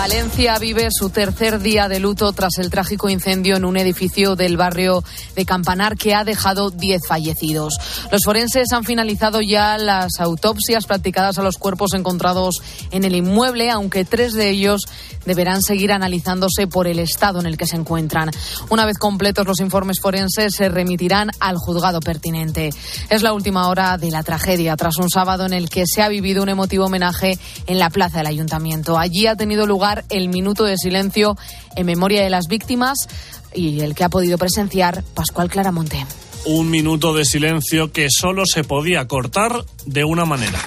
Valencia 0.00 0.58
vive 0.58 0.88
su 0.90 1.10
tercer 1.10 1.60
día 1.60 1.86
de 1.86 2.00
luto 2.00 2.32
tras 2.32 2.56
el 2.56 2.70
trágico 2.70 3.10
incendio 3.10 3.56
en 3.56 3.66
un 3.66 3.76
edificio 3.76 4.34
del 4.34 4.56
barrio 4.56 5.04
de 5.36 5.44
Campanar 5.44 5.98
que 5.98 6.14
ha 6.14 6.24
dejado 6.24 6.70
10 6.70 7.02
fallecidos. 7.06 7.74
Los 8.10 8.22
forenses 8.24 8.72
han 8.72 8.84
finalizado 8.84 9.42
ya 9.42 9.76
las 9.76 10.18
autopsias 10.18 10.86
practicadas 10.86 11.36
a 11.36 11.42
los 11.42 11.58
cuerpos 11.58 11.92
encontrados 11.92 12.62
en 12.90 13.04
el 13.04 13.14
inmueble, 13.14 13.70
aunque 13.70 14.06
tres 14.06 14.32
de 14.32 14.48
ellos 14.48 14.86
deberán 15.26 15.60
seguir 15.60 15.92
analizándose 15.92 16.66
por 16.66 16.86
el 16.86 16.98
estado 16.98 17.38
en 17.40 17.46
el 17.46 17.58
que 17.58 17.66
se 17.66 17.76
encuentran. 17.76 18.30
Una 18.70 18.86
vez 18.86 18.96
completos 18.96 19.46
los 19.46 19.60
informes 19.60 20.00
forenses, 20.00 20.54
se 20.54 20.70
remitirán 20.70 21.30
al 21.40 21.56
juzgado 21.56 22.00
pertinente. 22.00 22.70
Es 23.10 23.22
la 23.22 23.34
última 23.34 23.68
hora 23.68 23.98
de 23.98 24.10
la 24.10 24.22
tragedia, 24.22 24.76
tras 24.76 24.96
un 24.96 25.10
sábado 25.10 25.44
en 25.44 25.52
el 25.52 25.68
que 25.68 25.84
se 25.86 26.00
ha 26.00 26.08
vivido 26.08 26.42
un 26.42 26.48
emotivo 26.48 26.86
homenaje 26.86 27.38
en 27.66 27.78
la 27.78 27.90
plaza 27.90 28.18
del 28.18 28.28
ayuntamiento. 28.28 28.98
Allí 28.98 29.26
ha 29.26 29.36
tenido 29.36 29.66
lugar 29.66 29.89
el 30.08 30.28
minuto 30.28 30.64
de 30.64 30.76
silencio 30.76 31.36
en 31.76 31.86
memoria 31.86 32.22
de 32.22 32.30
las 32.30 32.46
víctimas 32.48 33.08
y 33.54 33.80
el 33.80 33.94
que 33.94 34.04
ha 34.04 34.08
podido 34.08 34.38
presenciar 34.38 35.02
Pascual 35.14 35.50
Claramonte. 35.50 36.04
Un 36.46 36.70
minuto 36.70 37.14
de 37.14 37.24
silencio 37.24 37.92
que 37.92 38.08
solo 38.10 38.44
se 38.46 38.64
podía 38.64 39.06
cortar 39.06 39.64
de 39.84 40.04
una 40.04 40.24
manera. 40.24 40.58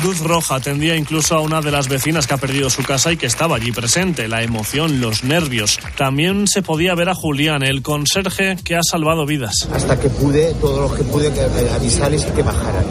Cruz 0.00 0.20
Roja 0.20 0.54
atendía 0.54 0.94
incluso 0.94 1.34
a 1.34 1.40
una 1.40 1.60
de 1.60 1.72
las 1.72 1.88
vecinas 1.88 2.28
que 2.28 2.34
ha 2.34 2.36
perdido 2.36 2.70
su 2.70 2.84
casa 2.84 3.10
y 3.10 3.16
que 3.16 3.26
estaba 3.26 3.56
allí 3.56 3.72
presente. 3.72 4.28
La 4.28 4.44
emoción, 4.44 5.00
los 5.00 5.24
nervios. 5.24 5.80
También 5.96 6.46
se 6.46 6.62
podía 6.62 6.94
ver 6.94 7.08
a 7.08 7.14
Julián, 7.14 7.64
el 7.64 7.82
conserje 7.82 8.56
que 8.62 8.76
ha 8.76 8.82
salvado 8.88 9.26
vidas. 9.26 9.68
Hasta 9.72 9.98
que 9.98 10.08
pude, 10.08 10.54
todo 10.60 10.82
lo 10.82 10.94
que 10.94 11.02
pude 11.02 11.32
avisarles 11.74 12.24
y 12.28 12.30
que 12.30 12.42
bajaran. 12.44 12.84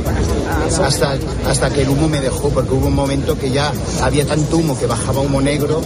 Hasta, 0.68 1.18
hasta 1.46 1.70
que 1.70 1.82
el 1.82 1.90
humo 1.90 2.08
me 2.08 2.20
dejó, 2.20 2.50
porque 2.50 2.74
hubo 2.74 2.88
un 2.88 2.96
momento 2.96 3.38
que 3.38 3.50
ya 3.52 3.72
había 4.02 4.26
tanto 4.26 4.58
humo 4.58 4.78
que 4.78 4.86
bajaba 4.86 5.22
humo 5.22 5.42
negro 5.42 5.82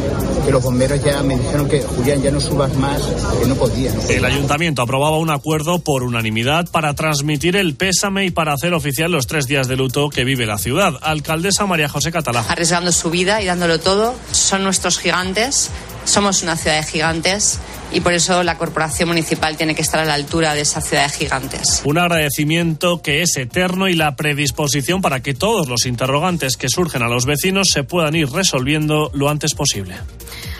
que 0.46 0.52
los 0.52 0.64
bomberos 0.64 1.04
ya 1.04 1.22
me 1.22 1.38
dijeron 1.38 1.70
que 1.70 1.82
Julián 1.82 2.22
ya 2.22 2.32
no 2.32 2.40
subas 2.40 2.76
más, 2.76 3.02
que 3.40 3.48
no 3.48 3.56
podía. 3.56 3.94
No 3.94 4.02
podía. 4.02 4.18
El 4.18 4.26
ayuntamiento 4.26 4.82
aprobaba 4.82 5.18
un 5.18 5.30
acuerdo 5.30 5.80
por 5.80 6.04
unanimidad 6.04 6.70
para 6.70 6.94
transmitir 6.96 7.56
el 7.56 7.76
pésame 7.76 8.26
y 8.26 8.32
para 8.32 8.54
hacer 8.54 8.74
oficial 8.74 9.12
los 9.12 9.28
tres 9.28 9.48
días 9.48 9.68
de 9.68 9.78
luto 9.78 10.10
que 10.10 10.24
vive 10.24 10.46
la 10.46 10.58
ciudad 10.58 10.94
alcaldesa 11.02 11.66
María 11.66 11.90
José 11.90 12.12
Catalá. 12.12 12.46
Arriesgando 12.48 12.92
su 12.92 13.10
vida 13.10 13.42
y 13.42 13.46
dándolo 13.46 13.80
todo. 13.80 14.16
Son 14.32 14.64
nuestros 14.64 15.00
gigantes. 15.00 15.70
Somos 16.06 16.42
una 16.44 16.56
ciudad 16.56 16.78
de 16.78 16.84
gigantes 16.84 17.60
y 17.92 18.02
por 18.02 18.14
eso 18.14 18.44
la 18.44 18.58
corporación 18.58 19.10
municipal 19.10 19.58
tiene 19.58 19.76
que 19.76 19.82
estar 19.82 20.00
a 20.00 20.06
la 20.06 20.14
altura 20.14 20.54
de 20.54 20.62
esa 20.62 20.82
ciudad 20.82 21.04
de 21.04 21.10
gigantes. 21.10 21.82
Un 21.86 21.98
agradecimiento 21.98 23.02
que 23.02 23.22
es 23.22 23.36
eterno 23.38 23.88
y 23.88 23.94
la 23.96 24.16
predisposición 24.16 25.02
para 25.02 25.22
que 25.22 25.34
todos 25.34 25.68
los 25.68 25.86
interrogantes 25.86 26.58
que 26.58 26.70
surgen 26.70 27.04
a 27.04 27.08
los 27.08 27.26
vecinos 27.26 27.70
se 27.72 27.84
puedan 27.84 28.16
ir 28.16 28.30
resolviendo 28.30 29.12
lo 29.14 29.30
antes 29.30 29.54
posible. 29.54 29.96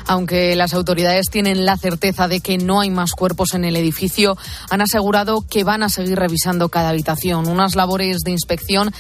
Aunque 0.08 0.56
las 0.56 0.74
autoridades 0.74 1.28
tienen 1.30 1.66
la 1.66 1.78
certeza 1.78 2.28
de 2.28 2.42
que 2.42 2.58
no 2.58 2.82
hay 2.82 2.90
más 2.90 3.14
cuerpos 3.14 3.54
en 3.54 3.66
el 3.66 3.76
edificio, 3.76 4.38
han 4.70 4.82
asegurado 4.82 5.46
que 5.50 5.64
van 5.64 5.84
a 5.84 5.90
seguir 5.90 6.18
revisando 6.18 6.70
cada 6.70 6.90
habitación. 6.90 7.48
Unas 7.48 7.76
labores 7.76 8.18
de 8.26 8.32
inspección 8.32 8.92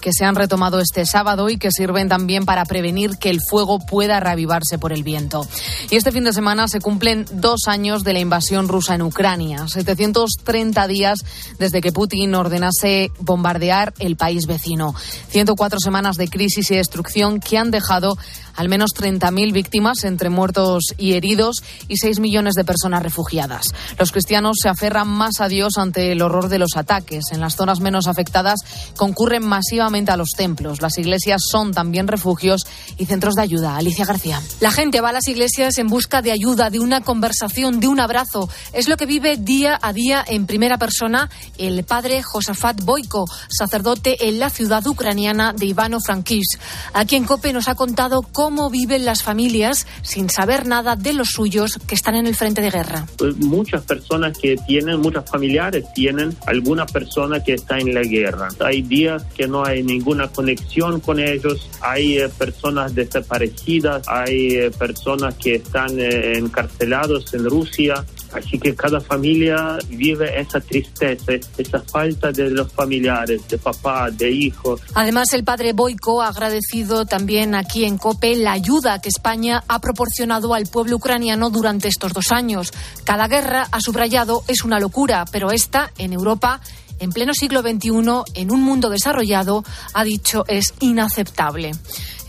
que 0.00 0.12
se 0.12 0.24
han 0.24 0.34
retomado 0.34 0.80
este 0.80 1.06
sábado 1.06 1.48
y 1.48 1.58
que 1.58 1.70
sirven 1.70 2.08
también 2.08 2.44
para 2.44 2.64
prevenir 2.64 3.18
que 3.18 3.30
el 3.30 3.40
fuego 3.40 3.78
pueda 3.78 4.20
reavivarse 4.20 4.78
por 4.78 4.92
el 4.92 5.02
viento. 5.02 5.46
Y 5.90 5.96
este 5.96 6.12
fin 6.12 6.24
de 6.24 6.32
semana 6.32 6.68
se 6.68 6.80
cumplen 6.80 7.26
dos 7.32 7.62
años 7.66 8.04
de 8.04 8.12
la 8.12 8.20
invasión 8.20 8.68
rusa 8.68 8.94
en 8.94 9.02
Ucrania, 9.02 9.68
730 9.68 10.86
días 10.86 11.24
desde 11.58 11.80
que 11.80 11.92
Putin 11.92 12.34
ordenase 12.34 13.10
bombardear 13.20 13.92
el 13.98 14.16
país 14.16 14.46
vecino. 14.46 14.94
104 15.28 15.78
semanas 15.80 16.16
de 16.16 16.28
crisis 16.28 16.70
y 16.70 16.76
destrucción 16.76 17.40
que 17.40 17.58
han 17.58 17.70
dejado 17.70 18.16
al 18.56 18.68
menos 18.68 18.90
30.000 18.94 19.52
víctimas 19.52 20.04
entre 20.04 20.30
muertos 20.30 20.84
y 20.96 21.14
heridos 21.14 21.62
y 21.88 21.96
6 21.96 22.20
millones 22.20 22.54
de 22.54 22.64
personas 22.64 23.02
refugiadas. 23.02 23.68
Los 23.98 24.12
cristianos 24.12 24.58
se 24.62 24.68
aferran 24.68 25.08
más 25.08 25.40
a 25.40 25.48
Dios 25.48 25.78
ante 25.78 26.12
el 26.12 26.22
horror 26.22 26.48
de 26.48 26.58
los 26.58 26.76
ataques. 26.76 27.24
En 27.32 27.40
las 27.40 27.56
zonas 27.56 27.80
menos 27.80 28.06
afectadas 28.06 28.60
concurren 28.96 29.44
masivamente 29.44 30.12
a 30.12 30.16
los 30.16 30.30
templos. 30.30 30.80
Las 30.80 30.98
iglesias 30.98 31.42
son 31.50 31.72
también 31.72 32.08
refugios 32.08 32.66
y 32.98 33.06
centros 33.06 33.34
de 33.34 33.42
ayuda. 33.42 33.76
Alicia 33.76 34.04
García. 34.04 34.40
La 34.60 34.70
gente 34.70 35.00
va 35.00 35.10
a 35.10 35.12
las 35.12 35.28
iglesias 35.28 35.78
en 35.78 35.88
busca 35.88 36.22
de 36.22 36.32
ayuda, 36.32 36.70
de 36.70 36.80
una 36.80 37.00
conversación, 37.00 37.80
de 37.80 37.88
un 37.88 38.00
abrazo. 38.00 38.48
Es 38.72 38.88
lo 38.88 38.96
que 38.96 39.06
vive 39.06 39.36
día 39.36 39.78
a 39.80 39.92
día 39.92 40.24
en 40.26 40.46
primera 40.46 40.78
persona 40.78 41.30
el 41.58 41.84
padre 41.84 42.22
Josafat 42.22 42.82
Boiko, 42.82 43.26
sacerdote 43.48 44.28
en 44.28 44.38
la 44.38 44.50
ciudad 44.50 44.86
ucraniana 44.86 45.52
de 45.52 45.66
Ivano-Frankivsk. 45.66 46.58
Aquí 46.94 47.16
en 47.16 47.24
COPE 47.24 47.52
nos 47.52 47.68
ha 47.68 47.74
contado 47.74 48.22
cómo 48.22 48.39
cómo 48.40 48.70
viven 48.70 49.04
las 49.04 49.22
familias 49.22 49.86
sin 50.00 50.30
saber 50.30 50.66
nada 50.66 50.96
de 50.96 51.12
los 51.12 51.28
suyos 51.28 51.78
que 51.86 51.94
están 51.94 52.14
en 52.14 52.26
el 52.26 52.34
frente 52.34 52.62
de 52.62 52.70
guerra. 52.70 53.06
Pues 53.18 53.36
muchas 53.36 53.82
personas 53.82 54.38
que 54.38 54.56
tienen, 54.66 54.98
muchos 54.98 55.28
familiares 55.28 55.84
tienen 55.94 56.34
alguna 56.46 56.86
persona 56.86 57.44
que 57.44 57.52
está 57.52 57.76
en 57.76 57.92
la 57.92 58.00
guerra. 58.00 58.48
Hay 58.60 58.80
días 58.80 59.24
que 59.36 59.46
no 59.46 59.62
hay 59.62 59.82
ninguna 59.82 60.28
conexión 60.28 61.00
con 61.00 61.20
ellos, 61.20 61.68
hay 61.82 62.16
eh, 62.16 62.30
personas 62.30 62.94
desaparecidas, 62.94 64.08
hay 64.08 64.54
eh, 64.54 64.70
personas 64.70 65.34
que 65.34 65.56
están 65.56 66.00
eh, 66.00 66.38
encarcelados 66.38 67.34
en 67.34 67.44
Rusia. 67.44 68.06
Así 68.32 68.58
que 68.58 68.74
cada 68.74 69.00
familia 69.00 69.78
vive 69.88 70.40
esa 70.40 70.60
tristeza, 70.60 71.32
esa 71.58 71.80
falta 71.80 72.30
de 72.30 72.50
los 72.50 72.72
familiares, 72.72 73.46
de 73.48 73.58
papá, 73.58 74.10
de 74.10 74.30
hijos. 74.30 74.80
Además, 74.94 75.32
el 75.32 75.44
padre 75.44 75.72
Boico 75.72 76.22
ha 76.22 76.28
agradecido 76.28 77.06
también 77.06 77.54
aquí 77.54 77.84
en 77.84 77.98
COPE 77.98 78.36
la 78.36 78.52
ayuda 78.52 79.00
que 79.00 79.08
España 79.08 79.64
ha 79.68 79.80
proporcionado 79.80 80.54
al 80.54 80.66
pueblo 80.66 80.96
ucraniano 80.96 81.50
durante 81.50 81.88
estos 81.88 82.12
dos 82.12 82.30
años. 82.32 82.72
Cada 83.04 83.28
guerra, 83.28 83.66
ha 83.70 83.80
subrayado, 83.80 84.44
es 84.48 84.64
una 84.64 84.78
locura, 84.78 85.24
pero 85.30 85.50
esta, 85.50 85.90
en 85.98 86.12
Europa, 86.12 86.60
en 87.00 87.10
pleno 87.10 87.34
siglo 87.34 87.62
XXI, 87.62 87.90
en 88.34 88.50
un 88.52 88.62
mundo 88.62 88.90
desarrollado, 88.90 89.64
ha 89.94 90.04
dicho, 90.04 90.44
es 90.46 90.74
inaceptable. 90.80 91.72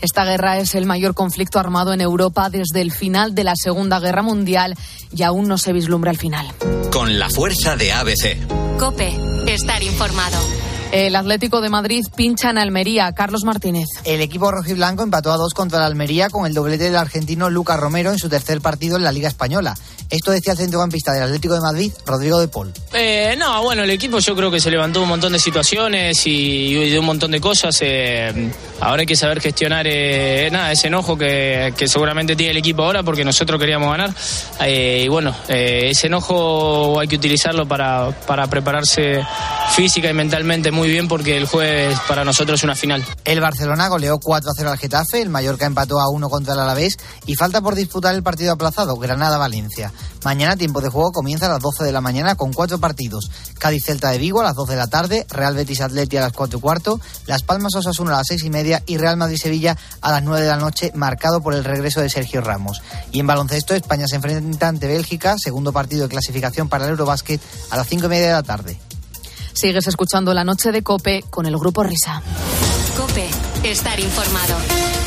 Esta 0.02 0.24
guerra 0.24 0.58
es 0.58 0.74
el 0.74 0.84
mayor 0.84 1.14
conflicto 1.14 1.60
armado 1.60 1.92
en 1.92 2.00
Europa 2.00 2.50
desde 2.50 2.80
el 2.80 2.90
final 2.90 3.36
de 3.36 3.44
la 3.44 3.54
Segunda 3.54 4.00
Guerra 4.00 4.22
Mundial 4.22 4.74
y 5.16 5.22
aún 5.22 5.46
no 5.46 5.58
se 5.58 5.72
vislumbra 5.72 6.10
el 6.10 6.18
final. 6.18 6.52
Con 6.90 7.20
la 7.20 7.30
fuerza 7.30 7.76
de 7.76 7.92
ABC. 7.92 8.78
Cope, 8.80 9.16
estar 9.46 9.80
informado. 9.80 10.38
El 10.90 11.14
Atlético 11.14 11.60
de 11.60 11.70
Madrid 11.70 12.04
pincha 12.16 12.50
en 12.50 12.58
Almería. 12.58 13.12
Carlos 13.12 13.44
Martínez. 13.44 13.86
El 14.04 14.20
equipo 14.20 14.50
rojiblanco 14.50 15.04
empató 15.04 15.32
a 15.32 15.38
dos 15.38 15.54
contra 15.54 15.78
el 15.78 15.84
Almería 15.84 16.28
con 16.28 16.46
el 16.46 16.52
doblete 16.52 16.84
del 16.84 16.96
argentino 16.96 17.48
Lucas 17.48 17.78
Romero 17.78 18.10
en 18.10 18.18
su 18.18 18.28
tercer 18.28 18.60
partido 18.60 18.96
en 18.96 19.04
la 19.04 19.12
Liga 19.12 19.28
Española. 19.28 19.74
Esto 20.12 20.30
decía 20.30 20.52
el 20.52 20.58
centrocampista 20.58 21.14
del 21.14 21.22
Atlético 21.22 21.54
de 21.54 21.60
Madrid, 21.62 21.90
Rodrigo 22.04 22.38
de 22.38 22.46
Paul. 22.46 22.70
Eh, 22.92 23.34
no, 23.38 23.62
bueno, 23.62 23.82
el 23.82 23.88
equipo 23.88 24.18
yo 24.18 24.36
creo 24.36 24.50
que 24.50 24.60
se 24.60 24.70
levantó 24.70 25.00
un 25.00 25.08
montón 25.08 25.32
de 25.32 25.38
situaciones 25.38 26.26
y, 26.26 26.76
y 26.76 26.90
de 26.90 26.98
un 26.98 27.06
montón 27.06 27.30
de 27.30 27.40
cosas. 27.40 27.78
Eh, 27.80 28.52
ahora 28.80 29.00
hay 29.00 29.06
que 29.06 29.16
saber 29.16 29.40
gestionar 29.40 29.86
eh, 29.88 30.50
nada, 30.52 30.70
ese 30.70 30.88
enojo 30.88 31.16
que, 31.16 31.72
que, 31.78 31.88
seguramente 31.88 32.36
tiene 32.36 32.50
el 32.50 32.58
equipo 32.58 32.82
ahora 32.82 33.02
porque 33.02 33.24
nosotros 33.24 33.58
queríamos 33.58 33.90
ganar. 33.90 34.14
Eh, 34.60 35.04
y 35.06 35.08
bueno, 35.08 35.34
eh, 35.48 35.88
ese 35.90 36.08
enojo 36.08 37.00
hay 37.00 37.08
que 37.08 37.16
utilizarlo 37.16 37.66
para, 37.66 38.10
para 38.26 38.46
prepararse 38.48 39.24
física 39.70 40.10
y 40.10 40.12
mentalmente 40.12 40.70
muy 40.70 40.90
bien 40.90 41.08
porque 41.08 41.38
el 41.38 41.46
jueves 41.46 41.98
para 42.06 42.22
nosotros 42.22 42.60
es 42.60 42.64
una 42.64 42.74
final. 42.74 43.02
El 43.24 43.40
Barcelona 43.40 43.88
goleó 43.88 44.18
4 44.18 44.50
a 44.50 44.52
0 44.54 44.70
al 44.72 44.78
Getafe, 44.78 45.22
el 45.22 45.30
Mallorca 45.30 45.64
empató 45.64 46.00
a 46.00 46.10
1 46.10 46.28
contra 46.28 46.52
el 46.52 46.60
Alavés 46.60 46.98
y 47.24 47.34
falta 47.34 47.62
por 47.62 47.74
disputar 47.74 48.14
el 48.14 48.22
partido 48.22 48.52
aplazado, 48.52 48.96
Granada-Valencia. 48.96 49.90
Mañana 50.24 50.56
tiempo 50.56 50.80
de 50.80 50.88
juego 50.88 51.12
comienza 51.12 51.46
a 51.46 51.50
las 51.50 51.60
12 51.60 51.84
de 51.84 51.92
la 51.92 52.00
mañana 52.00 52.34
con 52.36 52.52
cuatro 52.52 52.78
partidos. 52.78 53.30
Cádiz-Celta 53.58 54.10
de 54.10 54.18
Vigo 54.18 54.40
a 54.40 54.44
las 54.44 54.54
12 54.54 54.72
de 54.72 54.78
la 54.78 54.86
tarde, 54.86 55.26
Real 55.28 55.54
Betis-Atleti 55.54 56.16
a 56.16 56.20
las 56.20 56.32
4 56.32 56.58
y 56.58 56.60
cuarto, 56.60 57.00
Las 57.26 57.42
Palmas-Osasuna 57.42 58.14
a 58.14 58.18
las 58.18 58.26
6 58.28 58.44
y 58.44 58.50
media 58.50 58.82
y 58.86 58.98
Real 58.98 59.16
Madrid-Sevilla 59.16 59.76
a 60.00 60.12
las 60.12 60.22
9 60.22 60.42
de 60.42 60.48
la 60.48 60.56
noche, 60.56 60.92
marcado 60.94 61.40
por 61.40 61.54
el 61.54 61.64
regreso 61.64 62.00
de 62.00 62.08
Sergio 62.08 62.40
Ramos. 62.40 62.82
Y 63.10 63.20
en 63.20 63.26
baloncesto, 63.26 63.74
España 63.74 64.06
se 64.06 64.16
enfrenta 64.16 64.68
ante 64.68 64.86
Bélgica, 64.86 65.36
segundo 65.38 65.72
partido 65.72 66.04
de 66.04 66.08
clasificación 66.08 66.68
para 66.68 66.84
el 66.84 66.90
Eurobásquet 66.92 67.40
a 67.70 67.76
las 67.76 67.88
5 67.88 68.06
y 68.06 68.08
media 68.08 68.26
de 68.28 68.32
la 68.32 68.42
tarde. 68.42 68.78
Sigues 69.52 69.86
escuchando 69.86 70.32
la 70.32 70.44
noche 70.44 70.72
de 70.72 70.82
Cope 70.82 71.24
con 71.28 71.46
el 71.46 71.56
grupo 71.58 71.82
Risa. 71.82 72.22
Cope, 72.96 73.28
estar 73.64 73.98
informado. 74.00 75.01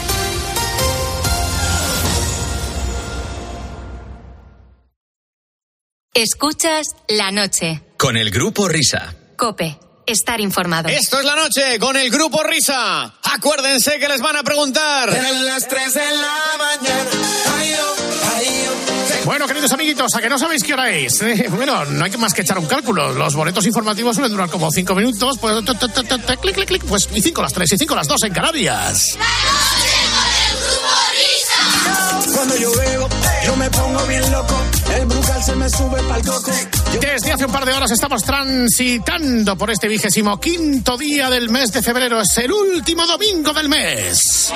Escuchas 6.16 6.96
la 7.10 7.30
noche. 7.32 7.82
Con 7.98 8.16
el 8.16 8.32
grupo 8.32 8.70
Risa. 8.70 9.14
Cope, 9.36 9.78
estar 10.06 10.40
informado. 10.40 10.88
Esto 10.88 11.20
es 11.20 11.26
la 11.26 11.36
noche 11.36 11.78
con 11.78 11.98
el 11.98 12.10
grupo 12.10 12.42
Risa. 12.42 13.16
Acuérdense 13.22 14.00
que 14.00 14.08
les 14.08 14.22
van 14.22 14.38
a 14.38 14.44
preguntar. 14.44 15.14
En 15.14 15.46
las 15.46 15.68
3 15.68 15.94
de 15.94 16.00
la 16.00 16.38
mañana. 16.58 17.10
Ay, 17.58 17.74
oh, 17.78 18.34
ay, 18.34 18.66
oh, 18.70 19.26
Bueno, 19.26 19.46
queridos 19.46 19.74
amiguitos, 19.74 20.16
¿a 20.16 20.22
que 20.22 20.30
no 20.30 20.40
sabéis 20.40 20.64
qué 20.64 20.74
hora 20.74 20.90
es? 20.90 21.22
Eh, 21.22 21.48
bueno, 21.50 21.84
no 21.84 22.06
hay 22.06 22.12
más 22.12 22.34
que 22.34 22.44
echar 22.44 22.60
un 22.60 22.66
cálculo. 22.66 23.12
Los 23.12 23.36
boletos 23.36 23.66
informativos 23.66 24.16
suelen 24.16 24.32
durar 24.32 24.50
como 24.50 24.72
cinco 24.72 24.96
minutos. 24.96 25.38
Pues, 25.38 25.54
clic, 26.40 26.56
clic, 26.56 26.66
clic. 26.66 26.86
Pues 26.86 27.10
y 27.14 27.22
cinco 27.22 27.42
las 27.42 27.52
tres 27.52 27.74
y 27.74 27.78
cinco 27.78 27.94
las 27.94 28.08
dos 28.08 28.24
en 28.24 28.32
Canarias. 28.32 29.18
Cuando 32.34 32.56
yo 32.56 32.72
veo, 32.74 33.10
yo 33.46 33.56
me 33.58 33.70
pongo 33.70 34.02
bien 34.06 34.32
loco. 34.32 34.56
El 34.95 35.06
brucal 35.06 35.44
se 35.44 35.56
me 35.56 35.69
sube 35.69 36.01
pa'l 36.03 36.25
coco. 36.25 36.51
Desde 37.00 37.31
hace 37.31 37.45
un 37.45 37.51
par 37.51 37.65
de 37.65 37.74
horas 37.74 37.92
estamos 37.92 38.24
transitando 38.24 39.57
por 39.57 39.69
este 39.71 39.88
vigésimo 39.88 40.39
quinto 40.39 40.97
día 40.97 41.30
del 41.30 41.50
mes 41.50 41.71
de 41.71 41.81
febrero. 41.81 42.21
Es 42.21 42.38
el 42.38 42.51
último 42.51 43.06
domingo 43.06 43.53
del 43.53 43.69
mes. 43.69 44.51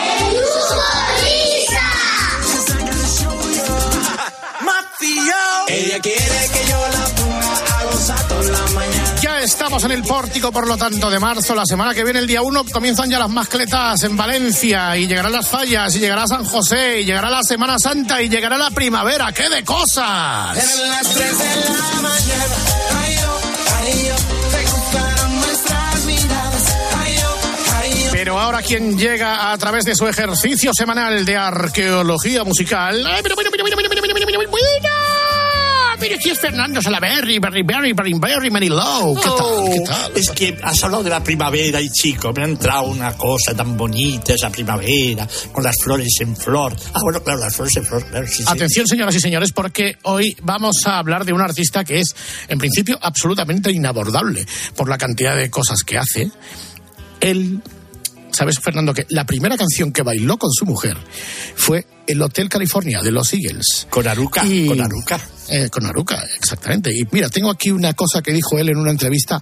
Ella 5.70 6.00
quiere 6.00 6.50
que 6.52 6.66
yo 6.68 6.88
la 6.92 7.06
ponga 7.16 7.80
a 7.80 7.84
gozar 7.86 8.46
la. 8.46 8.69
Ya 9.22 9.42
estamos 9.42 9.84
en 9.84 9.92
el 9.92 10.04
pórtico, 10.04 10.52
por 10.52 10.66
lo 10.68 10.78
tanto, 10.78 11.10
de 11.10 11.20
marzo. 11.20 11.54
La 11.54 11.66
semana 11.66 11.94
que 11.94 12.04
viene, 12.04 12.20
el 12.20 12.28
día 12.28 12.42
1, 12.42 12.66
comienzan 12.72 13.10
ya 13.10 13.20
las 13.20 13.30
mascletas 13.30 14.02
en 14.04 14.16
Valencia. 14.16 14.96
Y 14.96 15.08
llegarán 15.08 15.34
las 15.34 15.48
fallas, 15.48 15.94
y 15.96 16.00
llegará 16.00 16.26
San 16.26 16.46
José, 16.46 17.02
y 17.02 17.06
llegará 17.06 17.30
la 17.30 17.44
Semana 17.44 17.78
Santa, 17.78 18.22
y 18.22 18.30
llegará 18.30 18.58
la 18.58 18.72
primavera. 18.72 19.32
¡Qué 19.34 19.50
de 19.50 19.64
cosas! 19.64 20.58
En 20.58 20.90
las 20.90 21.16
de 21.16 21.26
la 21.26 22.02
mañana. 22.02 22.56
Ay, 23.04 23.18
ay. 23.86 24.10
Ay. 24.16 24.20
Pero 28.12 28.38
ahora 28.38 28.62
quien 28.62 28.98
llega 28.98 29.52
a 29.52 29.58
través 29.58 29.86
de 29.86 29.96
su 29.96 30.08
ejercicio 30.08 30.74
semanal 30.74 31.26
de 31.26 31.38
arqueología 31.38 32.44
musical. 32.44 33.06
¡Ay, 33.08 33.22
pero, 33.24 33.36
pero, 33.36 33.50
pero, 33.50 33.64
Mire, 36.02 36.16
aquí 36.16 36.30
es 36.30 36.40
Fernando 36.40 36.82
Salaberry, 36.82 37.40
Berry, 37.40 37.62
Berry, 37.64 37.92
Berry, 37.94 38.14
Berry, 38.18 38.50
Mary 38.50 38.70
Low. 38.70 39.16
¿Qué 39.16 39.22
tal? 39.24 39.74
¿Qué 39.74 39.80
tal? 39.86 40.12
Es 40.16 40.30
que 40.32 40.58
has 40.64 40.82
hablado 40.84 41.04
de 41.04 41.10
la 41.10 41.22
primavera 41.22 41.82
y 41.82 41.90
chico, 41.90 42.32
me 42.32 42.44
ha 42.44 42.46
entrado 42.46 42.84
una 42.84 43.18
cosa 43.18 43.54
tan 43.54 43.76
bonita 43.76 44.34
esa 44.34 44.50
primavera, 44.50 45.28
con 45.52 45.62
las 45.64 45.76
flores 45.84 46.08
en 46.22 46.38
flor. 46.38 46.74
Ah, 46.94 47.00
bueno, 47.04 47.22
claro, 47.22 47.40
las 47.42 47.54
flores 47.56 47.76
en 47.76 47.86
flor, 47.86 48.06
claro, 48.06 48.26
sí, 48.28 48.38
sí. 48.38 48.44
Atención, 48.48 48.88
señoras 48.88 49.14
y 49.16 49.20
señores, 49.20 49.52
porque 49.52 49.98
hoy 50.04 50.36
vamos 50.42 50.78
a 50.86 51.00
hablar 51.00 51.26
de 51.26 51.34
un 51.34 51.42
artista 51.42 51.84
que 51.84 52.00
es, 52.00 52.16
en 52.48 52.58
principio, 52.60 52.98
absolutamente 53.02 53.70
inabordable 53.72 54.46
por 54.78 54.88
la 54.88 54.98
cantidad 54.98 55.36
de 55.36 55.50
cosas 55.50 55.84
que 55.84 55.98
hace. 55.98 56.30
Él, 57.20 57.62
¿sabes, 58.32 58.58
Fernando, 58.62 58.94
que 58.94 59.06
la 59.10 59.26
primera 59.26 59.58
canción 59.58 59.92
que 59.92 60.02
bailó 60.04 60.38
con 60.38 60.52
su 60.54 60.66
mujer 60.66 60.96
fue 61.56 61.86
el 62.08 62.22
Hotel 62.22 62.48
California 62.48 63.02
de 63.02 63.12
los 63.12 63.34
Eagles? 63.34 63.88
Con 63.90 64.08
Aruca, 64.08 64.46
Y- 64.46 64.66
con 64.68 64.80
Aruca. 64.80 65.20
Eh, 65.52 65.70
con 65.70 65.84
Aruca, 65.86 66.24
exactamente. 66.38 66.92
Y 66.96 67.08
mira, 67.12 67.28
tengo 67.28 67.50
aquí 67.50 67.72
una 67.72 67.94
cosa 67.94 68.22
que 68.22 68.32
dijo 68.32 68.60
él 68.60 68.70
en 68.70 68.78
una 68.78 68.92
entrevista. 68.92 69.42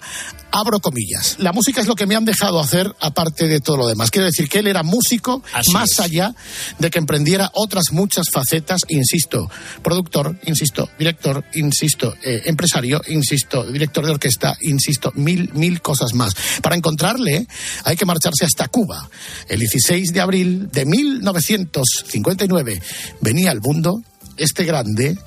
Abro 0.52 0.80
comillas. 0.80 1.36
La 1.40 1.52
música 1.52 1.82
es 1.82 1.88
lo 1.88 1.96
que 1.96 2.06
me 2.06 2.16
han 2.16 2.24
dejado 2.24 2.62
hacer 2.62 2.96
aparte 3.02 3.50
de 3.50 3.60
todo 3.60 3.76
lo 3.76 3.88
demás. 3.88 4.10
Quiero 4.10 4.26
decir 4.26 4.48
que 4.48 4.60
él 4.60 4.68
era 4.68 4.84
músico 4.84 5.44
Así 5.52 5.74
más 5.74 5.92
es. 5.92 6.00
allá 6.00 6.34
de 6.80 6.90
que 6.90 7.00
emprendiera 7.00 7.52
otras 7.54 7.92
muchas 7.92 8.30
facetas, 8.32 8.84
insisto, 8.88 9.52
productor, 9.84 10.38
insisto, 10.46 10.90
director, 10.98 11.44
insisto, 11.56 12.16
eh, 12.24 12.44
empresario, 12.46 13.02
insisto, 13.10 13.66
director 13.70 14.06
de 14.06 14.12
orquesta, 14.12 14.58
insisto, 14.62 15.12
mil, 15.16 15.52
mil 15.54 15.82
cosas 15.82 16.14
más. 16.14 16.34
Para 16.62 16.78
encontrarle 16.78 17.46
hay 17.84 17.98
que 17.98 18.06
marcharse 18.06 18.46
hasta 18.46 18.70
Cuba. 18.70 19.10
El 19.50 19.60
16 19.60 20.14
de 20.14 20.22
abril 20.22 20.70
de 20.72 20.86
1959 20.86 22.82
venía 23.20 23.52
al 23.52 23.60
mundo 23.60 24.02
este 24.38 24.64
grande 24.64 25.18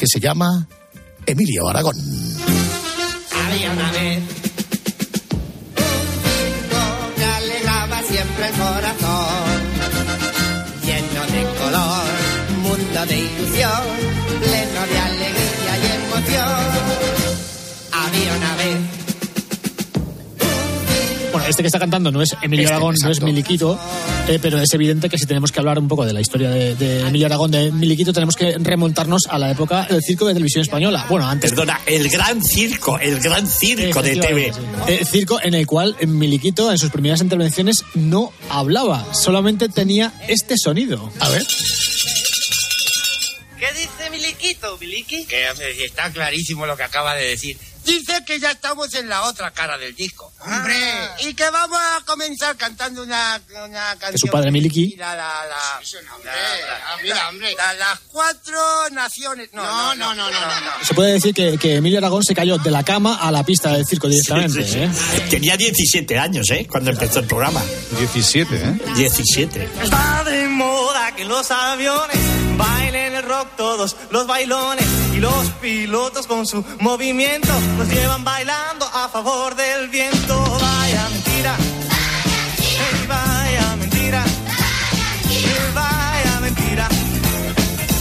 que 0.00 0.06
se 0.06 0.18
llama 0.18 0.66
Emilio 1.26 1.68
Aragón. 1.68 1.94
Había 1.94 3.70
una 3.70 3.92
vez 3.92 4.22
un 6.72 7.14
que 7.16 7.24
alegraba 7.24 8.02
siempre 8.04 8.46
el 8.46 8.52
corazón, 8.54 9.60
lleno 10.86 11.22
de 11.26 11.42
color, 11.60 12.04
mundo 12.62 13.06
de 13.08 13.18
ilusión, 13.18 13.82
pleno 14.40 14.86
de 14.90 14.98
alegría 14.98 15.72
y 15.82 15.86
emoción. 16.00 16.64
Había 17.92 18.36
una 18.38 18.56
vez 18.56 18.99
este 21.50 21.62
que 21.62 21.66
está 21.66 21.78
cantando 21.78 22.10
no 22.10 22.22
es 22.22 22.36
Emilio 22.42 22.64
Este, 22.64 22.74
Aragón, 22.74 22.94
no 23.02 23.10
es. 23.10 23.20
Miliquito, 23.20 23.78
eh, 24.28 24.38
pero 24.40 24.58
es 24.58 24.72
evidente 24.72 25.08
que 25.08 25.18
si 25.18 25.26
tenemos 25.26 25.52
que 25.52 25.60
hablar 25.60 25.78
un 25.78 25.88
poco 25.88 26.06
de 26.06 26.12
la 26.12 26.20
historia 26.20 26.50
de, 26.50 26.74
de 26.74 27.00
Emilio 27.06 27.26
Aragón, 27.26 27.50
de 27.50 27.70
Miliquito, 27.70 28.12
tenemos 28.12 28.34
que 28.36 28.56
remontarnos 28.58 29.22
a 29.28 29.38
la 29.38 29.50
época 29.50 29.86
del 29.90 30.02
circo 30.02 30.26
de 30.26 30.34
televisión 30.34 30.62
española. 30.62 31.06
Bueno, 31.08 31.28
antes. 31.28 31.50
Perdona, 31.50 31.80
el 31.86 32.08
gran 32.08 32.42
circo, 32.42 32.98
el 32.98 33.20
gran 33.20 33.46
circo 33.46 34.02
de 34.02 34.16
TV. 34.16 34.52
Sí. 34.52 34.60
Eh, 34.88 35.04
circo 35.04 35.40
en 35.42 35.54
el 35.54 35.66
cual 35.66 35.96
Miliquito 36.06 36.70
en 36.70 36.78
sus 36.78 36.90
primeras 36.90 37.20
intervenciones 37.20 37.84
no 37.94 38.32
hablaba, 38.48 39.06
solamente 39.14 39.68
tenía 39.68 40.12
este 40.28 40.56
sonido. 40.56 41.12
A 41.20 41.28
ver. 41.28 41.46
¿Qué 43.58 43.66
dice 43.72 44.10
Miliquito? 44.10 44.78
Que 44.78 45.48
si 45.76 45.84
está 45.84 46.10
clarísimo 46.10 46.66
lo 46.66 46.76
que 46.76 46.82
acaba 46.82 47.14
de 47.14 47.26
decir. 47.26 47.58
Dice 47.90 48.24
que 48.24 48.38
ya 48.38 48.52
estamos 48.52 48.94
en 48.94 49.08
la 49.08 49.22
otra 49.24 49.50
cara 49.50 49.76
del 49.76 49.94
disco. 49.96 50.32
¡Hombre! 50.40 50.76
Y 51.26 51.34
que 51.34 51.48
vamos 51.50 51.78
a 51.80 52.04
comenzar 52.04 52.56
cantando 52.56 53.02
una, 53.02 53.40
una 53.64 53.96
canción. 53.98 54.18
su 54.18 54.26
padre, 54.28 54.50
Miliki. 54.52 54.94
La, 54.96 55.14
la, 55.16 55.44
la, 55.46 55.80
la- 56.24 57.02
mira, 57.02 57.28
hombre. 57.28 57.54
la- 57.56 57.74
las 57.74 57.98
cuatro 58.12 58.60
naciones. 58.92 59.50
No, 59.52 59.94
no, 59.96 60.14
no, 60.14 60.30
no, 60.30 60.30
no. 60.30 60.40
no, 60.40 60.84
Se 60.84 60.94
puede 60.94 61.12
decir 61.14 61.34
que, 61.34 61.58
que 61.58 61.76
Emilio 61.76 61.98
Aragón 61.98 62.22
se 62.22 62.34
cayó 62.34 62.58
de 62.58 62.70
la 62.70 62.82
cama 62.84 63.16
a 63.20 63.30
la 63.32 63.42
pista 63.44 63.72
del 63.72 63.84
circo 63.86 64.08
directamente. 64.08 64.62
Sí, 64.64 64.72
sí, 64.72 64.72
sí. 64.72 65.16
¿eh? 65.16 65.26
Tenía 65.30 65.56
17 65.56 66.18
años, 66.18 66.48
¿eh? 66.50 66.66
Cuando 66.70 66.90
empezó 66.90 67.18
el 67.20 67.26
programa. 67.26 67.62
17, 67.98 68.54
¿eh? 68.56 68.80
17. 68.96 69.68
Está 69.82 70.24
de 70.24 70.46
moda 70.48 71.14
que 71.16 71.24
los 71.24 71.50
aviones 71.50 72.18
bailen 72.60 73.14
el 73.14 73.24
rock 73.24 73.48
todos 73.56 73.96
los 74.10 74.26
bailones 74.26 74.86
y 75.14 75.18
los 75.18 75.50
pilotos 75.62 76.26
con 76.26 76.46
su 76.46 76.64
movimiento 76.80 77.52
nos 77.78 77.88
llevan 77.88 78.22
bailando 78.24 78.84
a 78.86 79.08
favor 79.08 79.54
del 79.54 79.88
viento. 79.88 80.34
Vaya 80.60 81.08
mentira. 81.10 81.56
Vaya 83.08 83.76
mentira. 83.76 84.24
Ey, 85.30 85.72
Vaya 85.74 86.40
mentira. 86.40 86.88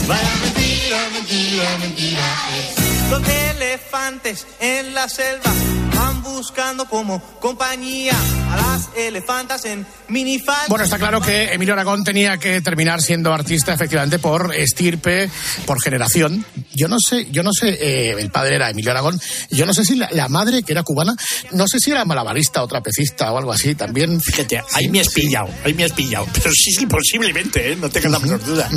Vaya 0.07 0.33
mentira, 0.44 0.97
mentira, 1.13 1.77
mentira. 1.79 2.79
Los 3.09 3.27
elefantes 3.27 4.45
en 4.59 4.94
la 4.94 5.09
selva 5.09 5.51
van 5.95 6.23
buscando 6.23 6.85
como 6.85 7.21
compañía 7.39 8.13
a 8.51 8.56
las 8.56 8.89
elefantas 8.95 9.66
en 9.66 9.85
minifalda. 10.07 10.68
Bueno, 10.69 10.85
está 10.85 10.97
claro 10.97 11.19
que 11.19 11.54
Emilio 11.54 11.73
Aragón 11.73 12.04
tenía 12.04 12.37
que 12.37 12.61
terminar 12.61 13.01
siendo 13.01 13.33
artista 13.33 13.73
efectivamente 13.73 14.18
por 14.19 14.56
estirpe, 14.56 15.30
por 15.66 15.81
generación. 15.81 16.45
Yo 16.73 16.87
no 16.87 16.97
sé, 16.99 17.28
yo 17.31 17.44
no 17.44 17.51
sé, 17.51 17.69
eh, 17.69 18.16
el 18.18 18.31
padre 18.31 18.56
era 18.56 18.69
Emilio 18.69 18.92
Aragón, 18.92 19.19
yo 19.51 19.66
no 19.66 19.73
sé 19.73 19.83
si 19.83 19.95
la, 19.95 20.07
la 20.11 20.30
madre, 20.30 20.63
que 20.63 20.71
era 20.71 20.83
cubana, 20.83 21.16
no 21.51 21.68
sé 21.68 21.80
si 21.80 21.92
era 21.92 22.06
malabarista 22.06 22.63
o 22.63 22.68
trapecista 22.68 23.31
o 23.33 23.37
algo 23.37 23.51
así, 23.51 23.75
también. 23.75 24.21
Fíjate, 24.21 24.61
ahí 24.73 24.87
me 24.87 25.01
has 25.01 25.09
pillado, 25.09 25.49
ahí 25.66 25.73
me 25.73 25.83
has 25.83 25.92
pillado. 25.92 26.25
Pero 26.33 26.51
sí, 26.54 26.71
sí, 26.71 26.85
posiblemente, 26.85 27.73
¿eh? 27.73 27.75
No 27.75 27.89
tengas 27.89 28.11
la 28.11 28.19
menor 28.19 28.44
duda. 28.44 28.69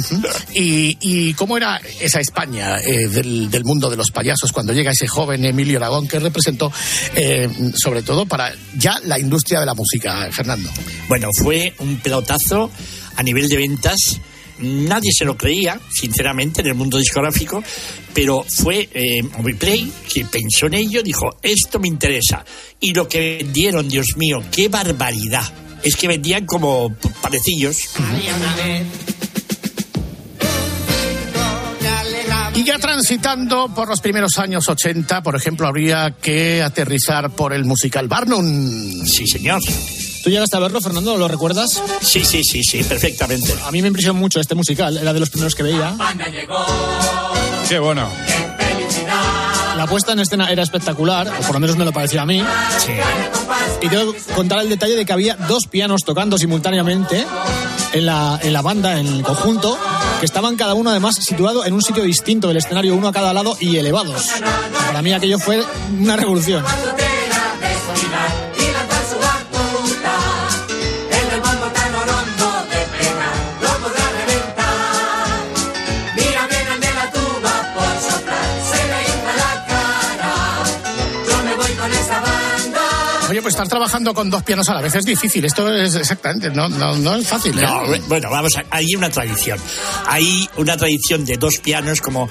¿Y, 0.55 0.99
y 1.01 1.35
cómo 1.35 1.57
era 1.57 1.81
esa 2.01 2.19
España 2.19 2.79
eh, 2.79 3.07
del, 3.09 3.51
del 3.51 3.65
mundo 3.65 3.89
de 3.89 3.97
los 3.97 4.11
payasos 4.23 4.53
cuando 4.53 4.73
llega 4.73 4.93
ese 4.93 5.09
joven 5.09 5.45
Emilio 5.45 5.79
Aragón 5.79 6.07
que 6.07 6.21
representó 6.21 6.73
eh, 7.17 7.49
sobre 7.75 8.03
todo 8.03 8.25
para 8.25 8.55
ya 8.77 9.01
la 9.05 9.19
industria 9.19 9.59
de 9.59 9.67
la 9.67 9.75
música, 9.75 10.29
Fernando? 10.31 10.71
Bueno, 11.09 11.29
fue 11.43 11.75
un 11.81 11.97
pelotazo 11.97 12.71
a 13.17 13.23
nivel 13.25 13.49
de 13.49 13.57
ventas. 13.57 14.21
Nadie 14.61 15.11
se 15.13 15.25
lo 15.25 15.37
creía, 15.37 15.81
sinceramente, 15.91 16.61
en 16.61 16.69
el 16.69 16.75
mundo 16.75 16.99
discográfico, 16.99 17.65
pero 18.15 18.45
fue 18.49 18.89
eh, 18.95 19.25
Moviplay 19.25 19.91
que 20.09 20.25
pensó 20.27 20.67
en 20.67 20.75
ello, 20.75 21.03
dijo, 21.03 21.39
esto 21.43 21.81
me 21.81 21.89
interesa. 21.89 22.45
Y 22.79 22.95
lo 22.95 23.09
que 23.09 23.39
vendieron, 23.43 23.89
Dios 23.89 24.07
mío, 24.17 24.41
qué 24.53 24.69
barbaridad. 24.69 25.53
Es 25.83 25.97
que 25.97 26.07
vendían 26.07 26.47
como 26.47 26.95
parecillos. 27.21 27.77
Había 27.97 28.37
una 28.37 28.55
vez 28.55 28.87
Y 32.63 32.65
ya 32.65 32.79
transitando 32.79 33.71
por 33.75 33.89
los 33.89 34.01
primeros 34.01 34.39
años 34.39 34.69
80, 34.69 35.21
por 35.25 35.35
ejemplo, 35.35 35.67
habría 35.67 36.13
que 36.13 36.63
aterrizar 36.63 37.31
por 37.31 37.53
el 37.53 37.65
musical 37.65 38.07
Barnum. 38.07 39.05
Sí, 39.05 39.27
señor. 39.27 39.61
¿Tú 40.23 40.31
llegaste 40.31 40.57
a 40.59 40.61
verlo, 40.61 40.81
Fernando? 40.81 41.17
¿Lo 41.17 41.27
recuerdas? 41.27 41.83
Sí, 42.01 42.25
sí, 42.25 42.45
sí, 42.45 42.63
sí, 42.63 42.85
perfectamente. 42.85 43.53
A 43.65 43.73
mí 43.73 43.83
me 43.83 43.89
impresionó 43.89 44.21
mucho 44.21 44.39
este 44.39 44.55
musical, 44.55 44.97
era 44.97 45.13
de 45.13 45.19
los 45.19 45.29
primeros 45.29 45.57
que 45.57 45.65
veía. 45.65 45.97
Qué 47.69 47.81
bueno. 47.81 48.09
La 49.77 49.87
puesta 49.89 50.13
en 50.13 50.21
escena 50.21 50.49
era 50.49 50.63
espectacular, 50.63 51.27
o 51.27 51.43
por 51.43 51.55
lo 51.55 51.59
menos 51.59 51.77
me 51.77 51.85
lo 51.85 51.93
parecía 51.93 52.23
a 52.23 52.27
mí. 52.27 52.45
Y 53.81 53.89
tengo 53.89 54.13
que 54.13 54.21
contar 54.35 54.61
el 54.61 54.69
detalle 54.69 54.95
de 54.95 55.05
que 55.05 55.13
había 55.13 55.35
dos 55.35 55.67
pianos 55.67 56.03
tocando 56.05 56.39
simultáneamente 56.39 57.27
en 57.93 58.07
la, 58.07 58.39
en 58.41 58.53
la 58.53 58.63
banda, 58.63 59.01
en 59.01 59.09
el 59.09 59.23
conjunto, 59.25 59.77
que 60.23 60.27
estaban 60.27 60.55
cada 60.55 60.75
uno 60.75 60.91
además 60.91 61.17
situado 61.17 61.65
en 61.65 61.73
un 61.73 61.83
sitio 61.83 62.05
distinto 62.05 62.47
del 62.47 62.59
escenario, 62.59 62.95
uno 62.95 63.09
a 63.09 63.13
cada 63.13 63.33
lado 63.33 63.57
y 63.59 63.77
elevados. 63.77 64.31
Para 64.87 65.03
mí 65.03 65.13
aquello 65.13 65.41
fue 65.41 65.65
una 65.99 66.17
revolución. 66.17 66.65
Pues 83.43 83.55
estar 83.55 83.69
trabajando 83.69 84.15
con 84.15 84.31
dos 84.31 84.43
pianos 84.43 84.69
a 84.69 84.75
la 84.75 84.81
vez 84.81 84.95
es 84.95 85.05
difícil. 85.05 85.45
Esto 85.45 85.73
es 85.75 85.95
exactamente, 85.95 86.51
no, 86.51 86.69
no, 86.69 86.97
no 86.97 87.17
es 87.17 87.27
fácil. 87.27 87.59
¿eh? 87.59 87.63
No, 87.63 87.83
bueno, 88.09 88.31
vamos, 88.31 88.57
a- 88.57 88.65
hay 88.71 88.95
una 88.95 89.11
tradición. 89.11 89.59
Hay 90.07 90.49
una 90.57 90.77
tradición 90.77 91.25
de 91.25 91.37
dos 91.37 91.55
pianos, 91.63 92.01
como 92.01 92.29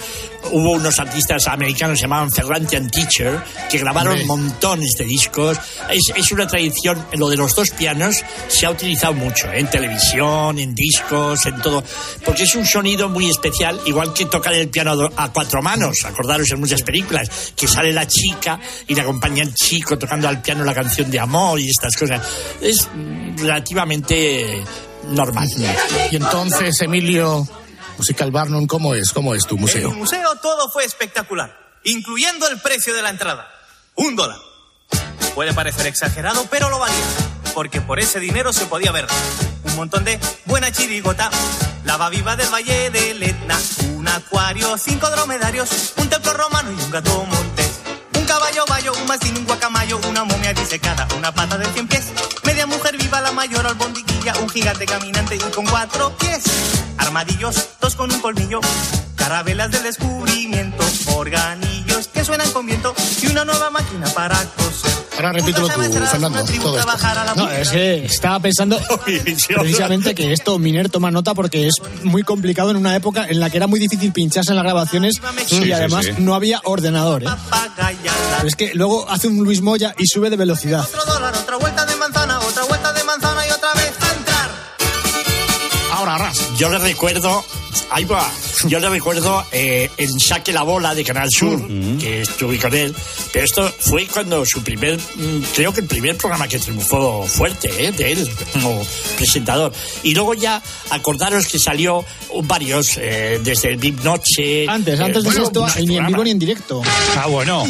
hubo 0.52 0.72
unos 0.72 1.00
artistas 1.00 1.48
americanos 1.48 1.94
que 1.94 1.98
se 1.98 2.02
llamaban 2.04 2.32
Ferrante 2.32 2.78
and 2.78 2.92
Teacher, 2.92 3.42
que 3.70 3.78
grabaron 3.78 4.14
Hombre. 4.14 4.26
montones 4.28 4.92
de 4.98 5.06
discos. 5.06 5.58
Es, 5.90 6.12
es 6.16 6.32
una 6.32 6.48
tradición, 6.48 7.06
lo 7.14 7.30
de 7.30 7.38
los 7.38 7.56
dos 7.56 7.70
pianos 7.72 8.24
se 8.48 8.66
ha 8.66 8.72
utilizado 8.72 9.14
mucho, 9.14 9.52
¿eh? 9.52 9.60
en 9.60 9.70
televisión, 9.70 10.60
en 10.60 10.74
discos, 10.76 11.46
en 11.46 11.62
todo, 11.62 11.84
porque 12.26 12.44
es 12.44 12.56
un 12.56 12.66
sonido 12.66 13.10
muy 13.10 13.30
especial, 13.30 13.80
igual 13.86 14.14
que 14.14 14.26
tocar 14.26 14.54
el 14.54 14.70
piano 14.70 15.10
a 15.16 15.32
cuatro 15.32 15.62
manos, 15.62 15.98
acordaros 16.06 16.50
en 16.52 16.60
muchas 16.60 16.82
películas, 16.84 17.54
que 17.56 17.68
sale 17.68 17.92
la 17.94 18.08
chica 18.08 18.60
y 18.88 18.96
le 18.96 19.02
acompaña 19.02 19.44
el 19.44 19.54
chico 19.54 19.98
tocando 19.98 20.28
al 20.28 20.42
piano 20.42 20.64
la 20.64 20.74
canción 20.74 21.10
de 21.10 21.20
amor 21.20 21.60
y 21.60 21.70
estas 21.70 21.96
cosas. 21.96 22.22
Es 22.62 22.88
relativamente 23.38 24.64
normal. 25.10 25.50
Y 26.12 26.16
entonces, 26.16 26.80
Emilio, 26.82 27.48
Musical 27.98 28.32
Barnum, 28.32 28.66
¿cómo 28.68 28.96
es? 28.96 29.12
¿Cómo 29.12 29.36
es 29.36 29.46
tu 29.46 29.56
En 29.56 29.62
museo? 29.62 29.90
el 29.92 29.96
museo 29.98 30.36
todo 30.42 30.70
fue 30.72 30.84
espectacular, 30.86 31.56
incluyendo 31.84 32.48
el 32.48 32.60
precio 32.60 32.94
de 32.94 33.02
la 33.02 33.10
entrada. 33.10 33.48
Un 33.96 34.16
dólar. 34.16 34.38
Puede 35.36 35.54
parecer 35.54 35.88
exagerado, 35.88 36.46
pero 36.50 36.70
lo 36.70 36.80
valía. 36.80 37.06
Porque 37.54 37.82
por 37.82 38.00
ese 38.00 38.20
dinero 38.20 38.54
se 38.54 38.66
podía 38.66 38.92
ver 38.92 39.08
un 39.64 39.76
montón 39.76 40.04
de 40.04 40.20
buena 40.46 40.72
chirigota, 40.72 41.30
lava 41.86 42.10
viva 42.10 42.36
del 42.36 42.48
valle 42.50 42.90
del 42.90 43.22
Etna, 43.22 43.60
un 43.96 44.08
acuario, 44.08 44.78
cinco 44.78 45.10
dromedarios, 45.10 45.94
un 45.98 46.10
templo 46.10 46.34
romano 46.34 46.72
y 46.72 46.82
un 46.82 46.92
gato 46.92 47.26
montés. 47.26 47.72
Un 48.18 48.26
caballo 48.26 48.64
bayo, 48.68 48.94
un 48.94 49.06
mastín, 49.08 49.38
un 49.38 49.46
guacamayo, 49.46 50.00
una 50.10 50.24
momia 50.24 50.54
disecada, 50.54 51.08
una 51.18 51.34
pata 51.34 51.58
de 51.58 51.66
cien 51.74 51.88
pies, 51.88 52.06
media 52.44 52.66
mujer 52.66 52.98
viva, 52.98 53.20
la 53.22 53.32
mayor 53.34 53.66
un 54.42 54.50
gigante 54.50 54.86
caminante 54.86 55.36
y 55.36 55.40
con 55.40 55.66
cuatro 55.66 56.16
pies. 56.18 56.44
Armadillos, 56.98 57.70
dos 57.82 57.96
con 57.96 58.12
un 58.14 58.20
colmillo, 58.22 58.60
carabelas 59.16 59.72
del 59.72 59.84
descubrimiento, 59.84 60.84
organillos 61.16 62.08
que 62.08 62.24
suenan 62.24 62.50
con 62.52 62.66
viento 62.68 62.94
y 63.22 63.28
una 63.28 63.46
nueva 63.46 63.70
máquina 63.72 64.08
para 64.14 64.38
coser. 64.58 64.92
Ahora 65.16 65.34
repítelo 65.34 65.68
tú, 65.68 65.82
Fernando, 65.82 66.44
todo 66.62 66.78
esto. 66.78 67.36
No, 67.36 67.50
es 67.52 67.70
que 67.70 68.06
estaba 68.06 68.40
pensando 68.40 68.80
precisamente 69.06 70.16
que 70.16 70.32
esto 70.34 70.58
Miner 70.58 70.90
toma 70.90 71.12
nota 71.12 71.34
porque 71.34 71.68
es 71.68 71.76
muy 72.04 72.24
complicado 72.24 72.72
en 72.72 72.78
una 72.78 72.96
época 72.96 73.26
en 73.28 73.40
la 73.40 73.50
que 73.50 73.58
era 73.58 73.68
muy 73.68 73.80
difícil 73.80 74.12
pincharse 74.14 74.52
en 74.52 74.56
las 74.56 74.64
grabaciones 74.64 75.16
Sí, 75.48 75.58
y 75.58 75.64
sí, 75.64 75.72
además 75.72 76.06
sí. 76.06 76.14
no 76.20 76.34
había 76.34 76.62
ordenador. 76.64 77.24
¿eh? 77.24 77.28
Pero 78.38 78.48
es 78.48 78.56
que 78.56 78.72
luego 78.74 79.10
hace 79.10 79.28
un 79.28 79.44
Luis 79.44 79.62
Moya 79.62 79.94
y 79.98 80.08
sube 80.08 80.30
de 80.30 80.38
velocidad. 80.38 80.82
Otro 80.82 81.14
dólar, 81.14 81.36
otra 81.36 81.58
vuelta 81.58 81.81
Yo 86.62 86.70
le 86.70 86.78
recuerdo, 86.78 87.44
ahí 87.90 88.06
va, 88.06 88.32
yo 88.68 88.80
le 88.80 88.88
recuerdo 88.88 89.44
eh, 89.52 89.90
en 89.98 90.20
Saque 90.20 90.54
la 90.54 90.62
Bola 90.62 90.94
de 90.94 91.04
Canal 91.04 91.28
Sur, 91.28 91.60
que 91.98 92.22
estuve 92.22 92.60
con 92.60 92.72
él, 92.72 92.94
pero 93.34 93.46
esto 93.46 93.74
fue 93.80 94.06
cuando 94.06 94.46
su 94.46 94.62
primer, 94.62 95.00
mm, 95.00 95.42
creo 95.56 95.74
que 95.74 95.82
el 95.82 95.88
primer 95.88 96.18
programa 96.18 96.48
que 96.48 96.60
triunfó 96.60 97.26
fuerte, 97.26 97.68
eh, 97.80 97.92
de 97.92 98.12
él 98.12 98.30
como 98.54 98.80
presentador. 99.18 99.74
Y 100.04 100.14
luego 100.14 100.36
ya, 100.36 100.62
acordaros 100.92 101.48
que 101.48 101.58
salió 101.58 102.06
varios, 102.44 102.96
eh, 102.98 103.42
desde 103.44 103.70
el 103.70 103.78
Big 103.78 104.04
Noche. 104.04 104.68
Antes, 104.70 105.00
eh, 105.00 105.04
antes 105.04 105.24
de 105.24 105.30
bueno, 105.32 105.44
esto, 105.46 105.68
ni 105.84 105.98
en 105.98 106.06
vivo 106.06 106.24
ni 106.24 106.30
en 106.30 106.38
directo. 106.38 106.84
Ah, 107.18 107.26
bueno. 107.26 107.66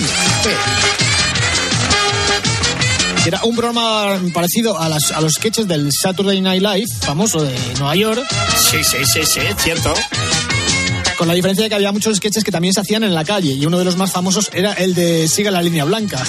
Era 3.25 3.39
un 3.43 3.55
programa 3.55 4.19
parecido 4.33 4.79
a, 4.79 4.89
las, 4.89 5.11
a 5.11 5.21
los 5.21 5.33
sketches 5.33 5.67
del 5.67 5.91
Saturday 5.91 6.41
Night 6.41 6.61
Live, 6.61 6.87
famoso 7.01 7.43
de 7.43 7.55
Nueva 7.77 7.95
York. 7.95 8.25
Sí, 8.57 8.83
sí, 8.83 8.97
sí, 9.05 9.23
sí, 9.23 9.41
cierto. 9.57 9.93
Con 11.17 11.27
la 11.27 11.35
diferencia 11.35 11.63
de 11.63 11.69
que 11.69 11.75
había 11.75 11.91
muchos 11.91 12.17
sketches 12.17 12.43
que 12.43 12.51
también 12.51 12.73
se 12.73 12.81
hacían 12.81 13.03
en 13.03 13.13
la 13.13 13.23
calle 13.23 13.51
y 13.51 13.63
uno 13.65 13.77
de 13.77 13.85
los 13.85 13.95
más 13.95 14.11
famosos 14.11 14.49
era 14.53 14.73
el 14.73 14.95
de 14.95 15.27
Siga 15.27 15.51
la 15.51 15.61
línea 15.61 15.85
blanca. 15.85 16.23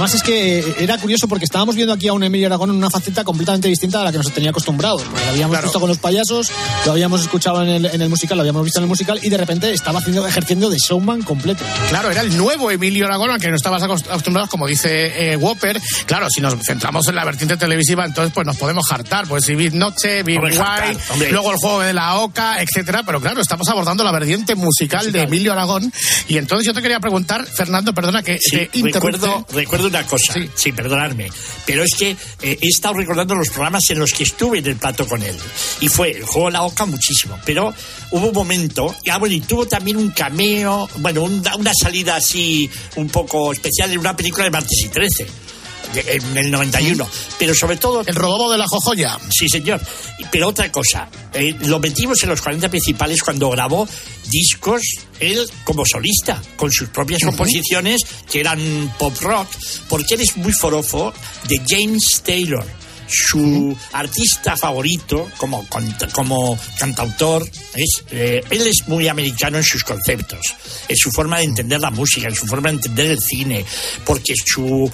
Además 0.00 0.14
es 0.14 0.22
que 0.22 0.64
era 0.78 0.96
curioso 0.96 1.28
porque 1.28 1.44
estábamos 1.44 1.74
viendo 1.76 1.92
aquí 1.92 2.08
a 2.08 2.14
un 2.14 2.22
Emilio 2.24 2.46
Aragón 2.46 2.70
en 2.70 2.76
una 2.76 2.88
faceta 2.88 3.22
completamente 3.22 3.68
distinta 3.68 4.00
a 4.00 4.04
la 4.04 4.10
que 4.10 4.16
nos 4.16 4.32
tenía 4.32 4.48
acostumbrados. 4.48 5.02
Porque 5.02 5.22
lo 5.26 5.30
habíamos 5.32 5.60
visto 5.62 5.78
con 5.78 5.90
los 5.90 5.98
payasos, 5.98 6.50
lo 6.86 6.92
habíamos 6.92 7.20
escuchado 7.20 7.62
en 7.62 7.68
el, 7.68 7.84
en 7.84 8.00
el 8.00 8.08
musical, 8.08 8.38
lo 8.38 8.40
habíamos 8.40 8.64
visto 8.64 8.78
en 8.78 8.84
el 8.84 8.88
musical 8.88 9.20
y 9.22 9.28
de 9.28 9.36
repente 9.36 9.70
estaba 9.70 9.98
haciendo, 9.98 10.26
ejerciendo 10.26 10.70
de 10.70 10.78
showman 10.78 11.20
completo. 11.20 11.62
Claro, 11.90 12.10
era 12.10 12.22
el 12.22 12.34
nuevo 12.34 12.70
Emilio 12.70 13.04
Aragón 13.04 13.30
al 13.30 13.38
que 13.38 13.50
no 13.50 13.56
estabas 13.56 13.82
acost- 13.82 14.06
acostumbrados, 14.08 14.48
como 14.48 14.66
dice 14.66 15.32
eh, 15.32 15.36
Whopper. 15.36 15.78
Claro, 16.06 16.28
si 16.30 16.40
nos 16.40 16.54
centramos 16.64 17.06
en 17.08 17.16
la 17.16 17.26
vertiente 17.26 17.58
televisiva, 17.58 18.06
entonces 18.06 18.32
pues 18.34 18.46
nos 18.46 18.56
podemos 18.56 18.90
hartar. 18.90 19.28
Pues 19.28 19.44
si 19.44 19.54
Big 19.54 19.74
Noche, 19.74 20.22
Big 20.22 20.38
hombre. 20.38 21.30
luego 21.30 21.50
el 21.52 21.58
juego 21.58 21.80
de 21.80 21.92
la 21.92 22.16
Oca, 22.20 22.62
etcétera. 22.62 23.02
Pero 23.04 23.20
claro, 23.20 23.42
estamos 23.42 23.68
abordando 23.68 24.02
la 24.02 24.12
vertiente 24.12 24.54
musical, 24.54 25.12
de 25.12 25.24
Emilio 25.24 25.52
Aragón. 25.52 25.92
Y 26.26 26.38
entonces 26.38 26.66
yo 26.66 26.72
te 26.72 26.80
quería 26.80 27.00
preguntar, 27.00 27.44
Fernando, 27.44 27.92
perdona 27.92 28.22
que 28.22 28.38
Sí, 28.40 28.66
te 28.72 28.80
recuerdo, 28.92 29.46
recuerdo 29.52 29.89
una 29.90 30.06
cosa, 30.06 30.34
sí. 30.54 30.72
perdonadme, 30.72 31.28
pero 31.66 31.82
es 31.82 31.94
que 31.96 32.10
eh, 32.10 32.16
he 32.60 32.68
estado 32.68 32.94
recordando 32.94 33.34
los 33.34 33.48
programas 33.48 33.88
en 33.90 33.98
los 33.98 34.12
que 34.12 34.24
estuve 34.24 34.58
en 34.58 34.66
el 34.66 34.76
plato 34.76 35.06
con 35.06 35.22
él. 35.22 35.36
Y 35.80 35.88
fue 35.88 36.12
el 36.12 36.24
juego 36.24 36.50
la 36.50 36.62
Oca 36.62 36.86
muchísimo, 36.86 37.38
pero 37.44 37.74
hubo 38.10 38.28
un 38.28 38.34
momento, 38.34 38.94
y, 39.02 39.10
ah, 39.10 39.18
bueno, 39.18 39.34
y 39.34 39.40
tuvo 39.40 39.66
también 39.66 39.96
un 39.96 40.10
cameo, 40.10 40.88
bueno, 40.96 41.24
una, 41.24 41.56
una 41.56 41.72
salida 41.74 42.16
así 42.16 42.70
un 42.96 43.08
poco 43.08 43.52
especial 43.52 43.90
en 43.90 43.98
una 43.98 44.16
película 44.16 44.44
de 44.44 44.50
Martes 44.50 44.78
y 44.84 44.88
13. 44.88 45.49
En 45.94 46.36
el 46.36 46.50
91, 46.50 47.08
pero 47.38 47.54
sobre 47.54 47.76
todo. 47.76 48.02
El 48.06 48.14
robobo 48.14 48.50
de 48.52 48.58
la 48.58 48.66
Jojoya. 48.68 49.18
Sí, 49.30 49.48
señor. 49.48 49.80
Pero 50.30 50.48
otra 50.48 50.70
cosa, 50.70 51.08
eh, 51.34 51.54
lo 51.62 51.80
metimos 51.80 52.22
en 52.22 52.28
los 52.28 52.40
40 52.40 52.68
principales 52.68 53.22
cuando 53.22 53.50
grabó 53.50 53.88
discos 54.30 54.82
él 55.18 55.48
como 55.64 55.84
solista, 55.84 56.40
con 56.56 56.70
sus 56.70 56.88
propias 56.88 57.22
composiciones 57.22 58.00
que 58.30 58.40
eran 58.40 58.94
pop 58.98 59.16
rock, 59.20 59.48
porque 59.88 60.14
él 60.14 60.20
es 60.20 60.36
muy 60.36 60.52
forofo 60.52 61.12
de 61.48 61.60
James 61.66 62.22
Taylor. 62.24 62.64
Su 63.12 63.76
artista 63.92 64.56
favorito 64.56 65.28
como, 65.36 65.66
como 66.12 66.56
cantautor 66.78 67.44
es 67.74 68.04
eh, 68.12 68.40
él 68.50 68.66
es 68.68 68.86
muy 68.86 69.08
americano 69.08 69.58
en 69.58 69.64
sus 69.64 69.82
conceptos, 69.82 70.40
en 70.86 70.96
su 70.96 71.10
forma 71.10 71.38
de 71.38 71.44
entender 71.44 71.80
la 71.80 71.90
música, 71.90 72.28
en 72.28 72.36
su 72.36 72.46
forma 72.46 72.68
de 72.68 72.76
entender 72.76 73.10
el 73.10 73.18
cine, 73.18 73.64
porque 74.04 74.34
su 74.46 74.88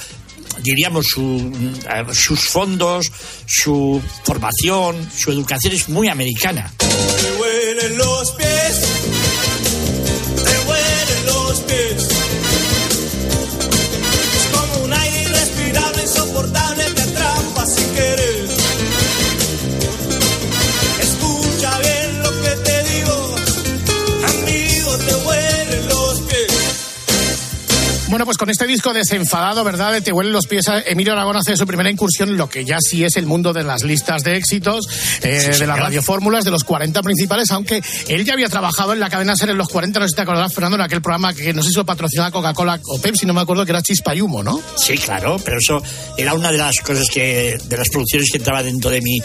diríamos, 0.63 1.07
su, 1.07 1.53
eh, 1.89 2.05
sus 2.13 2.41
fondos, 2.41 3.07
su 3.47 4.03
formación, 4.25 5.09
su 5.17 5.31
educación 5.33 5.73
es 5.75 5.89
muy 5.89 6.09
americana. 6.09 6.73
Te 6.79 7.33
huelen 7.41 7.99
los 7.99 8.33
pies. 8.33 8.81
Te 10.45 10.69
huelen 10.69 11.27
los 11.27 11.61
pies. 11.61 12.09
Es 14.37 14.57
como 14.57 14.85
un 14.85 14.93
aire 14.93 15.23
irrespirable, 15.23 16.03
insoportable, 16.03 16.66
Bueno, 28.09 28.25
pues 28.25 28.39
con 28.39 28.49
este 28.49 28.69
disco 28.69 28.93
desenfadado, 28.93 29.65
¿verdad? 29.65 29.93
De 29.93 30.01
Te 30.01 30.13
huelen 30.13 30.33
los 30.33 30.47
pies, 30.47 30.67
Emilio 30.87 31.13
Aragón 31.13 31.37
hace 31.37 31.57
su 31.57 31.67
primera 31.67 31.91
incursión 31.91 32.29
en 32.29 32.37
lo 32.37 32.49
que 32.49 32.65
ya 32.65 32.79
sí 32.81 33.03
es 33.03 33.17
el 33.17 33.27
mundo 33.27 33.53
de 33.53 33.65
las 33.65 33.83
listas 33.83 34.23
de 34.23 34.37
éxitos, 34.37 34.87
eh, 35.23 35.51
Sí, 35.53 35.59
de 35.59 35.67
las 35.67 35.77
radiofórmulas, 35.77 36.45
de 36.45 36.53
los 36.53 36.63
40 36.63 37.03
principales, 37.03 37.51
aunque 37.51 37.83
él 38.07 38.25
ya 38.25 38.35
había 38.35 38.49
trabajado 38.49 38.93
en 38.93 39.01
la 39.01 39.11
cadena 39.11 39.35
SER 39.35 39.51
en 39.51 39.59
los 39.59 39.69
40, 39.69 39.99
no 39.99 40.07
sé 40.07 40.11
si 40.11 40.17
te 40.17 40.23
acordarás, 40.23 40.55
Fernando, 40.55 40.77
en 40.77 40.83
aquel 40.83 41.03
programa 41.03 41.35
que 41.35 41.53
no 41.53 41.65
sé 41.65 41.71
si 41.71 41.75
lo 41.75 41.85
patrocinaba 41.85 42.31
Coca-Cola 42.31 42.81
o 42.87 43.01
Pepsi, 43.01 43.27
no 43.27 43.35
me 43.35 43.41
acuerdo, 43.41 43.65
que 43.65 43.73
era 43.73 43.83
Chispa 43.83 44.15
y 44.15 44.21
Humo, 44.21 44.41
¿no? 44.43 44.63
Sí, 44.77 44.97
claro, 44.99 45.37
pero 45.45 45.59
eso 45.59 45.83
era 46.17 46.33
una 46.35 46.53
de 46.53 46.59
las 46.59 46.77
cosas 46.81 47.09
que, 47.13 47.59
de 47.65 47.77
las 47.77 47.89
producciones 47.89 48.31
que 48.31 48.39
entraba 48.39 48.63
dentro 48.63 48.89
de 48.89 49.01
mi, 49.01 49.19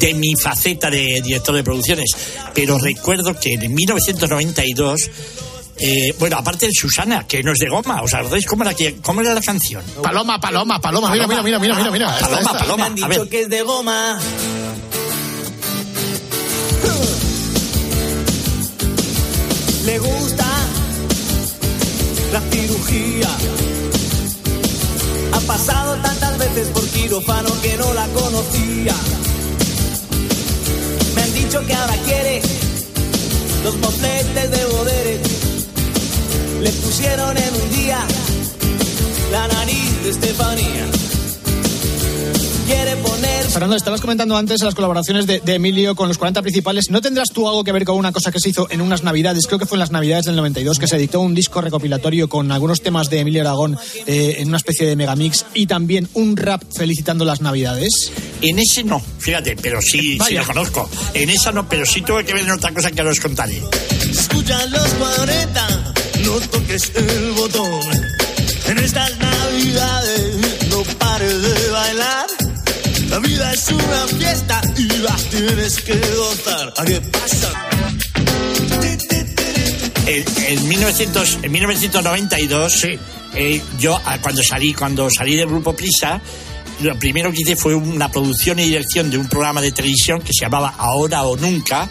de 0.00 0.12
mi 0.14 0.34
faceta 0.34 0.90
de 0.90 1.20
director 1.22 1.54
de 1.54 1.62
producciones. 1.62 2.10
Pero 2.52 2.78
recuerdo 2.78 3.38
que 3.38 3.52
en 3.52 3.72
1992, 3.72 5.10
eh, 5.76 6.14
bueno, 6.18 6.36
aparte 6.38 6.66
de 6.66 6.72
Susana, 6.72 7.26
que 7.26 7.42
no 7.42 7.52
es 7.52 7.58
de 7.58 7.68
goma. 7.68 8.02
¿Os 8.02 8.14
acordáis 8.14 8.46
cómo 8.46 8.64
era, 8.64 8.74
cómo 9.02 9.20
era 9.20 9.34
la 9.34 9.40
canción? 9.40 9.82
Paloma, 10.02 10.40
paloma, 10.40 10.80
paloma. 10.80 11.10
Mira, 11.10 11.26
mira, 11.26 11.42
mira, 11.42 11.58
mira, 11.58 11.74
mira. 11.74 11.90
mira. 11.90 12.18
Paloma, 12.18 12.52
paloma. 12.52 12.76
Me 12.76 12.82
han 12.84 12.94
dicho 12.94 13.28
que 13.28 13.42
es 13.42 13.48
de 13.48 13.62
goma. 13.62 14.18
Le 19.84 19.98
gusta 19.98 20.46
la 22.32 22.40
cirugía. 22.40 23.28
Ha 25.32 25.40
pasado 25.40 25.96
tantas 25.96 26.38
veces 26.38 26.68
por 26.68 26.88
quirófano 26.88 27.50
que 27.60 27.76
no 27.76 27.92
la 27.92 28.06
conocía. 28.08 28.94
Me 31.14 31.22
han 31.22 31.34
dicho 31.34 31.66
que 31.66 31.74
ahora 31.74 31.96
quiere 32.06 32.42
los 33.64 33.76
mofletes 33.76 34.50
de 34.50 34.64
Boderes 34.66 35.43
le 36.64 36.72
pusieron 36.72 37.36
en 37.36 37.54
un 37.54 37.76
día 37.76 37.98
la 39.30 39.46
nariz 39.48 40.02
de 40.02 40.08
Estefanía. 40.08 40.86
Quiere 42.66 42.96
poner 42.96 43.44
Fernando, 43.50 43.76
estabas 43.76 44.00
comentando 44.00 44.34
antes 44.34 44.62
las 44.62 44.74
colaboraciones 44.74 45.26
de, 45.26 45.40
de 45.40 45.54
Emilio 45.56 45.94
con 45.94 46.08
los 46.08 46.16
40 46.16 46.40
principales. 46.40 46.88
¿No 46.88 47.02
tendrás 47.02 47.28
tú 47.32 47.46
algo 47.46 47.64
que 47.64 47.72
ver 47.72 47.84
con 47.84 47.98
una 47.98 48.12
cosa 48.12 48.32
que 48.32 48.40
se 48.40 48.48
hizo 48.48 48.66
en 48.70 48.80
unas 48.80 49.02
navidades? 49.02 49.46
Creo 49.46 49.58
que 49.58 49.66
fue 49.66 49.76
en 49.76 49.80
las 49.80 49.90
navidades 49.90 50.24
del 50.24 50.36
92 50.36 50.78
que 50.78 50.86
se 50.86 50.96
editó 50.96 51.20
un 51.20 51.34
disco 51.34 51.60
recopilatorio 51.60 52.30
con 52.30 52.50
algunos 52.50 52.80
temas 52.80 53.10
de 53.10 53.20
Emilio 53.20 53.42
Aragón 53.42 53.76
eh, 54.06 54.36
en 54.38 54.48
una 54.48 54.56
especie 54.56 54.86
de 54.86 54.96
megamix 54.96 55.44
y 55.52 55.66
también 55.66 56.08
un 56.14 56.34
rap 56.34 56.62
felicitando 56.74 57.26
las 57.26 57.42
navidades. 57.42 58.10
En 58.40 58.58
ese 58.58 58.84
no, 58.84 59.02
fíjate, 59.18 59.54
pero 59.60 59.82
sí, 59.82 60.18
sí 60.26 60.34
lo 60.34 60.46
conozco. 60.46 60.88
En 61.12 61.28
esa 61.28 61.52
no, 61.52 61.68
pero 61.68 61.84
sí 61.84 62.00
tuve 62.00 62.24
que 62.24 62.32
ver 62.32 62.44
en 62.44 62.52
otra 62.52 62.72
cosa 62.72 62.90
que 62.90 63.02
ahora 63.02 63.12
os 63.12 63.20
contaré. 63.20 63.60
Escucha 64.10 64.64
los 64.64 64.88
40, 64.94 65.94
no 66.24 66.40
toques 66.48 66.92
el 66.94 67.32
botón. 67.32 67.80
En 68.66 68.78
estas 68.78 69.16
navidades 69.18 70.68
no 70.70 70.82
pares 70.98 71.42
de 71.42 71.70
bailar. 71.70 72.26
La 73.10 73.18
vida 73.18 73.52
es 73.52 73.68
una 73.68 74.06
fiesta 74.18 74.60
y 74.76 74.88
la 74.98 75.16
tienes 75.30 75.80
que 75.82 75.94
gozar. 76.16 76.74
¿A 76.76 76.84
qué 76.84 77.00
pasa? 77.00 77.52
En, 80.06 80.24
en 80.58 80.68
1900, 80.68 81.38
en 81.42 81.52
1992, 81.52 82.84
eh, 83.36 83.62
yo 83.78 84.00
ah, 84.04 84.18
cuando 84.20 84.42
salí, 84.42 84.72
cuando 84.74 85.08
salí 85.10 85.36
del 85.36 85.46
grupo 85.46 85.74
Prisa, 85.74 86.20
lo 86.80 86.98
primero 86.98 87.32
que 87.32 87.42
hice 87.42 87.56
fue 87.56 87.74
una 87.74 88.10
producción 88.10 88.58
y 88.58 88.64
dirección 88.64 89.10
de 89.10 89.18
un 89.18 89.28
programa 89.28 89.60
de 89.60 89.72
televisión 89.72 90.20
que 90.20 90.32
se 90.32 90.44
llamaba 90.44 90.74
Ahora 90.76 91.22
o 91.24 91.36
Nunca, 91.36 91.88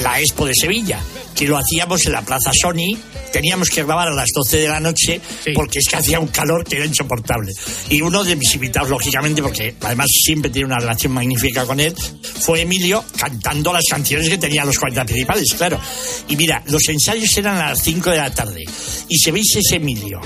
la 0.00 0.20
Expo 0.20 0.46
de 0.46 0.52
Sevilla, 0.54 1.00
que 1.34 1.46
lo 1.46 1.56
hacíamos 1.56 2.04
en 2.06 2.12
la 2.12 2.22
Plaza 2.22 2.50
Sony. 2.52 2.96
Teníamos 3.32 3.68
que 3.68 3.82
grabar 3.82 4.08
a 4.08 4.14
las 4.14 4.30
12 4.34 4.58
de 4.58 4.68
la 4.68 4.80
noche 4.80 5.20
porque 5.54 5.78
es 5.78 5.86
que 5.88 5.96
hacía 5.96 6.20
un 6.20 6.28
calor 6.28 6.64
que 6.64 6.76
era 6.76 6.86
insoportable. 6.86 7.52
Y 7.90 8.00
uno 8.00 8.24
de 8.24 8.36
mis 8.36 8.54
invitados, 8.54 8.88
lógicamente, 8.88 9.42
porque 9.42 9.74
además 9.80 10.06
siempre 10.10 10.50
tiene 10.50 10.66
una 10.66 10.78
relación 10.78 11.12
magnífica 11.12 11.66
con 11.66 11.80
él, 11.80 11.94
fue 12.40 12.62
Emilio 12.62 13.04
cantando 13.16 13.72
las 13.72 13.84
canciones 13.90 14.28
que 14.28 14.38
tenían 14.38 14.66
los 14.66 14.78
40 14.78 15.04
principales, 15.04 15.54
claro. 15.54 15.78
Y 16.28 16.36
mira, 16.36 16.62
los 16.66 16.88
ensayos 16.88 17.36
eran 17.36 17.56
a 17.56 17.70
las 17.70 17.82
5 17.82 18.10
de 18.10 18.16
la 18.16 18.30
tarde. 18.30 18.64
Y 19.08 19.18
si 19.18 19.30
veis 19.30 19.56
ese 19.56 19.76
Emilio 19.76 20.20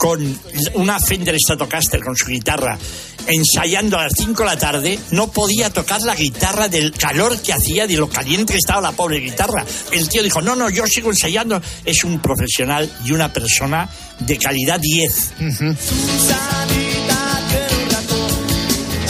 con 0.00 0.40
una 0.76 0.98
Fender 0.98 1.36
Stratocaster 1.36 2.00
con 2.00 2.16
su 2.16 2.24
guitarra 2.24 2.78
ensayando 3.26 3.98
a 3.98 4.04
las 4.04 4.12
5 4.16 4.42
de 4.42 4.48
la 4.48 4.56
tarde, 4.56 4.98
no 5.10 5.30
podía 5.30 5.70
tocar 5.70 6.00
la 6.00 6.14
guitarra 6.14 6.68
del 6.68 6.92
calor 6.92 7.38
que 7.42 7.52
hacía, 7.52 7.86
de 7.86 7.98
lo 7.98 8.08
caliente 8.08 8.54
que 8.54 8.58
estaba 8.58 8.80
la 8.80 8.92
pobre 8.92 9.18
guitarra. 9.18 9.62
El 9.92 10.08
tío 10.08 10.22
dijo, 10.22 10.40
no, 10.40 10.56
no, 10.56 10.70
yo 10.70 10.86
sigo 10.86 11.10
ensayando. 11.10 11.60
Es 11.84 12.02
un 12.02 12.18
profesional 12.20 12.90
y 13.04 13.12
una 13.12 13.30
persona 13.30 13.90
de 14.20 14.38
calidad 14.38 14.80
10. 14.80 15.32
Susanita 15.36 15.78
tiene 17.50 17.84
un 17.84 17.90
ratón, 17.90 18.30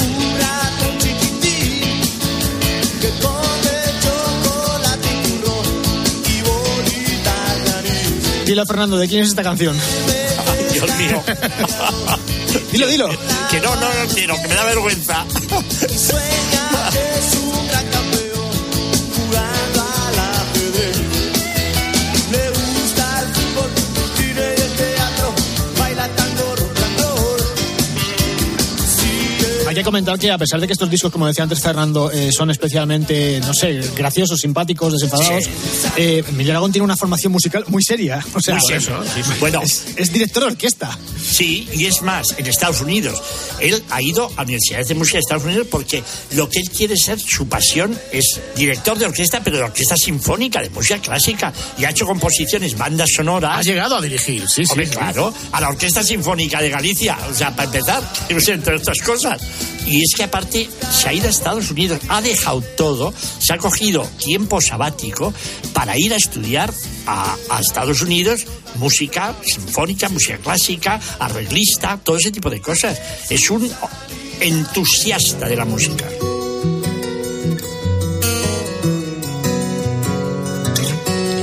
un 0.08 0.38
ratón 0.40 0.98
chiquitín 0.98 2.00
que 3.00 3.10
come 3.22 3.78
chocolate 4.02 5.08
y 5.08 5.38
turrón 5.38 6.04
y 6.26 6.42
bolitas 6.42 7.64
de 7.64 7.70
anís. 7.78 8.44
Dilo, 8.44 8.66
Fernando, 8.66 8.98
¿de 8.98 9.06
quién 9.06 9.22
es 9.22 9.28
esta 9.28 9.44
canción? 9.44 9.76
Dilo, 12.72 12.86
dilo. 12.86 13.08
Que 13.50 13.60
no, 13.60 13.74
no, 13.76 13.82
no 13.82 14.14
quiero, 14.14 14.34
que 14.40 14.48
me 14.48 14.54
da 14.54 14.64
vergüenza. 14.64 15.26
Que 29.80 29.84
comentar 29.84 30.18
que 30.18 30.30
a 30.30 30.38
pesar 30.38 30.60
de 30.60 30.66
que 30.66 30.72
estos 30.72 30.90
discos, 30.90 31.10
como 31.10 31.26
decía 31.26 31.42
antes 31.42 31.60
Fernando, 31.60 32.10
eh, 32.10 32.30
son 32.32 32.50
especialmente, 32.50 33.40
no 33.40 33.54
sé, 33.54 33.80
graciosos, 33.96 34.40
simpáticos, 34.40 34.92
desenfadados, 34.92 35.44
eh, 35.96 36.22
Emilio 36.28 36.52
Aragón 36.52 36.72
tiene 36.72 36.84
una 36.84 36.96
formación 36.96 37.32
musical 37.32 37.64
muy 37.68 37.82
seria. 37.82 38.24
O 38.34 38.40
sea, 38.40 38.56
Muy 38.56 38.66
seria. 38.66 38.98
Bueno. 39.38 39.62
es, 39.62 39.86
es 39.96 40.12
director 40.12 40.44
de 40.44 40.50
orquesta. 40.50 40.98
Sí, 41.20 41.68
y 41.74 41.86
es 41.86 42.02
más, 42.02 42.34
en 42.36 42.46
Estados 42.46 42.80
Unidos. 42.80 43.20
Él 43.60 43.82
ha 43.90 44.02
ido 44.02 44.30
a 44.36 44.42
universidades 44.42 44.88
de 44.88 44.94
música 44.94 45.16
de 45.16 45.20
Estados 45.20 45.44
Unidos 45.44 45.66
porque 45.70 46.02
lo 46.32 46.48
que 46.48 46.60
él 46.60 46.70
quiere 46.70 46.96
ser, 46.96 47.18
su 47.18 47.48
pasión, 47.48 47.98
es 48.12 48.40
director 48.56 48.98
de 48.98 49.06
orquesta, 49.06 49.42
pero 49.42 49.56
de 49.58 49.64
orquesta 49.64 49.96
sinfónica, 49.96 50.60
de 50.60 50.70
música 50.70 50.98
clásica. 50.98 51.52
Y 51.78 51.84
ha 51.84 51.90
hecho 51.90 52.06
composiciones, 52.06 52.76
bandas 52.76 53.08
sonoras. 53.14 53.60
Has 53.60 53.66
llegado 53.66 53.96
a 53.96 54.00
dirigir, 54.00 54.42
sí, 54.48 54.64
sí. 54.64 54.70
Hombre, 54.70 54.86
sí. 54.86 54.92
claro, 54.92 55.32
a 55.52 55.60
la 55.60 55.68
Orquesta 55.68 56.02
Sinfónica 56.02 56.60
de 56.60 56.70
Galicia, 56.70 57.16
o 57.30 57.34
sea, 57.34 57.54
para 57.54 57.64
empezar, 57.64 58.02
entre 58.28 58.76
otras 58.76 58.98
cosas. 59.00 59.40
Y 59.86 60.02
es 60.02 60.14
que 60.16 60.24
aparte 60.24 60.68
se 60.90 61.08
ha 61.08 61.12
ido 61.12 61.26
a 61.26 61.30
Estados 61.30 61.70
Unidos, 61.70 62.00
ha 62.08 62.20
dejado 62.20 62.62
todo, 62.76 63.12
se 63.38 63.52
ha 63.52 63.58
cogido 63.58 64.04
tiempo 64.18 64.60
sabático 64.60 65.32
para 65.72 65.98
ir 65.98 66.12
a 66.12 66.16
estudiar 66.16 66.72
a, 67.06 67.36
a 67.50 67.60
Estados 67.60 68.02
Unidos 68.02 68.46
música 68.76 69.34
sinfónica, 69.42 70.08
música 70.08 70.38
clásica, 70.38 71.00
arreglista, 71.18 71.98
todo 72.02 72.16
ese 72.16 72.30
tipo 72.30 72.50
de 72.50 72.60
cosas. 72.60 73.00
Es 73.28 73.50
un 73.50 73.70
entusiasta 74.40 75.48
de 75.48 75.56
la 75.56 75.64
música. 75.64 76.06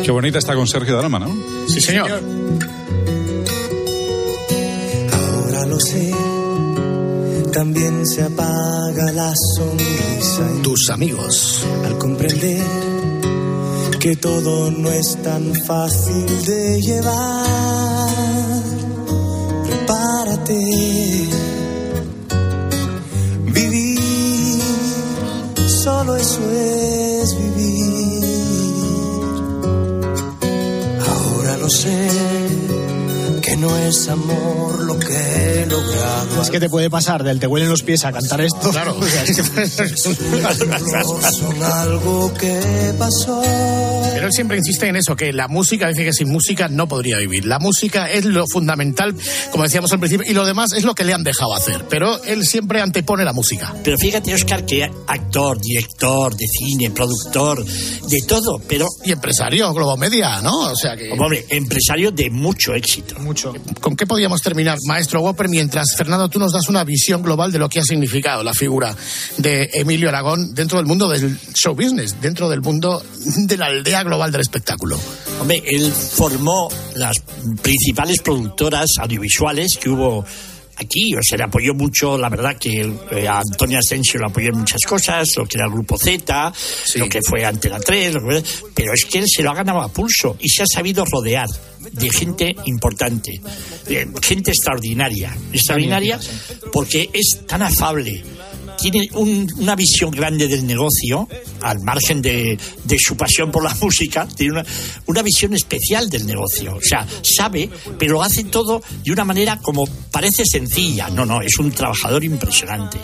Qué 0.03 0.11
bonita 0.11 0.39
está 0.39 0.55
con 0.55 0.67
Sergio 0.67 0.95
Dalma, 0.95 1.19
¿no? 1.19 1.67
Sí, 1.67 1.81
señor. 1.81 2.09
Ahora 5.11 5.65
lo 5.65 5.79
sé, 5.79 6.13
también 7.57 8.05
se 8.05 8.21
apaga 8.21 9.11
la 9.13 9.33
sonrisa 9.55 10.47
en 10.47 10.61
Tus 10.61 10.91
amigos. 10.91 11.65
al 11.85 11.97
comprender 11.97 12.63
que 13.99 14.15
todo 14.15 14.69
no 14.69 14.91
es 14.91 15.17
tan 15.23 15.55
fácil 15.65 16.45
de 16.45 16.79
llevar. 16.79 17.47
Prepárate. 19.65 21.29
Vivir, 23.55 24.61
solo 25.83 26.15
eso 26.15 26.51
es 26.51 27.35
vivir. 27.39 28.23
Ahora 31.07 31.57
lo 31.57 31.69
sé, 31.71 32.07
que 33.57 33.61
no 33.61 33.77
es 33.77 34.07
amor 34.09 34.83
lo 34.83 34.97
que 34.99 35.61
he 35.61 35.65
logrado. 35.65 36.41
Es 36.41 36.49
que 36.49 36.59
te 36.59 36.69
puede 36.69 36.89
pasar 36.89 37.23
del 37.23 37.39
te 37.39 37.47
huelen 37.47 37.69
los 37.69 37.81
pies 37.83 38.05
a 38.05 38.11
cantar 38.11 38.41
esto. 38.41 38.69
Claro. 38.71 38.95
O 38.99 39.05
sea, 39.05 39.23
es 39.23 39.35
que- 39.37 39.97
son 39.97 41.63
algo 41.63 42.33
que 42.33 42.93
pasó. 42.97 43.41
Pero 44.17 44.29
él 44.29 44.33
siempre 44.33 44.57
insiste 44.57 44.87
en 44.87 44.95
eso, 44.95 45.15
que 45.15 45.31
la 45.31 45.47
música, 45.47 45.87
dice 45.89 46.03
que 46.03 46.11
sin 46.11 46.29
música 46.29 46.67
no 46.69 46.87
podría 46.87 47.17
vivir. 47.19 47.45
La 47.45 47.59
música 47.59 48.09
es 48.09 48.25
lo 48.25 48.47
fundamental, 48.47 49.15
como 49.51 49.63
decíamos 49.63 49.93
al 49.93 49.99
principio, 49.99 50.25
y 50.27 50.33
lo 50.33 50.43
demás 50.43 50.73
es 50.73 50.85
lo 50.85 50.95
que 50.95 51.03
le 51.03 51.13
han 51.13 51.23
dejado 51.23 51.53
hacer. 51.53 51.85
Pero 51.87 52.23
él 52.23 52.43
siempre 52.43 52.81
antepone 52.81 53.23
la 53.23 53.31
música. 53.31 53.75
Pero 53.83 53.95
fíjate, 53.95 54.33
Oscar, 54.33 54.65
que 54.65 54.89
actor, 55.05 55.61
director 55.61 56.35
de 56.35 56.45
cine, 56.47 56.89
productor, 56.89 57.63
de 57.63 58.17
todo, 58.27 58.59
pero... 58.67 58.87
Y 59.05 59.11
empresario, 59.11 59.71
Globomedia, 59.71 60.41
¿no? 60.41 60.71
O 60.71 60.75
sea 60.75 60.97
que... 60.97 61.11
Hombre, 61.11 61.45
empresario 61.49 62.11
de 62.11 62.31
mucho 62.31 62.73
éxito. 62.73 63.19
Mucho. 63.19 63.53
¿Con 63.81 63.95
qué 63.95 64.07
podíamos 64.07 64.41
terminar, 64.41 64.79
maestro 64.87 65.21
Whopper, 65.21 65.47
mientras, 65.47 65.95
Fernando, 65.95 66.27
tú 66.27 66.39
nos 66.39 66.53
das 66.53 66.69
una 66.69 66.83
visión 66.83 67.21
global 67.21 67.51
de 67.51 67.59
lo 67.59 67.69
que 67.69 67.81
ha 67.81 67.83
significado 67.83 68.43
la 68.43 68.55
figura 68.55 68.95
de 69.37 69.69
Emilio 69.73 70.09
Aragón 70.09 70.55
dentro 70.55 70.79
del 70.79 70.87
mundo 70.87 71.07
del 71.07 71.37
show 71.53 71.75
business, 71.75 72.19
dentro 72.19 72.49
del 72.49 72.61
mundo 72.61 73.03
de 73.45 73.57
la 73.57 73.67
aldea 73.67 74.06
global 74.07 74.31
del 74.31 74.41
espectáculo? 74.41 74.99
Hombre, 75.39 75.61
él 75.65 75.91
formó 75.91 76.69
las 76.95 77.17
principales 77.61 78.21
productoras 78.21 78.87
audiovisuales 78.99 79.77
que 79.79 79.89
hubo 79.89 80.25
aquí, 80.79 81.13
o 81.15 81.19
sea, 81.23 81.37
le 81.39 81.43
apoyó 81.45 81.73
mucho, 81.73 82.17
la 82.17 82.29
verdad 82.29 82.55
que 82.57 82.81
eh, 83.11 83.27
a 83.27 83.39
Antonio 83.39 83.79
Asensio 83.79 84.19
lo 84.19 84.27
apoyó 84.27 84.49
en 84.49 84.59
muchas 84.59 84.81
cosas, 84.87 85.27
lo 85.35 85.45
que 85.45 85.57
era 85.57 85.65
el 85.65 85.71
Grupo 85.71 85.97
Z, 85.97 86.53
lo 86.95 87.09
que 87.09 87.19
fue 87.27 87.43
Antena 87.45 87.79
3, 87.79 88.13
lo 88.13 88.27
que- 88.29 88.43
pero 88.75 88.93
es 88.93 89.05
que 89.05 89.17
él 89.19 89.25
se 89.27 89.41
lo 89.43 89.49
ha 89.51 89.55
ganado 89.55 89.81
a 89.81 89.87
pulso 89.89 90.37
y 90.39 90.47
se 90.49 90.61
ha 90.63 90.65
sabido 90.71 91.03
rodear 91.05 91.47
de 91.91 92.09
gente 92.11 92.55
importante, 92.65 93.41
de 93.87 94.07
gente 94.21 94.51
extraordinaria, 94.51 95.35
extraordinaria 95.53 96.19
porque 96.71 97.09
es 97.11 97.39
tan 97.47 97.63
afable, 97.63 98.23
tiene 98.79 99.09
un- 99.13 99.51
una 99.57 99.75
visión 99.75 100.11
grande 100.11 100.47
del 100.47 100.65
negocio, 100.65 101.27
al 101.61 101.79
margen 101.81 102.21
de, 102.21 102.57
de 102.83 102.97
su 102.99 103.15
pasión 103.17 103.51
por 103.51 103.63
la 103.63 103.73
música, 103.81 104.27
tiene 104.27 104.53
una, 104.53 104.65
una 105.07 105.21
visión 105.21 105.53
especial 105.53 106.09
del 106.09 106.25
negocio. 106.25 106.75
O 106.75 106.81
sea, 106.81 107.05
sabe, 107.23 107.69
pero 107.97 108.21
hace 108.21 108.43
todo 108.45 108.81
de 109.03 109.11
una 109.11 109.25
manera 109.25 109.59
como 109.61 109.85
parece 110.11 110.43
sencilla. 110.45 111.09
No, 111.09 111.25
no, 111.25 111.41
es 111.41 111.57
un 111.59 111.71
trabajador 111.71 112.23
impresionante. 112.23 112.97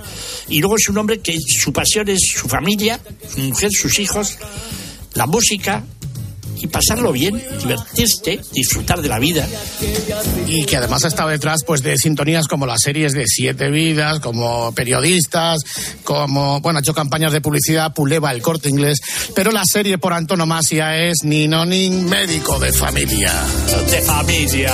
Y 0.49 0.59
luego 0.59 0.75
es 0.77 0.87
un 0.89 0.97
hombre 0.97 1.19
que 1.19 1.37
su 1.39 1.73
pasión 1.73 2.07
es 2.09 2.21
su 2.35 2.47
familia, 2.47 2.99
su 3.33 3.41
mujer, 3.41 3.71
sus 3.71 3.97
hijos, 3.99 4.37
la 5.15 5.25
música 5.27 5.83
y 6.63 6.67
pasarlo 6.67 7.11
bien, 7.11 7.43
divertirse, 7.59 8.39
disfrutar 8.53 9.01
de 9.01 9.09
la 9.09 9.19
vida. 9.19 9.45
y 10.47 10.65
que 10.65 10.77
además 10.77 11.03
ha 11.03 11.09
estado 11.09 11.29
detrás 11.29 11.63
pues 11.65 11.83
de 11.83 11.97
sintonías 11.97 12.47
como 12.47 12.65
las 12.65 12.81
series 12.81 13.11
de 13.11 13.25
Siete 13.27 13.69
Vidas, 13.69 14.21
como 14.21 14.71
periodistas, 14.71 15.59
como 16.05 16.61
bueno 16.61 16.79
ha 16.79 16.81
hecho 16.81 16.93
campañas 16.93 17.33
de 17.33 17.41
publicidad, 17.41 17.93
Puleva, 17.93 18.31
el 18.31 18.41
Corte 18.41 18.69
Inglés, 18.69 19.01
pero 19.35 19.51
la 19.51 19.63
serie 19.65 19.97
por 19.97 20.13
antonomasia 20.13 20.97
es 21.03 21.23
Nino 21.23 21.65
Nin, 21.65 22.05
médico 22.05 22.57
de 22.59 22.71
familia. 22.71 23.33
De 23.91 24.01
familia. 24.01 24.73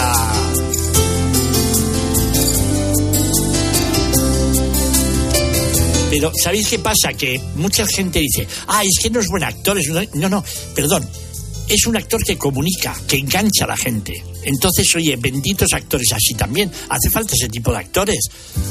Pero 6.12 6.32
¿sabéis 6.36 6.68
qué 6.68 6.80
pasa? 6.80 7.14
Que 7.18 7.40
mucha 7.56 7.86
gente 7.86 8.20
dice, 8.20 8.48
ah, 8.68 8.84
es 8.84 9.00
que 9.02 9.10
no 9.10 9.20
es 9.20 9.28
buen 9.28 9.44
actor. 9.44 9.78
Es 9.78 9.90
un... 9.90 10.08
No, 10.16 10.28
no, 10.28 10.44
perdón. 10.76 11.08
Es 11.70 11.86
un 11.86 11.96
actor 11.96 12.24
que 12.24 12.38
comunica, 12.38 12.96
que 13.08 13.18
engancha 13.18 13.66
a 13.66 13.68
la 13.68 13.78
gente. 13.78 14.24
Entonces, 14.44 14.88
oye, 14.96 15.16
benditos 15.18 15.72
actores 15.74 16.12
así 16.14 16.34
también. 16.34 16.72
Hace 16.90 17.10
falta 17.10 17.34
ese 17.36 17.50
tipo 17.50 17.72
de 17.72 17.78
actores. 17.78 18.20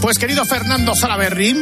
Pues 0.01 0.19
querido 0.19 0.45
Fernando 0.45 0.95
Salaberry, 0.95 1.55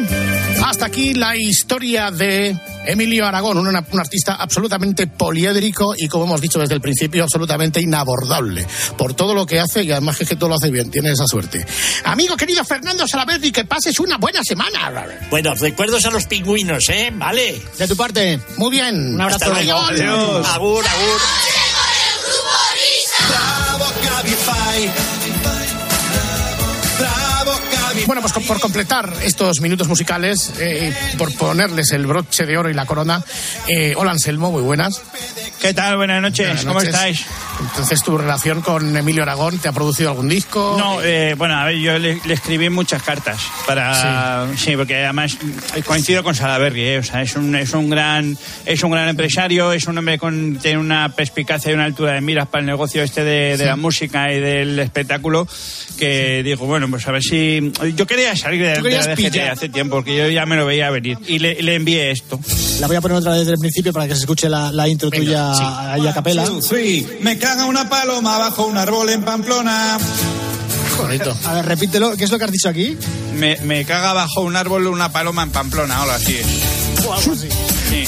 hasta 0.65 0.87
aquí 0.87 1.13
la 1.15 1.37
historia 1.37 2.11
de 2.11 2.57
Emilio 2.87 3.27
Aragón, 3.27 3.59
un, 3.59 3.67
un 3.67 4.01
artista 4.01 4.37
absolutamente 4.37 5.07
poliédrico 5.09 5.95
y 5.97 6.09
como 6.09 6.25
hemos 6.25 6.41
dicho 6.41 6.59
desde 6.59 6.75
el 6.75 6.81
principio, 6.81 7.25
absolutamente 7.25 7.81
inabordable 7.81 8.67
por 8.97 9.15
todo 9.15 9.35
lo 9.35 9.45
que 9.45 9.61
hace 9.61 9.83
y 9.83 9.91
además 9.91 10.21
es 10.21 10.29
que 10.29 10.37
todo 10.37 10.49
lo 10.49 10.55
hace 10.55 10.71
bien, 10.71 10.91
tiene 10.91 11.11
esa 11.11 11.27
suerte. 11.27 11.67
Amigo 12.05 12.37
querido 12.37 12.65
Fernando 12.65 13.07
Salaberry, 13.07 13.53
que 13.53 13.65
pases 13.65 13.99
una 14.01 14.17
buena 14.17 14.43
semana. 14.43 15.07
Bueno, 15.31 15.55
recuerdos 15.55 16.05
a 16.07 16.11
los 16.11 16.27
pingüinos, 16.27 16.89
¿eh? 16.89 17.13
Vale. 17.13 17.61
De 17.79 17.89
tu 17.89 17.97
parte. 17.97 18.41
Muy 18.57 18.71
bien. 18.71 19.15
Un 19.15 19.21
abrazo. 19.21 19.47
Hasta 19.47 19.63
luego. 19.63 19.79
Adiós. 19.79 20.47
Agur, 20.47 20.87
agur. 20.87 21.21
Hallelujah! 21.27 21.66
Bueno, 28.07 28.23
pues 28.23 28.33
por 28.47 28.61
completar 28.61 29.13
estos 29.25 29.61
minutos 29.61 29.89
musicales, 29.89 30.53
eh, 30.61 30.95
por 31.19 31.35
ponerles 31.35 31.91
el 31.91 32.07
broche 32.07 32.47
de 32.47 32.57
oro 32.57 32.71
y 32.71 32.75
la 32.75 32.87
corona, 32.87 33.23
eh, 33.67 33.95
hola 33.97 34.13
Anselmo, 34.13 34.53
muy 34.53 34.63
buenas. 34.63 35.03
¿Qué 35.61 35.75
tal? 35.75 35.97
Buenas 35.97 36.23
noches, 36.23 36.47
Buenas 36.47 36.65
¿cómo 36.65 36.81
estáis? 36.81 37.25
Entonces, 37.61 38.03
¿tu 38.03 38.17
relación 38.17 38.61
con 38.61 38.97
Emilio 38.97 39.23
Aragón 39.23 39.59
te 39.59 39.69
ha 39.69 39.73
producido 39.73 40.11
algún 40.11 40.29
disco? 40.29 40.77
No, 40.79 41.03
eh, 41.03 41.35
bueno, 41.37 41.57
a 41.57 41.65
ver, 41.65 41.77
yo 41.77 41.99
le, 41.99 42.21
le 42.25 42.35
escribí 42.35 42.69
muchas 42.69 43.03
cartas 43.03 43.41
para, 43.67 44.47
sí. 44.57 44.77
porque 44.77 45.03
además 45.03 45.37
eh, 45.75 45.83
coincido 45.83 46.23
con 46.23 46.35
Salaberry, 46.35 46.99
o 46.99 47.03
sea, 47.03 47.23
es 47.23 47.35
un, 47.35 47.57
es 47.57 47.73
un 47.73 47.91
gran, 47.91 48.39
es 48.67 48.83
un 48.85 48.91
gran 48.93 49.09
empresario, 49.09 49.73
es 49.73 49.87
un 49.87 49.99
hombre 49.99 50.19
con 50.19 50.59
tiene 50.59 50.79
una 50.79 51.09
perspicacia 51.09 51.73
y 51.73 51.75
una 51.75 51.87
altura 51.87 52.13
de 52.13 52.21
miras 52.21 52.47
para 52.47 52.61
el 52.61 52.67
negocio 52.67 53.03
este 53.03 53.25
de, 53.25 53.57
de 53.57 53.65
la 53.65 53.77
música 53.77 54.33
y 54.33 54.39
del 54.41 54.79
espectáculo, 54.79 55.49
que 55.99 56.43
digo, 56.45 56.67
bueno, 56.67 56.89
pues 56.89 57.09
a 57.09 57.13
ver 57.13 57.23
si 57.23 57.73
yo 57.97 58.07
quería 58.07 58.37
salir 58.37 58.63
de, 58.63 58.81
de 58.81 58.91
la 58.91 59.07
DGT 59.07 59.17
pillar. 59.17 59.51
hace 59.51 59.69
tiempo, 59.69 59.97
porque 59.97 60.17
yo 60.17 60.29
ya 60.29 60.47
me 60.47 60.57
lo 60.57 60.67
veía 60.67 60.91
venir 60.91 61.19
y 61.27 61.39
le, 61.39 61.63
le 61.63 61.75
envié 61.75 62.11
esto. 62.11 62.39
La 62.81 62.87
voy 62.87 62.97
a 62.97 63.01
poner 63.01 63.17
otra 63.17 63.33
vez 63.33 63.41
desde 63.41 63.53
el 63.53 63.59
principio 63.59 63.93
para 63.93 64.07
que 64.07 64.15
se 64.15 64.21
escuche 64.21 64.49
la, 64.49 64.71
la 64.73 64.89
intro 64.89 65.11
tuya 65.11 65.93
ahí 65.93 66.07
a 66.07 66.13
capela. 66.13 66.45
Sí, 66.61 67.07
me 67.21 67.39
caga 67.39 67.65
una 67.67 67.89
paloma 67.89 68.39
bajo 68.39 68.67
un 68.67 68.77
árbol 68.77 69.09
en 69.11 69.23
Pamplona. 69.23 69.99
Bonito. 70.99 71.37
A 71.45 71.55
ver, 71.55 71.67
repítelo. 71.67 72.17
¿Qué 72.17 72.25
es 72.25 72.31
lo 72.31 72.39
que 72.39 72.45
has 72.45 72.53
dicho 72.53 72.69
aquí? 72.69 72.97
Me, 73.35 73.57
me 73.63 73.85
caga 73.85 74.13
bajo 74.13 74.41
un 74.41 74.57
árbol 74.57 74.87
una 74.87 75.13
paloma 75.13 75.43
en 75.43 75.51
Pamplona, 75.51 75.97
ahora 75.99 76.19
sí 76.19 76.37
es. 76.37 76.47
Sí. 77.39 78.05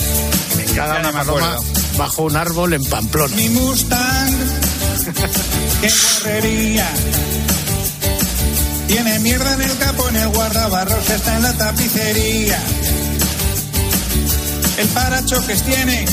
Me 0.56 0.64
caga 0.74 1.00
una 1.00 1.12
paloma 1.12 1.58
bajo 1.96 2.22
un 2.22 2.36
árbol 2.36 2.72
en 2.72 2.84
Pamplona. 2.84 3.34
Mi 3.36 3.48
Mustang, 3.50 4.32
qué 5.82 5.88
correría. 5.88 6.88
Tiene 8.88 9.18
mierda 9.18 9.52
en 9.52 9.60
el 9.60 9.76
capo, 9.76 10.08
en 10.08 10.16
el 10.16 10.28
guardabarros, 10.28 11.10
está 11.10 11.36
en 11.36 11.42
la 11.42 11.52
tapicería. 11.52 12.58
El 14.78 14.88
parachoques 14.88 15.62
tiene 15.62 16.06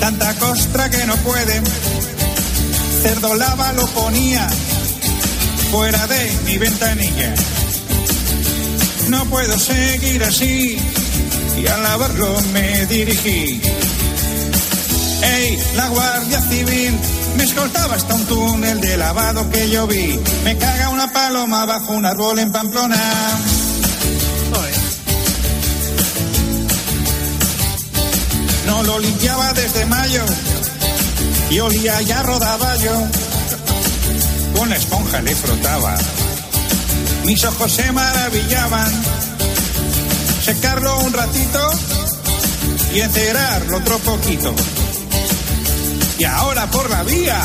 tanta 0.00 0.34
costra 0.36 0.88
que 0.88 1.04
no 1.04 1.14
puede. 1.16 1.60
Cerdo 3.02 3.34
lava 3.34 3.72
lo 3.74 3.86
ponía 3.88 4.48
fuera 5.70 6.06
de 6.06 6.32
mi 6.46 6.56
ventanilla. 6.56 7.34
No 9.08 9.24
puedo 9.26 9.58
seguir 9.58 10.24
así 10.24 10.78
y 11.58 11.66
al 11.66 11.82
lavarlo 11.82 12.40
me 12.54 12.86
dirigí. 12.86 13.60
Ey, 15.22 15.58
la 15.76 15.88
Guardia 15.88 16.40
Civil 16.40 16.98
me 17.36 17.44
escoltaba 17.44 17.94
hasta 17.94 18.14
un 18.14 18.24
túnel 18.26 18.80
de 18.80 18.96
lavado 18.96 19.50
que 19.50 19.70
yo 19.70 19.86
vi. 19.86 20.18
Me 20.44 20.56
caga 20.56 20.90
una 20.90 21.12
paloma 21.12 21.66
bajo 21.66 21.92
un 21.92 22.04
árbol 22.04 22.38
en 22.38 22.52
Pamplona. 22.52 22.96
No 28.66 28.82
lo 28.84 28.98
limpiaba 29.00 29.52
desde 29.52 29.84
mayo 29.86 30.24
y 31.50 31.58
olía 31.58 32.00
ya 32.02 32.22
rodaba 32.22 32.76
yo. 32.76 32.92
Con 34.56 34.70
la 34.70 34.76
esponja 34.76 35.20
le 35.22 35.34
frotaba. 35.34 35.96
Mis 37.24 37.44
ojos 37.44 37.72
se 37.72 37.90
maravillaban. 37.92 38.90
Secarlo 40.44 41.00
un 41.00 41.12
ratito 41.12 41.70
y 42.94 43.00
encerarlo 43.00 43.78
otro 43.78 43.98
poquito. 43.98 44.54
Y 46.20 46.24
ahora 46.24 46.66
por 46.66 46.90
la 46.90 47.02
vía 47.02 47.40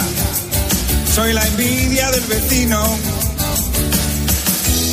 soy 1.13 1.31
la 1.31 1.47
envidia 1.47 2.11
del 2.11 2.25
vecino. 2.25 2.83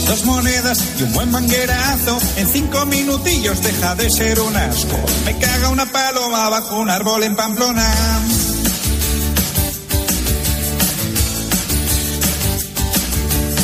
Dos 0.06 0.24
monedas 0.24 0.78
y 1.00 1.02
un 1.02 1.12
buen 1.12 1.32
manguerazo. 1.32 2.16
En 2.36 2.46
cinco 2.46 2.86
minutillos 2.86 3.60
deja 3.60 3.96
de 3.96 4.08
ser 4.08 4.38
un 4.38 4.56
asco. 4.56 4.96
Me 5.24 5.36
caga 5.36 5.70
una 5.70 5.86
paloma 5.86 6.48
bajo 6.48 6.78
un 6.78 6.90
árbol 6.90 7.24
en 7.24 7.34
Pamplona. 7.34 7.92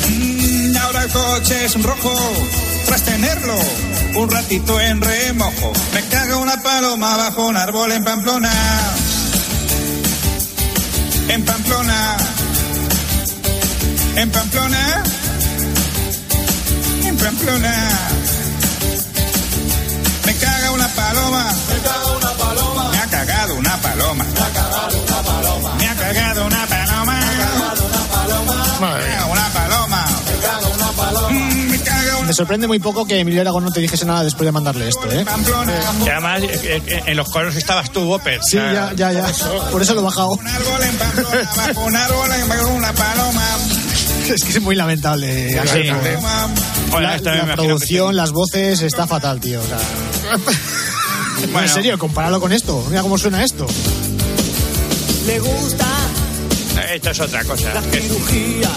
Mm, 0.09 0.75
ahora 0.75 1.03
el 1.03 1.11
coche 1.11 1.63
es 1.63 1.81
rojo. 1.81 2.13
Tras 2.87 3.03
tenerlo 3.03 3.55
un 4.15 4.29
ratito 4.29 4.81
en 4.81 4.99
remojo. 4.99 5.71
Me 5.93 6.01
caga 6.09 6.35
una 6.35 6.61
paloma 6.61 7.15
bajo 7.15 7.47
un 7.47 7.55
árbol 7.55 7.93
en 7.93 8.03
Pamplona. 8.03 8.51
En 11.69 11.75
Pamplona. 11.75 12.17
En 14.15 14.31
Pamplona. 14.31 15.03
En 17.05 17.15
Pamplona. 17.15 17.73
Me 20.25 20.33
caga 20.33 20.71
una 20.71 20.87
paloma. 20.87 21.45
Me 21.69 21.79
caga 21.83 22.17
una 22.17 22.31
paloma. 22.31 22.89
Me 22.91 22.97
ha 22.97 23.07
cagado 23.07 23.53
una 23.53 23.77
paloma. 23.77 24.23
Me 24.23 24.41
ha 24.41 24.51
cagado 24.51 24.97
una 25.03 25.21
paloma. 25.21 25.75
Me 25.75 25.87
ha 25.87 25.95
cagado 25.95 26.45
una 26.47 26.65
paloma. 26.65 27.13
Me 27.13 27.13
ha 27.13 27.37
cagado 27.37 27.85
una 27.85 28.03
paloma. 28.09 29.08
Me 32.29 32.33
sorprende 32.35 32.67
muy 32.67 32.77
poco 32.77 33.07
que 33.07 33.19
Emilio 33.19 33.41
Aragón 33.41 33.63
no 33.63 33.71
te 33.71 33.79
dijese 33.79 34.05
nada 34.05 34.23
después 34.23 34.45
de 34.45 34.51
mandarle 34.51 34.87
esto, 34.87 35.11
¿eh? 35.11 35.25
Y 36.05 36.09
además 36.09 36.43
eh, 36.43 37.01
en 37.07 37.17
los 37.17 37.27
coros 37.27 37.55
estabas 37.55 37.89
tú, 37.91 38.01
Whopper. 38.07 38.39
Sí, 38.47 38.57
ya, 38.57 38.93
ya, 38.95 39.11
ya. 39.11 39.25
Por 39.71 39.81
eso 39.81 39.95
lo 39.95 40.01
he 40.01 40.03
bajado. 40.03 40.29
Un 40.33 40.47
árbol 40.47 40.83
en 40.83 40.95
Pamplona. 40.95 41.49
Bajo 41.57 41.81
un 41.85 41.95
árbol 41.95 42.29
en 42.31 42.65
una 42.75 42.93
paloma. 42.93 43.47
Es 44.31 44.43
que 44.43 44.49
es 44.51 44.61
muy 44.61 44.75
lamentable. 44.75 45.59
Sí. 45.69 45.89
Hola, 46.91 47.17
La, 47.17 47.45
la 47.45 47.55
producción, 47.55 48.15
las 48.15 48.29
voces, 48.31 48.83
está 48.83 49.07
fatal, 49.07 49.39
tío. 49.39 49.59
O 49.59 49.65
sea, 49.65 49.79
Bueno. 51.51 51.61
en 51.61 51.69
serio, 51.73 51.97
compáralo 51.97 52.39
con 52.39 52.51
esto. 52.53 52.85
Mira 52.89 53.01
cómo 53.01 53.17
suena 53.17 53.43
esto. 53.43 53.65
Le 55.25 55.39
gusta 55.39 55.85
que- 55.85 55.98
Esto 56.91 57.11
es 57.11 57.19
otra 57.19 57.43
cosa. 57.43 57.73
la 57.73 57.79
Es 57.81 57.85
que, 57.87 58.01
cirugía. 58.01 58.69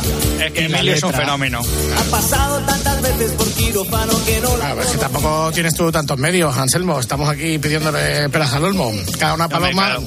es 0.47 0.53
que 0.53 0.65
Emilio 0.67 0.95
es 0.95 1.03
un 1.03 1.13
fenómeno. 1.15 1.61
Ha 1.97 2.11
pasado 2.11 2.59
tantas 2.61 3.01
veces 3.03 3.33
por 3.33 3.49
quirófano 3.53 4.13
que 4.27 4.41
no 4.41 4.57
la 4.59 4.71
A 4.71 4.75
ver, 4.75 4.87
que 4.87 4.99
tampoco 4.99 5.51
tienes 5.53 5.75
tú 5.75 5.91
tantos 5.91 6.19
medios, 6.19 6.57
Anselmo. 6.57 7.01
Estamos 7.01 7.29
aquí 7.29 7.59
pidiéndole 7.59 8.29
pelas 8.29 8.53
al 8.53 8.65
olmo. 8.65 8.93
Cada 9.19 9.35
una 9.35 9.49
No 9.49 9.61
me 9.61 9.73
paloma. 9.75 9.99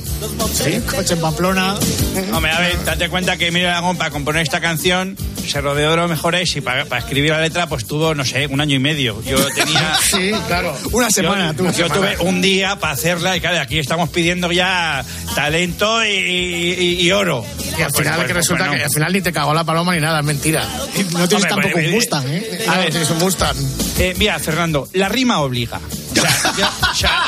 Sí. 0.54 0.80
Coche 0.90 1.14
en 1.16 1.22
Pamplona. 1.22 1.76
Hombre, 2.34 2.52
a 2.52 2.60
ver, 2.60 2.84
date 2.86 3.10
cuenta 3.10 3.38
que 3.38 3.48
Emilio 3.48 3.70
Aragón 3.70 3.98
para 3.98 4.12
componer 4.12 4.44
esta 4.44 4.62
canción 4.62 5.18
se 5.48 5.62
rodeó 5.62 5.92
de 5.92 5.98
los 5.98 6.10
mejores 6.10 6.56
y 6.56 6.62
para, 6.62 6.86
para 6.86 7.02
escribir 7.02 7.32
la 7.32 7.42
letra 7.42 7.68
pues 7.68 7.86
tuvo, 7.86 8.16
no 8.16 8.24
sé, 8.26 8.48
un 8.48 8.62
año 8.62 8.76
y 8.76 8.80
medio. 8.80 9.22
Yo 9.24 9.38
tenía... 9.54 9.96
Sí, 10.06 10.32
claro. 10.48 10.76
Una 10.92 11.10
semana, 11.10 11.54
yo, 11.58 11.66
tú. 11.66 11.72
yo 11.78 11.90
tuve 11.90 12.18
un 12.20 12.42
día 12.42 12.78
para 12.78 12.94
hacerla 12.94 13.36
y 13.36 13.42
claro, 13.42 13.60
aquí 13.60 13.80
estamos 13.80 14.10
pidiendo 14.10 14.52
ya 14.52 15.04
talento 15.36 16.06
y, 16.06 16.10
y- 16.10 17.02
y 17.02 17.12
oro. 17.12 17.44
Y 17.78 17.82
al 17.82 17.92
final 17.92 18.16
pues, 18.16 18.28
que 18.28 18.34
resulta 18.34 18.66
pues, 18.68 18.78
que 18.80 18.84
al 18.86 18.92
final 18.92 19.14
ni 19.14 19.22
te 19.22 19.34
cagó 19.34 19.54
la 19.54 19.64
paloma 19.64 19.94
ni 19.96 20.02
nada, 20.02 20.20
es 20.20 20.26
mentira. 20.26 20.64
No 20.64 21.28
tienes 21.28 21.34
Hombre, 21.34 21.50
tampoco 21.50 21.74
pues, 21.74 21.86
un 21.88 21.92
eh, 21.92 21.96
Mustang, 21.96 22.26
¿eh? 22.30 22.66
A 22.68 22.78
ver, 22.78 22.90
tienes 22.92 23.10
un 23.10 23.18
Mustang. 23.20 23.56
Eh, 24.00 24.14
mira, 24.18 24.40
Fernando, 24.40 24.88
la 24.94 25.10
rima 25.10 25.40
obliga. 25.42 25.80
O 26.12 26.16
sea, 26.16 26.54
ya- 26.58 26.72
o 26.92 26.96
sea, 26.96 27.24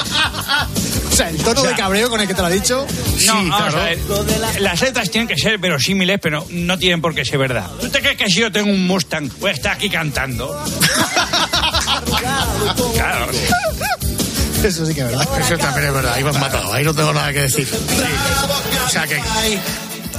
O 1.12 1.16
sea, 1.16 1.30
el 1.30 1.38
tono 1.38 1.60
O 1.60 1.64
sea, 1.64 1.72
de 1.72 1.78
cabreo 1.78 2.10
con 2.10 2.22
el 2.22 2.28
que 2.28 2.34
te 2.34 2.42
lo 2.42 2.48
ha 2.48 2.52
dicho. 2.52 2.86
no, 3.26 3.34
vamos 3.50 3.76
a 3.76 3.84
ver, 3.84 4.00
las 4.60 4.82
letras 4.82 5.10
tienen 5.10 5.28
que 5.28 5.38
ser 5.38 5.58
verosímiles, 5.58 6.20
pero 6.22 6.46
no 6.52 6.78
tienen 6.78 7.02
por 7.02 7.14
qué 7.14 7.26
ser 7.26 7.38
verdad. 7.40 7.70
¿Tú 7.82 7.90
te 7.90 8.00
crees 8.00 8.18
que 8.18 8.28
si 8.30 8.40
yo 8.42 8.52
tengo 8.52 8.72
un 8.72 8.86
Mustang 8.88 9.30
voy 9.40 9.50
a 9.50 9.54
estar 9.54 9.74
aquí 9.74 9.90
cantando? 9.90 10.48
claro. 12.96 13.28
Eso 14.64 14.86
sí 14.86 14.94
que 14.94 15.02
es 15.02 15.08
verdad. 15.08 15.28
Eso 15.40 15.58
también 15.58 15.88
es 15.88 15.94
verdad, 15.94 16.14
ahí 16.16 16.24
me 16.24 16.30
has 16.32 16.40
matado, 16.40 16.74
ahí 16.74 16.84
no 16.84 16.94
tengo 16.94 17.14
nada 17.14 17.32
que 17.32 17.42
decir. 17.42 17.68
O 18.86 18.90
sea 18.90 19.06
que 19.08 19.22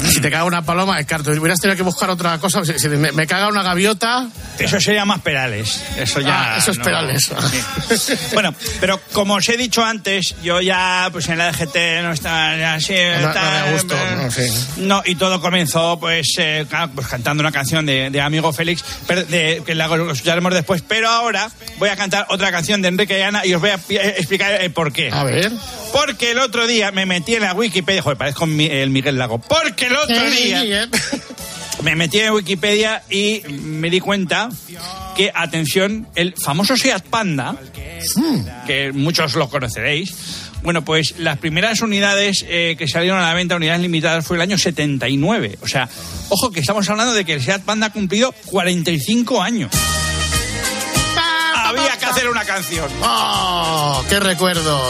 si 0.06 0.20
te 0.20 0.30
caga 0.30 0.44
una 0.44 0.62
paloma, 0.62 0.98
es 1.00 1.06
claro, 1.06 1.24
hubieras 1.38 1.60
tenido 1.60 1.76
que 1.76 1.82
buscar 1.82 2.10
otra 2.10 2.38
cosa. 2.38 2.64
Si, 2.64 2.78
si 2.78 2.88
me, 2.88 3.12
me 3.12 3.26
caga 3.26 3.48
una 3.48 3.62
gaviota, 3.62 4.28
Eso 4.58 4.80
sería 4.80 5.04
más 5.04 5.20
Perales. 5.20 5.82
Eso 5.96 6.20
ya. 6.20 6.54
Ah, 6.54 6.58
eso 6.58 6.70
es 6.70 6.78
no. 6.78 6.84
Perales. 6.84 7.30
Sí. 7.98 8.14
Bueno, 8.34 8.54
pero 8.80 9.00
como 9.12 9.34
os 9.34 9.48
he 9.48 9.56
dicho 9.56 9.84
antes, 9.84 10.34
yo 10.42 10.60
ya, 10.60 11.08
pues 11.12 11.28
en 11.28 11.38
la 11.38 11.50
DGT 11.50 11.76
no 12.02 12.12
está 12.12 12.56
ya 12.56 12.74
así. 12.74 12.94
no, 13.20 13.32
no 13.32 13.32
me. 13.34 14.24
No, 14.24 14.30
sí. 14.30 14.42
No, 14.78 15.02
y 15.04 15.14
todo 15.16 15.40
comenzó 15.40 15.98
pues, 15.98 16.26
eh, 16.38 16.66
pues 16.94 17.06
cantando 17.08 17.40
una 17.42 17.52
canción 17.52 17.84
de, 17.86 18.10
de 18.10 18.20
Amigo 18.20 18.52
Félix, 18.52 18.84
pero 19.06 19.24
de- 19.24 19.62
que 19.64 19.74
la 19.74 19.88
lo 19.88 20.10
escucharemos 20.12 20.54
después. 20.54 20.82
Pero 20.86 21.08
ahora 21.08 21.50
voy 21.78 21.88
a 21.88 21.96
cantar 21.96 22.26
otra 22.30 22.50
canción 22.50 22.82
de 22.82 22.88
Enrique 22.88 23.18
y 23.18 23.22
Ana 23.22 23.44
y 23.44 23.54
os 23.54 23.60
voy 23.60 23.70
a 23.70 23.74
eh, 23.88 24.14
explicar 24.18 24.52
el 24.52 24.70
por 24.70 24.92
qué. 24.92 25.10
A 25.12 25.24
ver. 25.24 25.50
Porque 25.92 26.32
el 26.32 26.38
otro 26.38 26.66
día 26.66 26.92
me 26.92 27.06
metí 27.06 27.34
en 27.34 27.42
la 27.42 27.54
Wikipedia, 27.54 28.02
joder, 28.02 28.18
parezco 28.18 28.44
el 28.44 28.90
Miguel 28.90 29.16
Lago. 29.18 29.38
Porque 29.38 29.87
el 29.88 29.96
otro 29.96 30.30
día 30.30 30.88
me 31.82 31.96
metí 31.96 32.18
en 32.18 32.32
Wikipedia 32.32 33.02
y 33.08 33.42
me 33.48 33.90
di 33.90 34.00
cuenta 34.00 34.48
que, 35.16 35.30
atención, 35.34 36.08
el 36.14 36.34
famoso 36.36 36.76
Seat 36.76 37.04
Panda, 37.04 37.56
que 38.66 38.92
muchos 38.92 39.34
lo 39.34 39.48
conoceréis, 39.48 40.14
bueno, 40.62 40.84
pues 40.84 41.14
las 41.18 41.38
primeras 41.38 41.80
unidades 41.82 42.44
eh, 42.48 42.74
que 42.76 42.88
salieron 42.88 43.18
a 43.18 43.22
la 43.22 43.34
venta, 43.34 43.56
unidades 43.56 43.80
limitadas, 43.80 44.26
fue 44.26 44.36
el 44.36 44.42
año 44.42 44.58
79. 44.58 45.58
O 45.62 45.68
sea, 45.68 45.88
ojo 46.28 46.50
que 46.50 46.60
estamos 46.60 46.88
hablando 46.90 47.14
de 47.14 47.24
que 47.24 47.34
el 47.34 47.42
Seat 47.42 47.62
Panda 47.62 47.86
ha 47.86 47.92
cumplido 47.92 48.32
45 48.46 49.40
años. 49.40 49.70
Había 51.54 51.96
que 51.98 52.04
hacer 52.06 52.28
una 52.28 52.44
canción. 52.44 52.88
¡Oh! 53.02 54.04
¡Qué 54.08 54.18
recuerdos! 54.18 54.82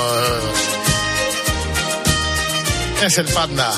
Es 3.03 3.19
el 3.19 3.27
panda. 3.27 3.73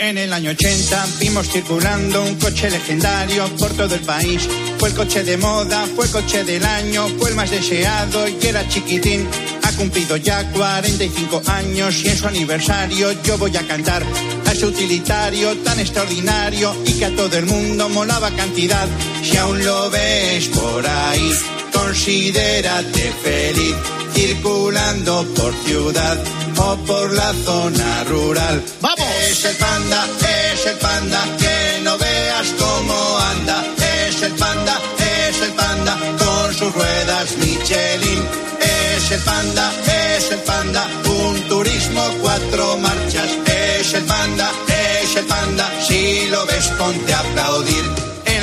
En 0.00 0.16
el 0.16 0.32
año 0.32 0.52
80 0.52 1.06
vimos 1.18 1.48
circulando 1.48 2.22
un 2.22 2.36
coche 2.36 2.70
legendario 2.70 3.46
por 3.56 3.72
todo 3.72 3.92
el 3.96 4.00
país. 4.02 4.48
Fue 4.78 4.90
el 4.90 4.94
coche 4.94 5.24
de 5.24 5.36
moda, 5.36 5.86
fue 5.96 6.06
el 6.06 6.12
coche 6.12 6.44
del 6.44 6.64
año, 6.64 7.08
fue 7.18 7.30
el 7.30 7.34
más 7.34 7.50
deseado 7.50 8.28
y 8.28 8.38
era 8.46 8.66
chiquitín. 8.68 9.28
Ha 9.64 9.72
cumplido 9.72 10.16
ya 10.16 10.48
45 10.52 11.42
años 11.46 12.04
y 12.04 12.08
en 12.10 12.16
su 12.16 12.28
aniversario 12.28 13.10
yo 13.22 13.38
voy 13.38 13.56
a 13.56 13.66
cantar 13.66 14.04
a 14.46 14.52
ese 14.52 14.66
utilitario 14.66 15.56
tan 15.58 15.80
extraordinario 15.80 16.76
y 16.86 16.92
que 16.92 17.06
a 17.06 17.16
todo 17.16 17.36
el 17.36 17.46
mundo 17.46 17.88
molaba 17.88 18.30
cantidad. 18.30 18.86
Si 19.24 19.36
aún 19.36 19.64
lo 19.64 19.90
ves 19.90 20.46
por 20.46 20.86
ahí, 20.86 21.32
considérate 21.72 23.12
feliz 23.22 23.74
circulando 24.14 25.24
por 25.34 25.52
ciudad 25.64 26.16
o 26.56 26.76
por 26.86 27.12
la 27.12 27.32
zona 27.44 28.04
rural. 28.04 28.62
¡Vamos! 28.80 29.07
Es 29.30 29.44
el 29.44 29.56
panda, 29.56 30.06
es 30.54 30.64
el 30.64 30.78
panda, 30.78 31.22
que 31.36 31.80
no 31.82 31.98
veas 31.98 32.54
cómo 32.58 33.18
anda. 33.18 33.62
Es 34.06 34.22
el 34.22 34.32
panda, 34.32 34.80
es 34.98 35.42
el 35.42 35.52
panda, 35.52 35.98
con 36.18 36.54
sus 36.54 36.72
ruedas 36.72 37.36
Michelin. 37.36 38.26
Es 38.58 39.10
el 39.10 39.20
panda, 39.20 39.70
es 40.16 40.30
el 40.32 40.38
panda, 40.40 40.86
un 41.04 41.42
turismo 41.42 42.02
cuatro 42.22 42.78
marchas. 42.78 43.30
Es 43.44 43.92
el 43.92 44.04
panda, 44.04 44.50
es 44.66 45.16
el 45.16 45.26
panda, 45.26 45.70
si 45.86 46.26
lo 46.30 46.46
ves 46.46 46.68
ponte 46.78 47.12
a 47.12 47.20
aplaudir. 47.20 47.97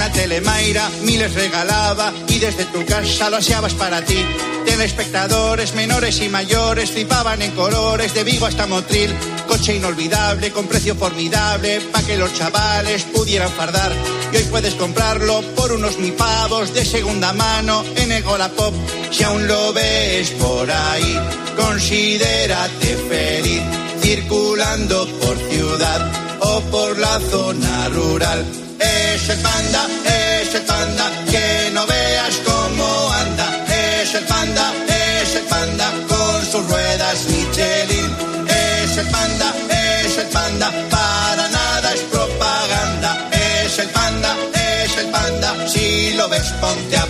La 0.06 0.12
telemaira 0.12 0.88
miles 1.02 1.34
regalaba 1.34 2.14
y 2.28 2.38
desde 2.38 2.66
tu 2.66 2.86
casa 2.86 3.28
lo 3.32 3.38
aseabas 3.38 3.74
para 3.74 4.04
ti. 4.04 4.24
Telespectadores 4.64 5.74
menores 5.74 6.22
y 6.22 6.30
mayores 6.30 6.92
flipaban 6.92 7.42
en 7.42 7.50
colores 7.54 8.14
de 8.14 8.24
Vigo 8.24 8.46
hasta 8.46 8.68
Motril. 8.68 9.12
Coche 9.48 9.76
inolvidable 9.76 10.52
con 10.52 10.68
precio 10.68 10.94
formidable 10.94 11.82
pa' 11.92 12.04
que 12.04 12.18
los 12.18 12.32
chavales 12.36 13.02
pudieran 13.06 13.50
fardar. 13.50 13.92
Y 14.32 14.38
hoy 14.38 14.44
puedes 14.44 14.76
comprarlo 14.76 15.42
por 15.56 15.72
unos 15.72 15.98
mil 15.98 16.14
pavos 16.14 16.72
de 16.76 16.86
segunda 16.86 17.34
mano 17.34 17.84
en 17.96 18.12
el 18.12 18.22
Golapop. 18.22 18.76
Si 19.10 19.24
aún 19.24 19.48
lo 19.48 19.74
ves 19.74 20.30
por 20.40 20.70
ahí, 20.70 21.20
considérate 21.58 22.96
feliz 23.10 23.64
circulando 24.02 25.08
por 25.20 25.36
ciudad 25.50 26.12
o 26.42 26.62
por 26.62 26.96
la 27.00 27.20
zona 27.22 27.90
rural. 27.90 28.65
Es 28.80 29.30
el 29.30 29.40
panda, 29.40 29.88
es 30.06 30.56
el 30.56 30.62
panda, 30.64 31.12
que 31.32 31.72
no 31.74 31.86
veas 31.86 32.36
cómo 32.46 33.12
anda. 33.12 33.66
Es 33.68 34.14
el 34.16 34.24
panda, 34.26 34.74
es 34.88 35.36
el 35.36 35.44
panda, 35.44 35.92
con 36.08 36.46
sus 36.52 36.66
ruedas 36.68 37.26
Michelin. 37.30 38.16
Es 38.48 38.98
el 38.98 39.08
panda, 39.08 39.54
es 39.70 40.18
el 40.18 40.28
panda, 40.28 40.72
para 40.90 41.48
nada 41.50 41.94
es 41.94 42.02
propaganda. 42.02 43.30
Es 43.32 43.80
el 43.80 43.90
panda, 43.90 44.36
es 44.54 44.98
el 44.98 45.08
panda, 45.08 45.68
si 45.68 46.14
lo 46.14 46.30
ves 46.30 46.54
ponte 46.62 46.98
a 46.98 47.05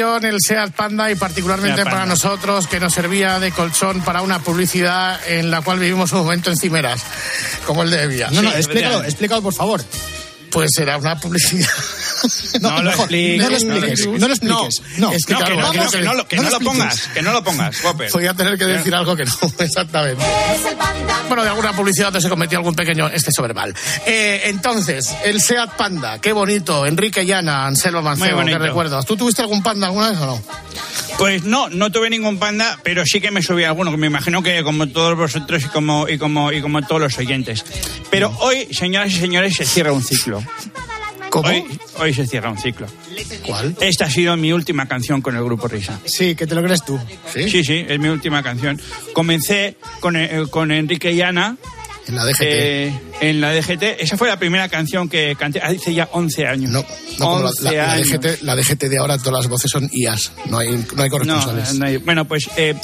el 0.00 0.38
Seat 0.40 0.72
Panda 0.72 1.10
y 1.10 1.16
particularmente 1.16 1.82
Panda. 1.82 1.90
para 1.90 2.06
nosotros 2.06 2.66
que 2.66 2.80
nos 2.80 2.94
servía 2.94 3.38
de 3.38 3.52
colchón 3.52 4.00
para 4.00 4.22
una 4.22 4.38
publicidad 4.38 5.20
en 5.28 5.50
la 5.50 5.60
cual 5.60 5.78
vivimos 5.78 6.12
un 6.12 6.20
momento 6.20 6.50
en 6.50 6.56
cimeras, 6.56 7.02
como 7.66 7.82
el 7.82 7.90
de 7.90 8.02
Evia. 8.02 8.30
No, 8.30 8.40
no, 8.40 8.50
explícalo, 8.52 9.04
explícalo, 9.04 9.42
por 9.42 9.52
favor. 9.52 9.84
Pues 10.50 10.70
era 10.78 10.96
una 10.96 11.20
publicidad. 11.20 11.68
No, 12.60 12.76
lo 12.82 12.90
mejor, 12.90 13.00
expliques. 13.12 13.38
no 13.42 13.48
lo 13.48 13.56
expliques, 13.56 14.06
no 14.06 14.28
lo 14.28 14.34
expliques. 14.34 14.82
No, 14.98 15.12
es 15.12 15.24
que, 15.24 15.32
No, 15.32 15.38
claro, 15.40 15.56
no, 15.56 15.70
que 15.70 15.76
no, 15.78 15.82
vamos, 15.82 15.92
que 15.92 16.02
no 16.02 16.14
lo- 16.14 16.28
que 16.28 16.36
no 16.36 16.42
no 16.42 16.50
lo 16.50 16.60
pongas, 16.60 17.08
que 17.14 17.22
no 17.22 17.32
lo 17.32 17.44
pongas, 17.44 17.84
Whopper. 17.84 18.10
Voy 18.12 18.26
a 18.26 18.34
tener 18.34 18.58
que 18.58 18.66
decir 18.66 18.94
algo 18.94 19.16
que 19.16 19.24
no, 19.24 19.32
exactamente. 19.58 20.22
Bueno, 21.28 21.44
de 21.44 21.48
alguna 21.50 21.72
publicidad 21.74 22.12
se 22.18 22.28
cometió 22.28 22.58
algún 22.58 22.74
pequeño 22.74 23.08
exceso 23.08 23.42
verbal. 23.42 23.74
Eh, 24.06 24.42
entonces, 24.46 25.14
el 25.24 25.40
Seat 25.40 25.70
Panda, 25.76 26.20
qué 26.20 26.32
bonito. 26.32 26.84
Enrique 26.86 27.24
Llana, 27.24 27.66
Anselmo 27.66 28.02
Mancebo, 28.02 28.44
qué 28.44 28.58
recuerdos. 28.58 29.06
¿Tú 29.06 29.16
tuviste 29.16 29.40
algún 29.42 29.62
panda 29.62 29.86
alguna 29.86 30.10
vez 30.10 30.18
o 30.18 30.26
no? 30.26 30.42
Pues 31.18 31.44
no, 31.44 31.68
no 31.68 31.90
tuve 31.92 32.10
ningún 32.10 32.38
panda, 32.38 32.78
pero 32.82 33.04
sí 33.06 33.20
que 33.20 33.30
me 33.30 33.42
subí 33.42 33.64
a 33.64 33.68
alguno, 33.68 33.90
que 33.90 33.96
me 33.96 34.06
imagino 34.08 34.42
que 34.42 34.62
como 34.62 34.88
todos 34.88 35.16
vosotros 35.16 35.62
y 35.64 35.68
como, 35.68 36.08
y 36.08 36.18
como, 36.18 36.52
y 36.52 36.60
como 36.60 36.82
todos 36.82 37.00
los 37.00 37.18
oyentes. 37.18 37.64
Pero 38.10 38.34
hoy, 38.40 38.68
señoras 38.72 39.12
y 39.12 39.18
señores, 39.18 39.54
se 39.54 39.64
cierra 39.64 39.92
un 39.92 40.02
ciclo. 40.02 40.42
¿Cómo? 41.32 41.48
Hoy, 41.48 41.64
hoy 41.98 42.12
se 42.14 42.26
cierra 42.26 42.50
un 42.50 42.58
ciclo. 42.58 42.86
¿Cuál? 43.46 43.74
Esta 43.80 44.04
ha 44.04 44.10
sido 44.10 44.36
mi 44.36 44.52
última 44.52 44.86
canción 44.86 45.22
con 45.22 45.34
el 45.34 45.42
grupo 45.42 45.66
Risa. 45.66 45.98
Sí, 46.04 46.34
que 46.34 46.46
te 46.46 46.54
lo 46.54 46.62
crees 46.62 46.84
tú. 46.84 47.00
¿Sí? 47.32 47.48
Sí, 47.48 47.64
sí, 47.64 47.86
es 47.88 47.98
mi 47.98 48.08
última 48.08 48.42
canción. 48.42 48.78
Comencé 49.14 49.76
con, 50.00 50.14
eh, 50.16 50.44
con 50.50 50.70
Enrique 50.70 51.10
y 51.12 51.22
Ana 51.22 51.56
En 52.06 52.16
la 52.16 52.24
DGT. 52.26 52.40
Eh, 52.42 52.92
en 53.22 53.40
la 53.40 53.52
DGT. 53.54 53.82
Esa 54.00 54.18
fue 54.18 54.28
la 54.28 54.38
primera 54.38 54.68
canción 54.68 55.08
que 55.08 55.34
canté 55.38 55.60
hace 55.62 55.94
ya 55.94 56.08
11 56.12 56.46
años. 56.46 56.70
No, 56.70 56.84
no 57.18 57.38
la, 57.42 57.48
11 57.48 57.62
la- 57.64 57.72
la 57.72 57.92
años. 57.94 58.08
DGT, 58.08 58.42
la 58.42 58.54
DGT 58.56 58.88
de 58.90 58.98
ahora 58.98 59.16
todas 59.16 59.32
las 59.44 59.48
voces 59.48 59.70
son 59.70 59.88
IAS, 59.90 60.32
no 60.50 60.58
hay, 60.58 60.84
no 60.94 61.02
hay 61.02 61.08
corresponsales. 61.08 61.72
No, 61.72 61.78
no 61.78 61.86
hay- 61.86 61.96
bueno, 61.96 62.26
pues 62.28 62.50
eh, 62.56 62.74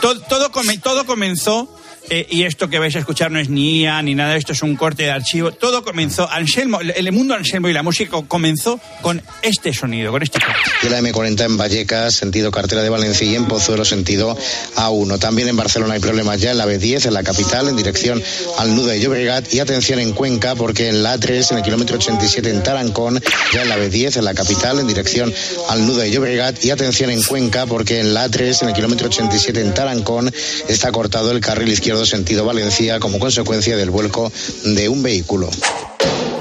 to- 0.00 0.20
todo, 0.22 0.50
come- 0.52 0.78
todo 0.78 1.04
comenzó, 1.04 1.68
eh, 2.10 2.26
y 2.30 2.42
esto 2.42 2.68
que 2.68 2.78
vais 2.78 2.94
a 2.96 2.98
escuchar 2.98 3.30
no 3.30 3.38
es 3.38 3.48
ni 3.48 3.80
IA 3.80 4.02
ni 4.02 4.14
nada, 4.14 4.36
esto 4.36 4.52
es 4.52 4.62
un 4.62 4.76
corte 4.76 5.04
de 5.04 5.10
archivo. 5.10 5.52
Todo 5.52 5.82
comenzó, 5.82 6.30
Anselmo, 6.30 6.80
el, 6.80 7.12
mundo 7.12 7.34
Anselmo 7.34 7.68
y 7.68 7.72
la 7.72 7.82
música 7.82 8.18
comenzó 8.28 8.78
con 9.00 9.22
este 9.42 9.72
sonido, 9.72 10.12
con 10.12 10.22
este 10.22 10.38
corte. 10.38 10.60
de 10.82 10.90
la 10.90 11.00
M40 11.00 11.44
en 11.44 11.56
Vallecas, 11.56 12.14
sentido 12.14 12.50
cartera 12.50 12.82
de 12.82 12.90
Valencia 12.90 13.26
y 13.26 13.34
en 13.34 13.46
Pozuelo, 13.46 13.84
sentido 13.84 14.36
A1. 14.76 15.18
También 15.18 15.48
en 15.48 15.56
Barcelona 15.56 15.94
hay 15.94 16.00
problemas 16.00 16.40
ya 16.40 16.50
en 16.50 16.58
la 16.58 16.66
B10, 16.66 17.06
en 17.06 17.14
la 17.14 17.22
capital, 17.22 17.68
en 17.68 17.76
dirección 17.76 18.22
al 18.58 18.74
nudo 18.76 18.88
de 18.88 19.00
Llobregat. 19.00 19.54
Y 19.54 19.60
atención 19.60 19.98
en 19.98 20.12
Cuenca, 20.12 20.54
porque 20.56 20.88
en 20.88 21.02
la 21.02 21.16
A3, 21.16 21.52
en 21.52 21.58
el 21.58 21.64
kilómetro 21.64 21.96
87 21.96 22.50
en 22.50 22.62
Tarancón, 22.62 23.22
ya 23.54 23.62
en 23.62 23.68
la 23.68 23.78
B10, 23.78 24.18
en 24.18 24.24
la 24.24 24.34
capital, 24.34 24.78
en 24.78 24.86
dirección 24.86 25.32
al 25.70 25.86
nudo 25.86 25.98
de 25.98 26.10
Llobregat. 26.10 26.62
Y 26.64 26.70
atención 26.70 27.10
en 27.10 27.22
Cuenca, 27.22 27.64
porque 27.64 28.00
en 28.00 28.12
la 28.12 28.28
A3, 28.28 28.62
en 28.62 28.68
el 28.68 28.74
kilómetro 28.74 29.06
87 29.06 29.58
en 29.58 29.72
Tarancón, 29.72 30.30
está 30.68 30.92
cortado 30.92 31.30
el 31.30 31.40
carril 31.40 31.70
izquierdo 31.70 31.93
sentido 32.06 32.44
Valencia 32.44 32.98
como 33.00 33.18
consecuencia 33.18 33.76
del 33.76 33.90
vuelco 33.90 34.32
de 34.64 34.88
un 34.88 35.02
vehículo. 35.02 35.50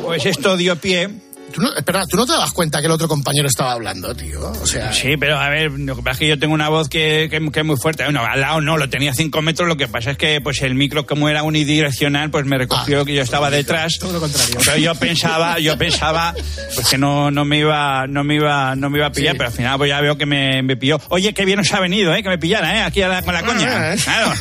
Pues 0.03 0.25
esto 0.25 0.57
dio 0.57 0.75
pie. 0.75 1.09
Tú 1.53 1.61
no, 1.61 1.71
espera, 1.75 2.03
¿tú 2.07 2.17
no 2.17 2.25
te 2.25 2.31
das 2.33 2.51
cuenta 2.51 2.79
que 2.79 2.87
el 2.87 2.91
otro 2.91 3.07
compañero 3.07 3.47
estaba 3.47 3.73
hablando, 3.73 4.15
tío? 4.15 4.41
O 4.59 4.65
sea, 4.65 4.91
Sí, 4.91 5.17
pero 5.17 5.37
a 5.37 5.49
ver, 5.49 5.71
lo 5.71 5.95
que 5.95 6.01
pasa 6.01 6.13
es 6.13 6.19
que 6.19 6.27
yo 6.29 6.39
tengo 6.39 6.53
una 6.55 6.67
voz 6.69 6.89
que, 6.89 7.27
que- 7.29 7.51
que 7.51 7.59
es 7.59 7.65
muy 7.65 7.77
fuerte. 7.77 8.03
Bueno, 8.05 8.25
al 8.25 8.41
lado 8.41 8.59
no, 8.59 8.77
lo 8.77 8.89
tenía 8.89 9.11
a 9.11 9.13
5 9.13 9.41
metros. 9.43 9.67
Lo 9.67 9.77
que 9.77 9.87
pasa 9.87 10.11
es 10.11 10.17
que 10.17 10.41
pues 10.41 10.61
el 10.63 10.73
micro, 10.73 11.05
como 11.05 11.29
era 11.29 11.43
unidireccional, 11.43 12.31
pues 12.31 12.45
me 12.45 12.57
recogió 12.57 13.05
que 13.05 13.13
yo 13.13 13.21
estaba 13.21 13.51
detrás. 13.51 13.93
todo 13.99 14.13
lo 14.13 14.19
contrario. 14.19 14.57
Pero 14.65 14.77
yo 14.77 14.95
pensaba, 14.95 15.59
yo 15.59 15.77
pensaba 15.77 16.33
pues 16.75 16.87
que 16.89 16.97
no, 16.97 17.29
no 17.29 17.45
me 17.45 17.59
iba, 17.59 18.07
no 18.07 18.23
me 18.23 18.35
iba, 18.35 18.75
no 18.75 18.89
me 18.89 18.97
iba 18.97 19.07
a 19.07 19.11
pillar, 19.11 19.35
pero 19.37 19.49
al 19.49 19.55
final 19.55 19.77
pues 19.77 19.89
ya 19.89 20.01
veo 20.01 20.17
que 20.17 20.25
me, 20.25 20.63
me 20.63 20.75
pilló. 20.75 20.99
Oye, 21.09 21.33
qué 21.35 21.45
bien 21.45 21.59
os 21.59 21.71
ha 21.71 21.79
venido, 21.79 22.15
eh, 22.15 22.23
que 22.23 22.29
me 22.29 22.39
pillara, 22.39 22.77
eh, 22.79 22.81
aquí 22.81 23.01
a 23.03 23.07
la- 23.09 23.21
con 23.21 23.33
la 23.35 23.43
coña. 23.43 23.69
Ah, 23.71 23.93
¿eh? 23.93 23.97
Claro. 24.03 24.33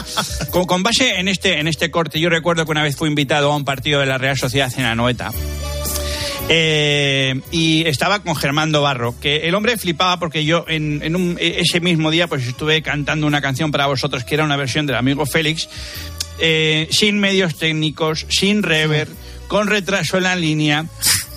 con, 0.50 0.64
con 0.66 0.82
base 0.84 1.18
en 1.18 1.26
este, 1.26 1.58
en 1.58 1.66
este 1.66 1.90
corte, 1.90 2.20
yo 2.20 2.28
recuerdo 2.28 2.64
que 2.64 2.70
una 2.70 2.82
vez 2.84 2.94
fui 2.94 3.08
invitado 3.08 3.50
a 3.50 3.56
un 3.56 3.64
partido 3.64 3.98
de 3.98 4.06
la 4.06 4.18
Real 4.18 4.38
Sociedad 4.38 4.72
en 4.76 4.84
Anoeta. 4.84 5.30
Eh, 6.52 7.40
y 7.52 7.86
estaba 7.86 8.18
con 8.24 8.34
Germán 8.34 8.72
Barro, 8.82 9.14
que 9.20 9.46
el 9.48 9.54
hombre 9.54 9.76
flipaba 9.76 10.18
porque 10.18 10.44
yo 10.44 10.64
en, 10.66 11.14
un- 11.14 11.38
ese 11.40 11.78
mismo 11.80 12.10
día 12.10 12.26
pues 12.26 12.44
estuve 12.44 12.82
cantando 12.82 13.28
una 13.28 13.40
canción 13.40 13.70
para 13.70 13.86
vosotros 13.86 14.24
que 14.24 14.34
era 14.34 14.42
una 14.42 14.56
versión 14.56 14.84
del 14.84 14.96
amigo 14.96 15.26
Félix, 15.26 15.68
eh, 16.40 16.88
sin 16.90 17.20
medios 17.20 17.56
técnicos, 17.56 18.26
sin 18.28 18.64
rever, 18.64 19.06
con 19.46 19.68
retraso 19.68 20.16
en 20.16 20.24
la 20.24 20.34
línea. 20.34 20.86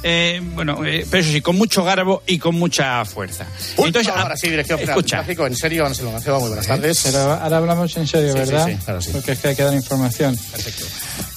Eh, 0.03 0.41
bueno, 0.53 0.83
eh, 0.85 1.05
pero 1.09 1.23
eso 1.23 1.31
sí, 1.31 1.41
con 1.41 1.55
mucho 1.57 1.83
garbo 1.83 2.23
y 2.27 2.37
con 2.37 2.55
mucha 2.55 3.03
fuerza. 3.05 3.45
Entonces, 3.77 4.07
ahora 4.13 4.35
sí, 4.37 4.49
dirección 4.49 4.77
general 4.79 4.95
de 4.95 4.99
escucha. 5.01 5.17
tráfico. 5.17 5.47
En 5.47 5.55
serio, 5.55 5.85
Anselmo 5.85 6.11
Mancebo, 6.11 6.39
muy 6.39 6.49
buenas 6.49 6.67
tardes. 6.67 7.01
Pero 7.03 7.19
ahora 7.33 7.57
hablamos 7.57 7.95
en 7.97 8.07
serio, 8.07 8.33
Sí, 8.33 8.39
sí, 8.45 8.51
¿verdad? 8.51 8.67
sí, 8.67 8.75
claro, 8.83 9.01
sí. 9.01 9.09
Porque 9.13 9.31
es 9.31 9.39
que 9.39 9.47
hay 9.49 9.55
que 9.55 9.63
dar 9.63 9.73
información. 9.73 10.37
Perfecto. 10.51 10.85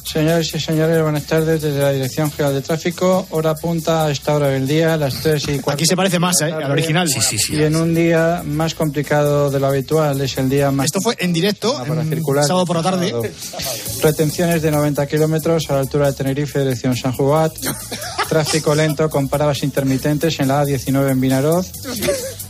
Señores 0.05 0.55
y 0.55 0.61
señores, 0.61 1.03
buenas 1.03 1.25
tardes 1.25 1.61
desde 1.61 1.81
la 1.81 1.91
Dirección 1.91 2.31
General 2.31 2.55
de 2.55 2.63
Tráfico. 2.63 3.27
Hora 3.31 3.55
punta 3.57 4.07
a 4.07 4.11
esta 4.13 4.35
hora 4.35 4.47
del 4.49 4.67
día, 4.67 4.97
las 4.97 5.15
3 5.17 5.43
y 5.49 5.59
4. 5.59 5.73
Aquí 5.73 5.85
se 5.85 5.97
parece 5.97 6.19
más, 6.21 6.41
¿eh? 6.43 6.53
Al 6.53 6.71
original. 6.71 7.09
Y 7.51 7.63
en 7.63 7.75
un 7.75 7.93
día 7.93 8.43
más 8.45 8.75
complicado 8.77 9.51
de 9.51 9.59
lo 9.59 9.67
habitual, 9.67 10.21
es 10.21 10.39
el 10.39 10.49
día 10.49 10.71
más... 10.71 10.87
Esto 10.87 11.01
fue 11.01 11.17
en 11.19 11.33
directo, 11.33 11.77
para 11.87 12.03
en 12.03 12.09
circular. 12.09 12.45
sábado 12.45 12.65
por 12.67 12.77
la 12.77 12.83
tarde. 12.85 13.13
Retenciones 14.03 14.63
de 14.63 14.71
90 14.71 15.07
kilómetros 15.09 15.69
a 15.71 15.75
la 15.75 15.81
altura 15.81 16.07
de 16.07 16.13
Tenerife, 16.13 16.61
dirección 16.61 16.97
San 16.97 17.13
Jugat. 17.13 17.53
Tráfico 18.29 18.75
lento 18.75 19.09
con 19.09 19.29
paradas 19.29 19.63
intermitentes 19.63 20.39
en 20.41 20.49
la 20.49 20.65
A19 20.65 21.11
en 21.11 21.21
Vinaroz. 21.21 21.73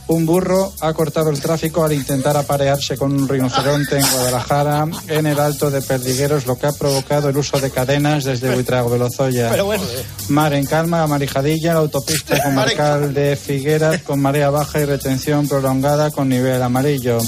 Un 0.09 0.25
burro 0.25 0.73
ha 0.81 0.93
cortado 0.93 1.31
el 1.31 1.41
tráfico 1.41 1.85
al 1.85 1.93
intentar 1.93 2.37
aparearse 2.37 2.97
con 2.97 3.12
un 3.12 3.29
rinoceronte 3.29 3.99
en 3.99 4.09
Guadalajara, 4.09 4.87
en 5.09 5.27
el 5.27 5.39
Alto 5.41 5.69
de 5.71 5.83
Perdigueros, 5.83 6.47
lo 6.47 6.57
que 6.57 6.67
ha 6.67 6.73
provocado 6.73 7.29
el 7.29 7.37
uso 7.37 7.59
de 7.59 7.71
cadenas 7.71 8.23
desde 8.25 8.55
Buitrago 8.55 8.89
de 8.89 8.99
Lozoya. 9.01 9.51
Pero 9.51 9.65
bueno, 9.65 9.83
eh. 9.85 10.05
Mar 10.29 10.55
en 10.55 10.65
calma, 10.65 11.03
a 11.03 11.07
Marijadilla, 11.09 11.75
la 11.75 11.81
autopista 11.81 12.41
comarcal 12.45 13.12
de 13.12 13.35
Figueras 13.37 14.03
con 14.03 14.21
marea 14.21 14.51
baja 14.51 14.81
y 14.81 14.85
retención 14.85 15.49
prolongada 15.49 16.12
con 16.12 16.29
nivel 16.29 16.62
amarillo. 16.62 17.19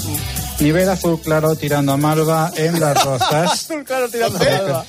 Nivel 0.61 0.89
azul 0.89 1.19
claro 1.21 1.55
tirando 1.55 1.91
a 1.91 1.97
Malva 1.97 2.51
en 2.55 2.79
las 2.79 3.03
Rozas. 3.03 3.67
claro, 3.85 4.09
tirando 4.09 4.39
de 4.39 4.49
alba. 4.49 4.85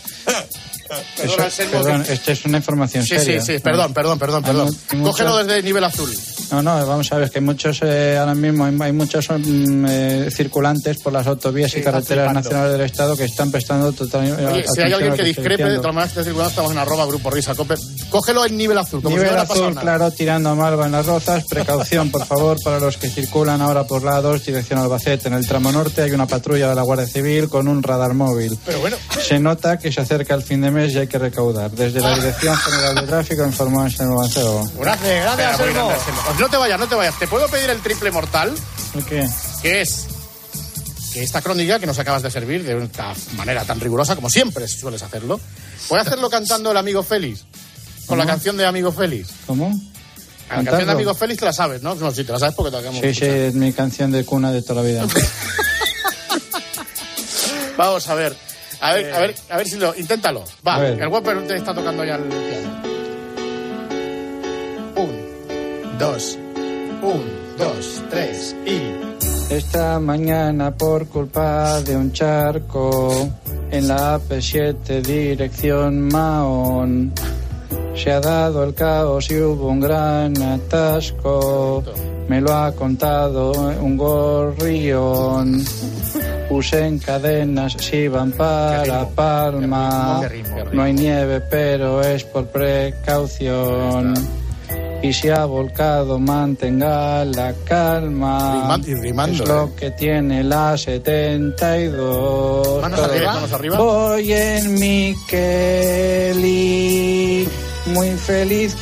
Perdón, 1.16 1.40
Anselmo, 1.40 1.82
perdón, 1.82 2.04
que- 2.04 2.12
esta 2.14 2.32
es 2.32 2.44
una 2.44 2.58
información 2.58 3.04
Sí, 3.04 3.18
sí, 3.18 3.24
seria. 3.24 3.40
sí, 3.42 3.58
perdón, 3.60 3.94
perdón, 3.94 4.18
perdón, 4.18 4.42
perdón. 4.42 4.76
mucho- 4.94 5.10
Cógelo 5.12 5.36
desde 5.44 5.62
nivel 5.62 5.84
azul. 5.84 6.10
No, 6.50 6.62
no, 6.62 6.86
vamos 6.86 7.10
a 7.12 7.16
ver, 7.18 7.30
que 7.30 7.40
muchos, 7.40 7.80
eh, 7.82 8.16
ahora 8.18 8.34
mismo 8.34 8.64
hay, 8.64 8.76
hay 8.80 8.92
muchos 8.92 9.28
mm, 9.30 9.86
eh, 9.88 10.28
circulantes 10.34 10.98
por 10.98 11.12
las 11.12 11.26
autovías 11.26 11.72
y 11.74 11.78
están 11.78 11.92
carreteras 11.92 12.24
flipando. 12.26 12.40
nacionales 12.40 12.72
del 12.72 12.80
Estado 12.82 13.16
que 13.16 13.24
están 13.24 13.50
prestando 13.50 13.92
total 13.92 14.26
eh, 14.26 14.46
Oye, 14.46 14.64
si 14.74 14.80
hay 14.82 14.92
alguien 14.92 15.12
que 15.14 15.22
estoy 15.22 15.28
discrepe, 15.28 15.48
de 15.48 15.56
diciendo. 15.70 15.80
todas 15.82 15.94
maneras, 15.94 16.16
este 16.16 16.42
estamos 16.48 16.72
en 16.72 16.78
arroba 16.78 17.06
grupo 17.06 17.30
risa 17.30 17.54
cope. 17.54 17.74
Cógelo 18.10 18.44
en 18.46 18.56
nivel 18.56 18.78
azul, 18.78 19.02
como 19.02 19.16
Nivel 19.16 19.30
si 19.30 19.36
no 19.36 19.42
azul 19.42 19.68
nada. 19.74 19.80
claro 19.80 20.10
tirando 20.10 20.50
a 20.50 20.54
Malva 20.54 20.86
en 20.86 20.92
las 20.92 21.06
rozas. 21.06 21.44
Precaución, 21.48 22.10
por 22.10 22.26
favor, 22.26 22.56
para 22.64 22.80
los 22.80 22.96
que 22.96 23.08
circulan 23.08 23.60
ahora 23.62 23.84
por 23.84 24.02
la 24.02 24.20
2 24.20 24.44
dirección 24.44 24.78
Albacete. 24.80 25.28
En 25.28 25.34
el 25.34 25.46
tramo 25.46 25.70
norte 25.70 26.02
hay 26.02 26.10
una 26.10 26.26
patrulla 26.26 26.68
de 26.68 26.74
la 26.74 26.82
Guardia 26.82 27.06
Civil 27.06 27.48
con 27.48 27.68
un 27.68 27.82
radar 27.82 28.14
móvil. 28.14 28.58
Pero 28.64 28.80
bueno, 28.80 28.96
Se 29.22 29.38
nota 29.38 29.78
que 29.78 29.92
se 29.92 30.00
acerca 30.00 30.34
el 30.34 30.42
fin 30.42 30.60
de 30.60 30.70
mes 30.70 30.92
y 30.94 30.98
hay 30.98 31.06
que 31.06 31.18
recaudar. 31.18 31.70
Desde 31.70 32.00
la 32.00 32.14
Dirección 32.14 32.56
General 32.56 32.94
de 32.96 33.02
Tráfico 33.02 33.44
informó 33.46 33.82
Anselmo 33.82 34.16
Mancebo. 34.16 34.68
gracias, 34.78 35.22
gracias, 35.24 35.60
Anselmo. 35.60 35.90
No 36.40 36.48
te 36.48 36.56
vayas, 36.56 36.80
no 36.80 36.88
te 36.88 36.94
vayas. 36.94 37.18
¿Te 37.18 37.28
puedo 37.28 37.46
pedir 37.48 37.68
el 37.68 37.82
triple 37.82 38.10
mortal? 38.10 38.54
¿El 38.94 39.04
qué? 39.04 39.28
Que 39.60 39.82
es 39.82 40.06
que 41.12 41.22
esta 41.22 41.42
crónica 41.42 41.78
que 41.78 41.86
nos 41.86 41.98
acabas 41.98 42.22
de 42.22 42.30
servir 42.30 42.64
de 42.64 42.76
una 42.76 42.88
manera 43.36 43.62
tan 43.64 43.78
rigurosa 43.78 44.16
como 44.16 44.30
siempre 44.30 44.66
sueles 44.66 45.02
hacerlo, 45.02 45.38
a 45.90 45.96
hacerlo 45.96 46.30
cantando 46.30 46.70
el 46.70 46.78
amigo 46.78 47.02
Félix. 47.02 47.44
Con 48.06 48.16
la 48.16 48.24
canción 48.24 48.56
de 48.56 48.64
Amigo 48.64 48.90
Félix. 48.90 49.28
¿Cómo? 49.46 49.78
La 50.48 50.56
canción 50.56 50.86
de. 50.86 50.92
Amigo 50.92 51.14
Félix 51.14 51.40
te 51.40 51.44
la 51.44 51.52
sabes, 51.52 51.82
¿no? 51.82 51.94
No, 51.94 52.10
si 52.10 52.24
te 52.24 52.32
la 52.32 52.38
sabes 52.38 52.54
porque 52.54 52.70
te 52.70 52.76
la 52.76 52.80
acabamos 52.80 53.04
Sí, 53.04 53.14
sí, 53.14 53.26
es 53.26 53.54
mi 53.54 53.74
canción 53.74 54.10
de 54.10 54.24
cuna 54.24 54.50
de 54.50 54.62
toda 54.62 54.82
la 54.82 54.88
vida. 54.88 55.06
Vamos 57.76 58.08
a 58.08 58.14
ver. 58.14 58.34
A 58.80 58.94
ver, 58.94 59.12
a 59.12 59.20
ver, 59.20 59.34
a 59.50 59.56
ver 59.58 59.68
si 59.68 59.76
lo. 59.76 59.94
Inténtalo. 59.94 60.44
Va, 60.66 60.88
el 60.88 61.06
Whopper 61.06 61.46
te 61.46 61.56
está 61.56 61.74
tocando 61.74 62.02
ya 62.02 62.14
el 62.14 62.22
piano. 62.22 62.89
Dos, 66.00 66.38
un, 67.02 67.22
dos, 67.58 68.02
tres 68.08 68.56
y. 68.64 69.52
Esta 69.52 70.00
mañana 70.00 70.70
por 70.74 71.06
culpa 71.06 71.82
de 71.82 71.94
un 71.94 72.10
charco 72.12 73.28
en 73.70 73.86
la 73.86 74.18
AP7 74.18 75.02
dirección 75.02 76.08
Mahón 76.08 77.12
se 77.94 78.10
ha 78.12 78.20
dado 78.20 78.64
el 78.64 78.72
caos 78.72 79.30
y 79.30 79.42
hubo 79.42 79.68
un 79.68 79.80
gran 79.80 80.40
atasco. 80.40 81.84
Me 82.28 82.40
lo 82.40 82.54
ha 82.54 82.72
contado 82.72 83.52
un 83.82 83.98
gorrión. 83.98 85.62
Usen 86.48 86.98
cadenas 86.98 87.76
si 87.78 88.08
van 88.08 88.32
para 88.32 89.06
Palma. 89.08 90.22
No 90.72 90.82
hay 90.82 90.94
nieve, 90.94 91.42
pero 91.42 92.00
es 92.00 92.24
por 92.24 92.46
precaución. 92.46 94.14
Y 95.02 95.12
si 95.14 95.30
ha 95.30 95.46
volcado, 95.46 96.18
mantenga 96.18 97.24
la 97.24 97.54
calma. 97.64 98.76
Rima- 98.76 98.80
y 98.86 98.94
rimando, 98.94 99.42
es 99.42 99.48
lo 99.48 99.74
que 99.74 99.90
tiene 99.92 100.44
la 100.44 100.76
72. 100.76 102.82
Manos 102.82 103.00
arriba, 103.00 103.32
manos 103.34 103.52
arriba. 103.52 103.78
Voy 103.78 104.30
en 104.32 104.74
mi 104.74 105.14
Kelly, 105.26 106.28
muy 107.86 108.10
feliz 108.18 108.76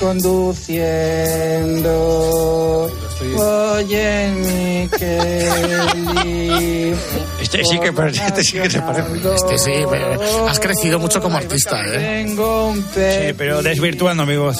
conduciendo. 1.68 2.90
Voy 3.36 3.94
en 3.94 4.40
mi 4.42 4.88
Kelly. 4.88 6.94
Este 7.40 7.64
sí 7.64 7.78
que 7.78 7.92
parece, 7.94 8.26
este 8.26 8.44
sí 8.44 8.58
que 8.58 8.68
te 8.68 8.82
parece. 8.82 9.08
Este 9.34 9.58
sí, 9.58 9.72
pero 9.88 10.48
has 10.48 10.60
crecido 10.60 10.98
mucho 10.98 11.22
como 11.22 11.38
artista, 11.38 11.80
¿eh? 11.86 12.24
Tengo 12.26 12.66
un 12.68 12.82
Sí, 12.82 13.32
pero 13.38 13.62
desvirtuando 13.62 14.26
mi 14.26 14.36
voz. 14.36 14.58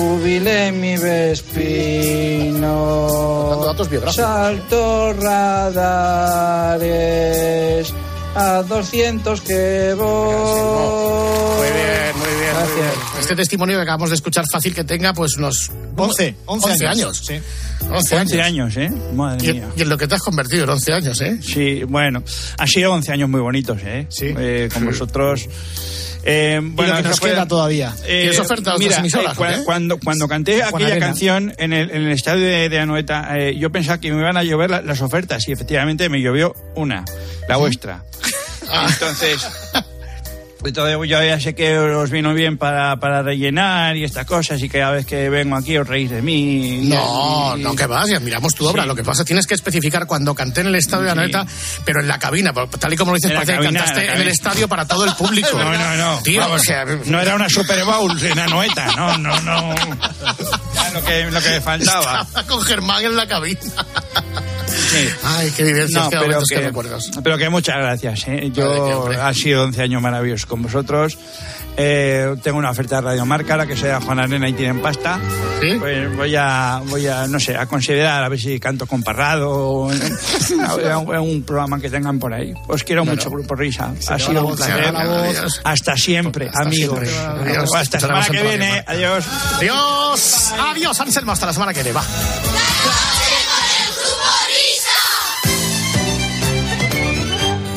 Jubilé 0.00 0.72
mi 0.72 0.94
vespino. 0.98 2.68
Salto 4.12 5.14
radares. 5.14 6.84
A 8.34 8.62
200 8.62 9.40
que 9.40 9.94
voy. 9.96 10.34
Muy 11.56 11.68
bien, 11.72 12.12
muy 12.18 12.28
bien, 12.38 12.54
muy 12.62 12.74
bien. 12.82 12.90
este 13.18 13.34
testimonio 13.34 13.76
que 13.78 13.82
acabamos 13.84 14.10
de 14.10 14.16
escuchar 14.16 14.44
fácil 14.52 14.74
que 14.74 14.84
tenga 14.84 15.14
pues 15.14 15.38
unos 15.38 15.70
11, 15.96 16.34
11 16.44 16.86
años. 16.86 17.22
Sí. 17.26 17.40
11 17.90 18.16
años. 18.16 18.32
11 18.32 18.42
años, 18.42 18.76
¿eh? 18.76 18.90
Madre 19.14 19.46
Y, 19.48 19.52
mía. 19.54 19.68
y 19.76 19.82
en 19.82 19.88
lo 19.88 19.96
que 19.96 20.06
te 20.06 20.14
has 20.16 20.20
convertido 20.22 20.64
en 20.64 20.70
11 20.70 20.92
años, 20.92 21.18
¿eh? 21.22 21.38
Sí, 21.40 21.84
bueno, 21.84 22.22
han 22.58 22.68
sido 22.68 22.92
11 22.92 23.12
años 23.12 23.30
muy 23.30 23.40
bonitos, 23.40 23.78
¿eh? 23.82 24.06
Sí. 24.10 24.34
Eh, 24.36 24.68
con 24.70 24.84
vosotros. 24.84 25.48
Eh, 26.28 26.60
bueno, 26.60 26.90
lo 26.92 26.96
que 26.98 27.02
nos 27.04 27.12
eso 27.12 27.20
fue- 27.20 27.30
queda 27.30 27.46
todavía. 27.46 27.94
Eh, 28.04 28.20
¿Tienes 28.22 28.38
oferta 28.40 28.72
a 28.72 28.78
mira, 28.78 28.96
emisoras, 28.98 29.38
eh, 29.38 29.54
qué? 29.58 29.64
cuando, 29.64 29.98
cuando 29.98 30.26
canté 30.26 30.60
Juan 30.60 30.74
aquella 30.74 30.90
Arena. 30.92 31.06
canción 31.06 31.54
en 31.56 31.72
el, 31.72 31.90
en 31.92 32.02
el 32.02 32.10
estadio 32.12 32.44
de, 32.44 32.68
de 32.68 32.78
Anoeta, 32.80 33.38
eh, 33.38 33.56
yo 33.56 33.70
pensaba 33.70 33.98
que 34.00 34.10
me 34.12 34.18
iban 34.20 34.36
a 34.36 34.42
llover 34.42 34.70
la- 34.70 34.82
las 34.82 35.00
ofertas 35.02 35.46
y 35.48 35.52
efectivamente 35.52 36.08
me 36.08 36.20
llovió 36.20 36.54
una, 36.74 37.04
la 37.48 37.56
vuestra. 37.58 38.02
Ah. 38.68 38.88
Entonces, 38.92 39.46
entonces 40.68 40.96
yo 41.08 41.22
ya 41.22 41.40
sé 41.40 41.54
que 41.54 41.78
os 41.78 42.10
vino 42.10 42.34
bien 42.34 42.58
para, 42.58 42.96
para 42.96 43.22
rellenar 43.22 43.96
y 43.96 44.04
estas 44.04 44.26
cosas 44.26 44.62
y 44.62 44.68
que 44.68 44.78
cada 44.78 44.92
vez 44.92 45.06
que 45.06 45.28
vengo 45.28 45.56
aquí 45.56 45.76
os 45.78 45.86
reís 45.86 46.10
de 46.10 46.22
mí. 46.22 46.80
No, 46.88 47.54
Y- 47.56 47.62
no, 47.62 47.74
que 47.76 47.86
vas 47.86 48.08
y 48.10 48.14
admiramos 48.14 48.54
tu 48.54 48.66
obra. 48.66 48.82
Sí. 48.82 48.88
Lo 48.88 48.94
que 48.94 49.04
pasa 49.04 49.24
tienes 49.24 49.46
que 49.46 49.54
especificar 49.54 50.06
cuando 50.06 50.34
canté 50.34 50.60
en 50.62 50.68
el 50.68 50.74
estadio 50.76 51.04
de 51.04 51.10
Sí. 51.12 51.18
Anoeta, 51.18 51.46
pero 51.84 52.00
en 52.00 52.08
la 52.08 52.18
cabina, 52.18 52.52
tal 52.52 52.92
y 52.92 52.96
como 52.96 53.12
lo 53.12 53.16
dices, 53.16 53.32
parece 53.32 53.56
que 53.56 53.64
cantaste 53.64 54.06
en 54.12 54.20
el 54.20 54.28
estadio 54.28 54.68
para 54.68 54.86
todo 54.86 55.04
el 55.04 55.14
público. 55.14 55.48
No, 55.66 55.72
no, 55.72 55.96
no. 55.96 56.18
Tío, 56.22 56.40
Vamos, 56.40 56.60
o 56.60 56.64
sea, 56.64 56.84
no 56.84 57.20
era 57.20 57.34
una 57.34 57.48
Super 57.48 57.82
Bowl 57.84 58.16
en 58.22 58.38
Anoeta, 58.38 58.86
no, 58.96 59.16
no, 59.18 59.40
no. 59.40 59.74
Ya 60.74 60.90
lo 60.90 61.02
que, 61.04 61.24
lo 61.30 61.40
que 61.40 61.48
me 61.50 61.60
faltaba. 61.60 62.22
Estaba 62.22 62.46
con 62.46 62.62
Germán 62.62 63.04
en 63.04 63.16
la 63.16 63.26
cabina. 63.26 63.58
Sí. 64.90 65.08
Ay, 65.24 65.50
qué 65.56 65.64
vivencias, 65.64 66.04
No, 66.04 66.10
pero 66.10 66.40
qué 66.48 66.54
que, 66.56 66.60
recuerdos. 66.60 67.10
pero 67.22 67.36
que 67.38 67.48
muchas 67.48 67.76
gracias. 67.76 68.28
¿eh? 68.28 68.50
Yo 68.52 69.08
ha 69.20 69.34
sido 69.34 69.64
11 69.64 69.82
años 69.82 70.00
maravillosos 70.02 70.46
con 70.46 70.62
vosotros. 70.62 71.18
Eh, 71.78 72.34
tengo 72.42 72.56
una 72.56 72.70
oferta 72.70 72.96
de 72.96 73.02
Radio 73.02 73.26
Marca, 73.26 73.52
ahora 73.52 73.66
que 73.66 73.76
sea 73.76 74.00
Juan 74.00 74.18
Arena 74.18 74.48
y 74.48 74.54
tienen 74.54 74.80
pasta. 74.80 75.18
¿Sí? 75.60 75.76
Pues 75.78 76.16
voy 76.16 76.34
a, 76.34 76.80
voy 76.86 77.06
a, 77.06 77.26
no 77.26 77.38
sé, 77.38 77.54
a 77.56 77.66
considerar 77.66 78.24
a 78.24 78.28
ver 78.30 78.40
si 78.40 78.58
canto 78.58 78.86
con 78.86 79.02
Parrado 79.02 79.50
o 79.50 79.92
en 79.92 81.18
un 81.20 81.42
programa 81.42 81.78
que 81.78 81.90
tengan 81.90 82.18
por 82.18 82.32
ahí. 82.32 82.54
Os 82.68 82.82
quiero 82.82 83.04
mucho, 83.04 83.28
Grupo 83.28 83.54
Risa. 83.54 83.92
Ha 84.08 84.18
sido 84.18 84.32
la 84.34 84.42
un 84.42 84.56
placer. 84.56 84.92
la. 84.92 85.30
Hasta 85.64 85.96
siempre, 85.98 86.46
Hasta 86.48 86.62
amigos. 86.62 86.98
siempre. 87.00 87.50
Adiós. 87.50 87.70
Hasta 87.74 87.98
Escucharemos 87.98 88.26
semana 88.26 88.42
que 88.42 88.56
viene. 88.56 88.84
Adiós. 88.86 89.24
Adiós, 89.56 90.52
adiós, 90.58 91.00
Anselmo, 91.00 91.32
hasta 91.32 91.46
la 91.46 91.52
semana 91.52 91.74
que 91.74 91.82
viene, 91.82 91.92
va. 91.98 92.04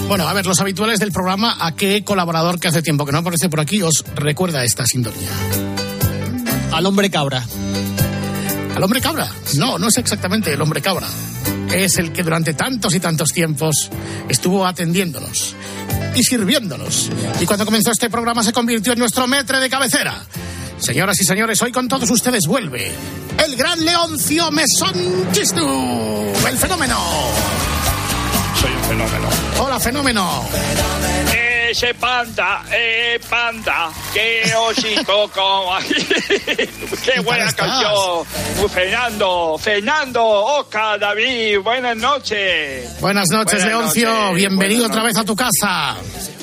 Bueno, 0.10 0.28
a 0.28 0.34
ver, 0.34 0.48
los 0.48 0.60
habituales 0.60 1.00
del 1.00 1.12
programa, 1.12 1.56
¿a 1.60 1.76
qué 1.76 2.04
colaborador 2.04 2.60
que 2.60 2.68
hace 2.68 2.82
tiempo 2.82 3.06
que 3.06 3.12
no 3.12 3.20
aparece 3.20 3.48
por 3.48 3.60
aquí 3.60 3.84
os 3.84 4.04
recuerda 4.16 4.64
esta 4.64 4.84
sintonía? 4.84 5.30
Al 6.72 6.88
hombre 6.88 7.12
cabra. 7.12 7.46
¿Al 8.76 8.84
hombre 8.84 9.02
cabra? 9.02 9.30
No, 9.58 9.78
no 9.78 9.88
es 9.88 9.98
exactamente 9.98 10.52
el 10.52 10.60
hombre 10.64 10.82
cabra. 10.82 11.06
Es 11.72 12.00
el 12.00 12.12
que 12.12 12.24
durante 12.24 12.56
tantos 12.56 12.96
y 12.96 13.00
tantos 13.00 13.30
tiempos 13.30 13.92
estuvo 14.28 14.66
atendiéndonos 14.66 15.56
y 16.16 16.24
sirviéndonos. 16.24 17.12
Y 17.40 17.46
cuando 17.46 17.66
comenzó 17.66 17.92
este 17.92 18.10
programa 18.10 18.44
se 18.44 18.52
convirtió 18.52 18.94
en 18.94 19.00
nuestro 19.00 19.28
metre 19.28 19.60
de 19.60 19.70
cabecera. 19.70 20.26
Señoras 20.80 21.22
y 21.22 21.24
señores, 21.24 21.62
hoy 21.62 21.72
con 21.72 21.88
todos 21.88 22.10
ustedes 22.10 22.48
vuelve 22.48 22.92
el 23.46 23.56
gran 23.56 23.86
Leoncio 23.86 24.50
Mesón 24.50 25.28
Chistu, 25.34 26.34
el 26.48 26.58
fenómeno. 26.58 26.98
Soy 28.62 28.72
un 28.72 28.84
fenómeno. 28.84 29.30
Hola, 29.60 29.80
fenómeno. 29.80 30.46
Ese 31.70 31.94
panda, 31.94 32.64
eh, 32.72 33.20
panda, 33.30 33.92
qué 34.14 34.52
osito 34.58 35.30
como 35.34 35.78
Qué 37.06 37.20
buena 37.20 37.46
estás? 37.46 37.68
canción. 37.70 38.70
Fernando, 38.70 39.56
Fernando, 39.60 40.24
Oscar, 40.28 41.00
David, 41.00 41.60
buenas 41.60 41.96
noches. 41.96 43.00
Buenas 43.00 43.30
noches, 43.30 43.64
Leoncio. 43.64 44.34
Bienvenido 44.34 44.88
otra 44.88 45.04
vez 45.04 45.16
a 45.18 45.24
tu 45.24 45.36
casa. 45.36 45.96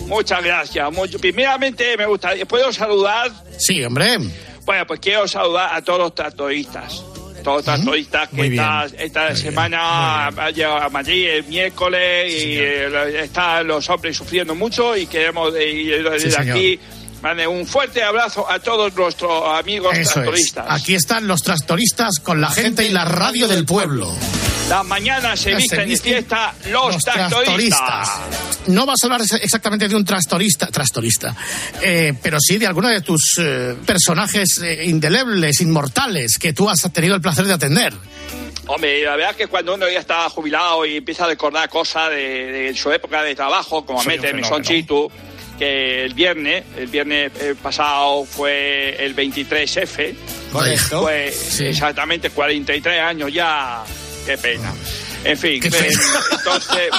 Muchas 0.07 0.45
gracias. 0.45 0.93
Mucho- 0.93 1.19
Primeramente 1.19 1.97
me 1.97 2.07
gustaría, 2.07 2.47
¿puedo 2.47 2.73
saludar? 2.73 3.33
Sí, 3.59 3.83
hombre. 3.85 4.19
Bueno, 4.65 4.87
pues 4.87 5.01
quiero 5.01 5.27
saludar 5.27 5.75
a 5.75 5.83
todos 5.83 5.99
los 5.99 6.15
tractoristas. 6.15 7.03
Todos 7.47 7.59
los 7.59 7.65
tractoristas 7.65 8.29
que 8.31 8.47
esta, 8.49 8.87
esta 8.99 9.37
semana 9.37 10.27
han 10.27 10.53
llegado 10.53 10.79
a 10.79 10.89
Madrid 10.91 11.29
el 11.29 11.45
miércoles 11.45 12.33
y 12.33 12.59
eh, 12.59 13.21
están 13.23 13.69
los 13.69 13.89
hombres 13.89 14.17
sufriendo 14.17 14.57
mucho 14.57 14.97
y 14.97 15.07
queremos 15.07 15.55
eh, 15.57 16.03
desde 16.11 16.31
Sí, 16.33 16.37
aquí 16.51 16.81
mande 17.23 17.47
un 17.47 17.65
fuerte 17.65 18.03
abrazo 18.03 18.51
a 18.51 18.59
todos 18.59 18.93
nuestros 18.97 19.45
amigos 19.57 19.93
Eso 19.93 20.01
es. 20.01 20.13
tractoristas. 20.15 20.67
Aquí 20.69 20.97
están 20.97 21.29
los 21.29 21.41
tractoristas 21.43 22.19
con 22.21 22.41
la 22.41 22.51
gente 22.51 22.85
y 22.85 22.89
la 22.89 23.05
radio 23.05 23.47
del 23.47 23.65
pueblo. 23.65 24.13
Las 24.69 24.85
mañanas 24.85 25.39
se 25.39 25.55
visten 25.55 25.89
visten 25.89 26.13
fiesta 26.15 26.53
los, 26.71 26.95
los 26.95 27.03
tractoristas. 27.03 28.11
No 28.67 28.85
vas 28.85 28.97
a 29.03 29.07
hablar 29.07 29.21
ex- 29.23 29.33
exactamente 29.35 29.87
de 29.89 29.95
un 29.95 30.05
trastorista, 30.05 30.67
trastorista, 30.67 31.37
eh, 31.81 32.13
pero 32.21 32.39
sí 32.41 32.59
de 32.59 32.67
alguno 32.67 32.89
de 32.89 33.01
tus 33.01 33.37
eh, 33.39 33.77
personajes 33.87 34.59
eh, 34.59 34.87
indelebles, 34.87 35.61
inmortales, 35.61 36.37
que 36.39 36.53
tú 36.53 36.69
has 36.69 36.79
tenido 36.93 37.15
el 37.15 37.21
placer 37.21 37.45
de 37.45 37.53
atender. 37.53 37.93
Hombre, 38.67 39.05
la 39.05 39.15
verdad 39.15 39.31
es 39.31 39.37
que 39.37 39.47
cuando 39.47 39.75
uno 39.75 39.89
ya 39.89 40.01
está 40.01 40.29
jubilado 40.31 40.85
y 40.85 40.97
empieza 40.97 41.25
a 41.25 41.29
recordar 41.29 41.69
cosas 41.69 42.11
de, 42.11 42.17
de 42.51 42.75
su 42.77 42.91
época 42.91 43.23
de 43.23 43.37
trabajo, 43.37 43.87
como 43.87 44.03
Mete, 44.03 44.29
fenómeno. 44.33 44.61
Chitu, 44.63 45.09
que 45.57 46.05
el 46.05 46.15
viernes, 46.15 46.65
el 46.77 46.89
viernes 46.89 47.31
eh, 47.41 47.55
pasado 47.63 48.25
fue 48.25 48.97
el 48.99 49.15
23F, 49.15 50.17
Correcto. 50.51 51.03
fue 51.03 51.31
Sí. 51.31 51.67
exactamente 51.67 52.31
43 52.31 53.01
años 53.01 53.33
ya, 53.33 53.85
qué 54.27 54.37
pena. 54.37 54.75
En 55.25 55.39
fin, 55.39 55.63
eh, 55.65 55.91
entonces... 56.33 56.91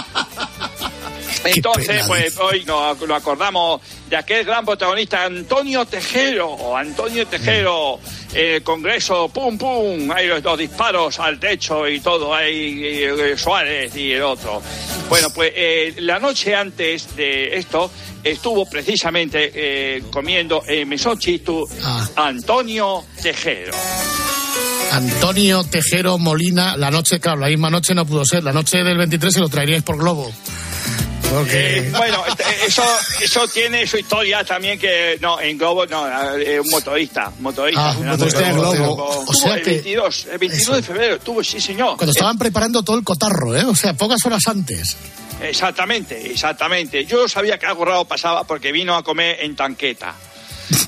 Entonces, 1.44 2.04
pues 2.08 2.38
hoy 2.40 2.66
nos, 2.66 3.00
nos 3.00 3.18
acordamos 3.18 3.82
de 4.10 4.18
aquel 4.18 4.44
gran 4.44 4.66
protagonista 4.66 5.24
Antonio 5.24 5.86
Tejero, 5.86 6.76
Antonio 6.76 7.26
Tejero, 7.28 8.00
en 8.34 8.56
el 8.56 8.64
Congreso, 8.64 9.30
pum 9.30 9.58
pum, 9.58 10.12
hay 10.12 10.28
los, 10.28 10.44
los 10.44 10.58
disparos 10.58 11.20
al 11.20 11.40
techo 11.40 11.88
y 11.88 12.00
todo, 12.00 12.34
hay 12.34 12.84
eh, 12.84 13.38
Suárez 13.38 13.96
y 13.96 14.14
el 14.14 14.24
otro. 14.24 14.62
Bueno, 15.10 15.30
pues 15.34 15.52
eh, 15.56 15.94
la 16.00 16.20
noche 16.20 16.54
antes 16.54 17.16
de 17.16 17.56
esto 17.56 17.92
estuvo 18.24 18.66
precisamente 18.70 19.52
eh, 19.54 20.04
comiendo 20.12 20.64
en 20.68 20.90
Mesochitu 20.90 21.66
Ah. 21.84 22.08
Antonio 22.18 23.06
Tejero. 23.22 23.74
Antonio 24.92 25.64
Tejero 25.64 26.18
Molina, 26.18 26.76
la 26.78 26.90
noche, 26.90 27.20
claro, 27.20 27.40
la 27.40 27.48
misma 27.48 27.70
noche 27.70 27.94
no 27.94 28.06
pudo 28.06 28.26
ser, 28.26 28.44
la 28.44 28.54
noche 28.54 28.84
del 28.84 28.98
23 28.98 29.34
se 29.34 29.40
lo 29.40 29.50
traeríais 29.50 29.84
por 29.84 29.98
globo. 29.98 30.32
Eh, 31.50 31.92
bueno, 31.96 32.24
eh, 32.26 32.44
eso, 32.68 32.84
eso 33.22 33.46
tiene 33.50 33.86
su 33.86 33.98
historia 33.98 34.46
también 34.46 34.80
que 34.80 35.18
no, 35.20 35.42
en 35.42 35.58
Globo 35.58 35.86
no, 35.86 36.08
eh, 36.38 36.58
un 36.58 36.70
motorista, 36.72 37.30
motorista. 37.40 37.90
Ah, 37.90 37.96
un 38.00 38.08
motorista 38.08 38.40
de 38.40 38.54
Globo. 38.54 38.72
Globo. 38.74 39.26
O 39.28 39.34
sea 39.34 39.56
el 39.56 39.62
que- 39.62 39.72
22, 39.72 40.28
el 40.32 40.38
22 40.38 40.76
de 40.78 40.84
febrero 40.84 41.20
tuvo, 41.20 41.44
sí 41.44 41.60
señor. 41.60 41.98
Cuando 41.98 42.14
estaban 42.14 42.38
preparando 42.38 42.82
todo 42.82 42.98
el 42.98 43.04
cotarro, 43.04 43.54
¿eh? 43.58 43.66
O 43.66 43.76
sea, 43.76 43.94
pocas 43.94 44.20
horas 44.26 44.42
antes. 44.48 44.96
Exactamente, 45.42 46.32
exactamente. 46.32 47.06
Yo 47.06 47.28
sabía 47.28 47.60
que 47.60 47.66
algo 47.66 47.84
raro 47.84 48.06
pasaba 48.06 48.46
porque 48.46 48.72
vino 48.72 48.96
a 48.96 49.04
comer 49.04 49.38
en 49.42 49.54
tanqueta. 49.54 50.16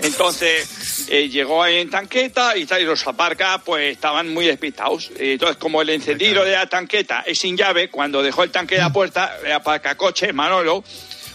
Entonces 0.02 0.68
eh, 1.10 1.28
llegó 1.28 1.66
en 1.66 1.89
tanqueta 1.89 2.55
y 2.55 2.66
tal, 2.66 2.82
y 2.82 2.86
los 2.86 3.05
aparca, 3.07 3.62
pues 3.66 3.93
estaban 3.93 4.30
muy 4.30 4.45
despistados. 4.45 5.10
Eh, 5.18 5.34
Entonces, 5.34 5.57
como 5.57 5.82
el 5.82 5.89
encendido 5.89 6.45
de 6.45 6.51
la 6.51 6.68
tanqueta 6.68 7.24
es 7.26 7.39
sin 7.39 7.57
llave, 7.57 7.89
cuando 7.89 8.22
dejó 8.22 8.43
el 8.43 8.51
tanque 8.51 8.76
de 8.76 8.82
la 8.82 8.93
puerta, 8.93 9.38
el 9.43 9.51
aparcacoche, 9.51 10.32
Manolo, 10.34 10.84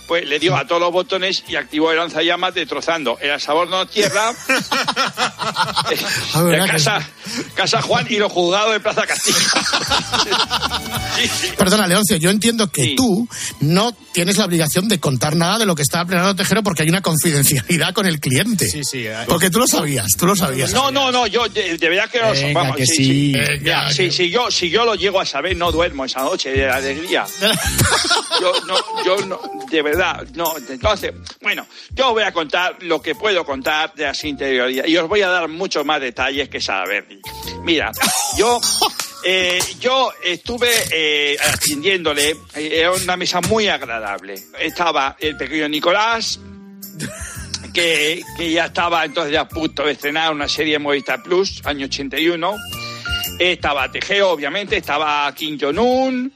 pues 0.07 0.27
le 0.27 0.39
dio 0.39 0.57
a 0.57 0.67
todos 0.67 0.81
los 0.81 0.93
botones 0.93 1.45
y 1.49 1.57
activó 1.57 1.91
el 1.91 1.97
lanzallamas 1.99 2.55
destrozando 2.55 3.19
el 3.21 3.41
sabor 3.41 3.69
no 3.69 3.87
tierra, 3.87 4.31
eh, 5.91 5.97
Ah, 6.35 6.43
de 6.43 6.49
¿verdad 6.51 6.67
que 6.67 6.73
casa, 6.73 7.09
casa 7.55 7.83
Juan 7.83 8.07
y 8.11 8.17
los 8.17 8.31
juzgados 8.33 8.73
de 8.73 8.81
Plaza 8.81 9.07
Castilla. 9.07 9.39
Sí, 11.15 11.29
sí. 11.29 11.49
Perdona, 11.57 11.87
Leoncio, 11.87 12.17
yo 12.17 12.29
entiendo 12.31 12.69
que 12.73 12.95
tú 12.97 13.29
no 13.61 13.93
tienes 14.13 14.37
la 14.37 14.47
obligación 14.47 14.89
de 14.89 14.99
contar 14.99 15.37
nada 15.37 15.59
de 15.59 15.67
lo 15.67 15.77
que 15.77 15.83
estaba 15.83 16.05
planeando 16.05 16.35
Tejero 16.35 16.63
porque 16.65 16.83
hay 16.83 16.89
una 16.89 17.03
confidencialidad 17.03 17.95
con 17.95 18.07
el 18.07 18.19
cliente. 18.19 18.69
Sí, 18.69 18.83
sí. 18.83 19.07
eh. 19.07 19.15
Porque 19.29 19.49
tú 19.49 19.61
lo 19.61 19.69
sabías, 19.69 20.09
tú 20.19 20.27
lo 20.27 20.35
sabías. 20.35 20.73
No, 20.73 20.91
no, 20.91 21.13
no, 21.13 21.29
yo 21.29 21.49
de, 21.49 21.79
de 21.79 21.89
verdad 21.89 22.11
que 22.11 22.21
no 22.21 22.33
Venga, 22.33 22.61
vamos, 22.61 22.77
que 22.77 22.87
sí. 22.87 23.33
Venga, 23.33 23.89
que- 23.95 24.11
si 24.11 24.29
yo, 24.29 24.51
si 24.51 24.71
yo 24.71 24.85
lo 24.85 24.97
llego 24.97 25.21
a 25.21 25.27
saber, 25.27 25.57
no 25.57 25.71
duermo 25.71 26.05
esa 26.05 26.21
noche 26.23 26.51
de 26.51 26.69
alegría. 26.69 27.25
Yo 28.41 28.53
no, 28.67 28.75
yo 29.05 29.17
no, 29.27 29.41
de 29.71 29.81
verdad, 29.81 29.94
no. 30.35 30.55
Entonces, 30.69 31.13
bueno, 31.41 31.67
yo 31.91 32.13
voy 32.13 32.23
a 32.23 32.33
contar 32.33 32.77
lo 32.83 33.01
que 33.01 33.15
puedo 33.15 33.45
contar 33.45 33.95
de 33.95 34.05
las 34.05 34.25
interioridades 34.25 34.91
y 34.91 34.97
os 34.97 35.09
voy 35.09 35.23
a 35.23 35.29
dar 35.29 35.49
muchos 35.49 35.85
más 35.85 36.01
detalles 36.01 36.49
que 36.49 36.61
Salaberry. 36.61 37.21
Mira, 37.63 37.93
yo, 38.37 38.61
eh, 39.25 39.61
yo 39.81 40.13
estuve 40.23 40.71
eh, 40.93 41.37
atendiéndole, 41.41 42.31
eh, 42.55 42.71
era 42.73 42.93
una 42.93 43.17
mesa 43.17 43.41
muy 43.43 43.69
agradable. 43.69 44.35
Estaba 44.59 45.17
el 45.19 45.37
pequeño 45.37 45.69
Nicolás, 45.69 46.41
que, 47.75 48.23
que 48.37 48.53
ya 48.53 48.67
estaba 48.67 49.05
entonces 49.05 49.33
ya 49.33 49.43
a 49.43 49.49
punto 49.49 49.85
de 49.85 49.93
estrenar 49.93 50.33
una 50.33 50.49
serie 50.49 50.77
en 50.77 50.83
Movistar 50.83 51.23
Plus, 51.23 51.63
año 51.65 51.87
81. 51.87 52.55
Estaba 53.39 53.91
Tejero, 53.91 54.31
obviamente, 54.31 54.77
estaba 54.77 55.33
Kim 55.35 55.59
Jong-un, 55.61 56.33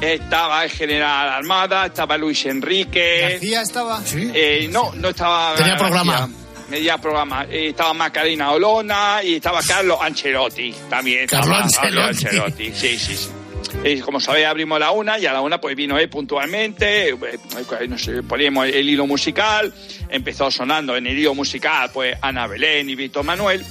estaba 0.00 0.64
el 0.64 0.70
general 0.70 1.28
Armada, 1.28 1.86
estaba 1.86 2.16
Luis 2.16 2.44
Enrique. 2.46 3.28
García 3.32 3.62
estaba. 3.62 4.02
Eh, 4.14 4.68
no, 4.70 4.92
no 4.94 5.08
estaba. 5.10 5.54
Tenía 5.54 5.72
García. 5.74 5.86
programa. 5.86 6.30
Tenía 6.70 6.98
programa. 6.98 7.44
Eh, 7.50 7.68
estaba 7.68 7.94
Macarena 7.94 8.52
Olona 8.52 9.20
y 9.22 9.36
estaba 9.36 9.60
Carlos 9.62 9.98
Ancelotti 10.00 10.74
también. 10.90 11.26
Carlo 11.26 11.58
estaba 11.64 11.82
Carlo 11.84 12.02
Ancelotti. 12.04 12.66
Ancelotti, 12.66 12.72
Sí, 12.74 12.98
sí, 12.98 13.16
sí. 13.16 13.28
Eh, 13.84 14.00
como 14.00 14.18
sabéis, 14.18 14.46
abrimos 14.46 14.76
a 14.76 14.80
la 14.80 14.90
una 14.92 15.18
y 15.18 15.26
a 15.26 15.32
la 15.32 15.40
una 15.40 15.60
pues 15.60 15.76
vino 15.76 15.98
él 15.98 16.08
puntualmente, 16.08 17.10
eh, 17.10 17.16
no 17.88 17.98
sé, 17.98 18.22
poníamos 18.22 18.66
el, 18.66 18.74
el 18.74 18.88
hilo 18.88 19.06
musical, 19.06 19.72
empezó 20.08 20.50
sonando 20.50 20.96
en 20.96 21.06
el 21.06 21.16
hilo 21.18 21.34
musical 21.34 21.90
pues 21.92 22.16
Ana 22.22 22.46
Belén 22.46 22.88
y 22.88 22.94
Víctor 22.94 23.24
Manuel. 23.24 23.64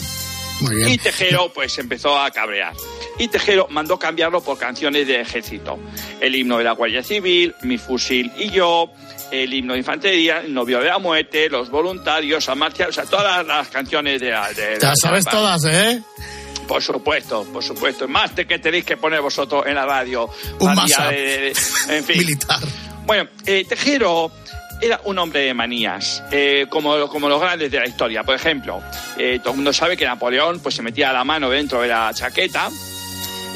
Muy 0.61 0.75
bien. 0.75 0.89
Y 0.89 0.97
Tejero 0.97 1.51
pues 1.53 1.77
empezó 1.79 2.17
a 2.19 2.29
cabrear. 2.31 2.73
Y 3.20 3.28
Tejero 3.30 3.68
mandó 3.70 3.97
cambiarlo 3.97 4.41
por 4.41 4.57
canciones 4.57 5.07
de 5.07 5.22
ejército. 5.22 5.80
El 6.20 6.36
himno 6.36 6.57
de 6.59 6.63
la 6.63 6.74
Guardia 6.74 7.03
Civil, 7.03 7.55
Mi 7.61 7.78
fusil 7.78 8.32
y 8.38 8.49
yo, 8.51 8.91
el 9.32 9.53
himno 9.53 9.74
de 9.74 9.80
infantería, 9.80 10.39
el 10.41 10.53
novio 10.53 10.80
de 10.80 10.86
la 10.86 10.99
muerte, 10.99 11.49
los 11.49 11.70
voluntarios, 11.70 12.47
a 12.47 12.55
marcha, 12.55 12.88
o 12.88 12.91
sea, 12.91 13.05
todas 13.05 13.45
las, 13.45 13.68
canciones 13.70 14.22
de 14.22 14.30
la... 14.32 14.51
De, 14.53 14.78
las 14.80 14.99
sabes 14.99 15.26
de- 15.26 15.32
todas, 15.32 15.65
¿eh? 15.65 16.01
Por 16.68 16.84
supuesto, 16.84 17.43
por 17.51 17.63
supuesto. 17.63 18.07
Más 18.07 18.36
de 18.36 18.45
que 18.45 18.59
tenéis 18.59 18.86
que 18.86 18.97
poner 18.97 19.22
vosotros 19.22 19.65
en 19.65 19.76
la 19.76 19.86
radio. 19.86 20.30
Un 20.59 20.76
de- 20.76 21.15
de- 21.15 21.53
de- 21.88 21.97
en 21.97 22.03
fin. 22.05 22.18
Militar. 22.20 22.59
Bueno, 23.05 23.28
eh, 23.45 23.65
Tejero 23.68 24.32
era 24.82 24.99
un 25.05 25.18
hombre 25.18 25.39
de 25.39 25.53
manías, 25.55 26.22
eh, 26.30 26.68
como, 26.70 27.07
como 27.07 27.30
los 27.30 27.39
grandes 27.41 27.72
de 27.72 27.80
la 27.80 27.88
historia. 27.88 28.24
Por 28.24 28.36
ejemplo, 28.36 28.82
eh, 29.18 29.39
todo 29.39 29.51
el 29.51 29.55
mundo 29.57 29.74
sabe 29.74 29.95
que 29.97 30.05
Napoleón 30.05 30.59
pues, 30.59 30.76
se 30.76 30.84
metía 30.84 31.11
la 31.13 31.24
mano 31.24 31.49
dentro 31.49 31.82
de 31.82 31.88
la 31.88 32.11
chaqueta. 32.13 32.70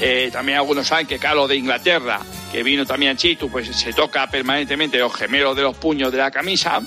Eh, 0.03 0.31
también 0.31 0.57
algunos 0.57 0.87
saben 0.87 1.05
que 1.05 1.19
Carlos 1.19 1.47
de 1.47 1.55
Inglaterra, 1.55 2.19
que 2.51 2.63
vino 2.63 2.87
también 2.87 3.11
a 3.11 3.15
Chitu, 3.15 3.51
pues 3.51 3.67
se 3.67 3.93
toca 3.93 4.25
permanentemente 4.27 4.97
los 4.97 5.13
gemelos 5.13 5.55
de 5.55 5.61
los 5.61 5.77
puños 5.77 6.11
de 6.11 6.17
la 6.17 6.31
camisa. 6.31 6.81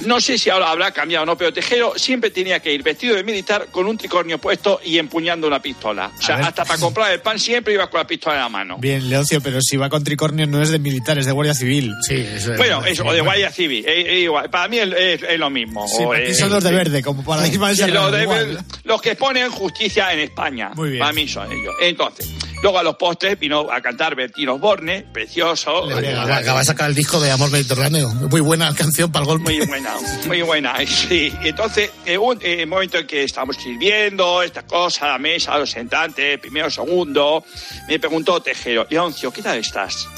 No 0.00 0.20
sé 0.20 0.36
si 0.38 0.50
ahora 0.50 0.70
habrá 0.70 0.90
cambiado 0.92 1.22
o 1.22 1.26
no, 1.26 1.36
pero 1.38 1.52
Tejero 1.52 1.94
siempre 1.96 2.30
tenía 2.30 2.60
que 2.60 2.72
ir 2.72 2.82
vestido 2.82 3.16
de 3.16 3.24
militar 3.24 3.68
con 3.70 3.86
un 3.86 3.96
tricornio 3.96 4.38
puesto 4.38 4.80
y 4.84 4.98
empuñando 4.98 5.46
una 5.46 5.60
pistola. 5.62 6.10
O 6.18 6.22
sea, 6.22 6.36
hasta 6.36 6.64
para 6.64 6.78
comprar 6.78 7.12
el 7.12 7.20
pan 7.20 7.38
siempre 7.38 7.74
iba 7.74 7.88
con 7.88 7.98
la 8.00 8.06
pistola 8.06 8.36
en 8.36 8.42
la 8.42 8.48
mano. 8.48 8.76
Bien, 8.78 9.08
Leoncio, 9.08 9.40
pero 9.40 9.60
si 9.62 9.76
va 9.76 9.88
con 9.88 10.04
tricornio 10.04 10.46
no 10.46 10.60
es 10.60 10.70
de 10.70 10.78
militar, 10.78 11.18
es 11.18 11.26
de 11.26 11.32
Guardia 11.32 11.54
Civil. 11.54 11.92
Sí, 12.06 12.14
eso 12.16 12.52
es. 12.52 12.58
Bueno, 12.58 12.84
eso, 12.84 13.04
o 13.04 13.12
de 13.12 13.20
Guardia 13.22 13.50
Civil, 13.50 13.84
eh, 13.86 14.04
eh, 14.06 14.20
igual. 14.20 14.50
para 14.50 14.68
mí 14.68 14.78
es, 14.78 14.88
es- 14.96 15.22
es 15.22 15.38
lo 15.38 15.48
mismo. 15.50 15.86
Sí, 15.88 16.04
O, 16.04 16.14
eh, 16.14 16.34
son 16.34 16.50
los 16.50 16.62
de 16.62 16.70
sí. 16.70 16.76
verde, 16.76 17.02
como 17.02 17.24
para 17.24 17.44
Sí, 17.46 17.56
los, 17.90 18.12
de- 18.12 18.58
los 18.84 19.00
que 19.00 19.14
ponen 19.14 19.50
justicia 19.50 20.12
en 20.12 20.20
España. 20.20 20.70
Muy 20.74 20.90
bien. 20.90 21.00
Para 21.00 21.12
mí 21.12 21.26
son 21.26 21.50
ellos. 21.50 21.74
Entonces, 21.80 22.28
luego 22.62 22.78
a 22.78 22.82
los 22.82 22.96
postres 22.96 23.38
vino 23.38 23.70
a 23.72 23.80
cantar 23.80 24.14
Bertino 24.14 24.58
Borne, 24.58 25.06
precioso. 25.12 25.84
Acaba 25.90 26.36
acaba 26.36 26.58
de 26.60 26.64
sacar 26.66 26.88
el 26.90 26.94
disco 26.94 27.20
de 27.20 27.30
Amor 27.30 27.50
Mediterráneo. 27.50 28.10
Muy 28.30 28.40
buena 28.40 28.74
canción 28.74 29.10
para 29.10 29.22
el 29.24 29.28
golpe. 29.28 29.53
Muy 29.56 29.66
buena, 29.66 29.96
muy 30.26 30.42
buena. 30.42 30.74
Sí, 30.84 31.32
entonces, 31.42 31.92
en 32.04 32.18
un 32.18 32.38
eh, 32.42 32.62
el 32.62 32.66
momento 32.66 32.98
en 32.98 33.06
que 33.06 33.22
estamos 33.22 33.56
sirviendo, 33.56 34.42
esta 34.42 34.64
cosa, 34.64 35.06
la 35.06 35.18
mesa, 35.18 35.56
los 35.56 35.70
sentantes, 35.70 36.40
primero, 36.40 36.68
segundo, 36.68 37.44
me 37.88 38.00
preguntó 38.00 38.40
Tejero, 38.40 38.84
Leoncio, 38.90 39.30
¿qué 39.32 39.42
tal 39.42 39.58
estás? 39.58 40.08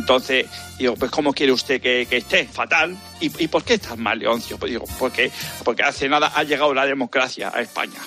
Entonces, 0.00 0.46
digo, 0.78 0.96
pues 0.96 1.10
¿cómo 1.10 1.32
quiere 1.32 1.52
usted 1.52 1.80
que, 1.80 2.06
que 2.08 2.16
esté? 2.16 2.46
Fatal. 2.46 2.96
¿Y, 3.20 3.44
y 3.44 3.48
por 3.48 3.62
qué 3.62 3.74
estás 3.74 3.98
mal, 3.98 4.18
Leoncio? 4.18 4.56
Pues 4.58 4.72
digo, 4.72 4.84
porque, 4.98 5.30
porque 5.62 5.82
hace 5.82 6.08
nada 6.08 6.32
ha 6.34 6.42
llegado 6.42 6.72
la 6.72 6.86
democracia 6.86 7.52
a 7.54 7.60
España. 7.60 8.00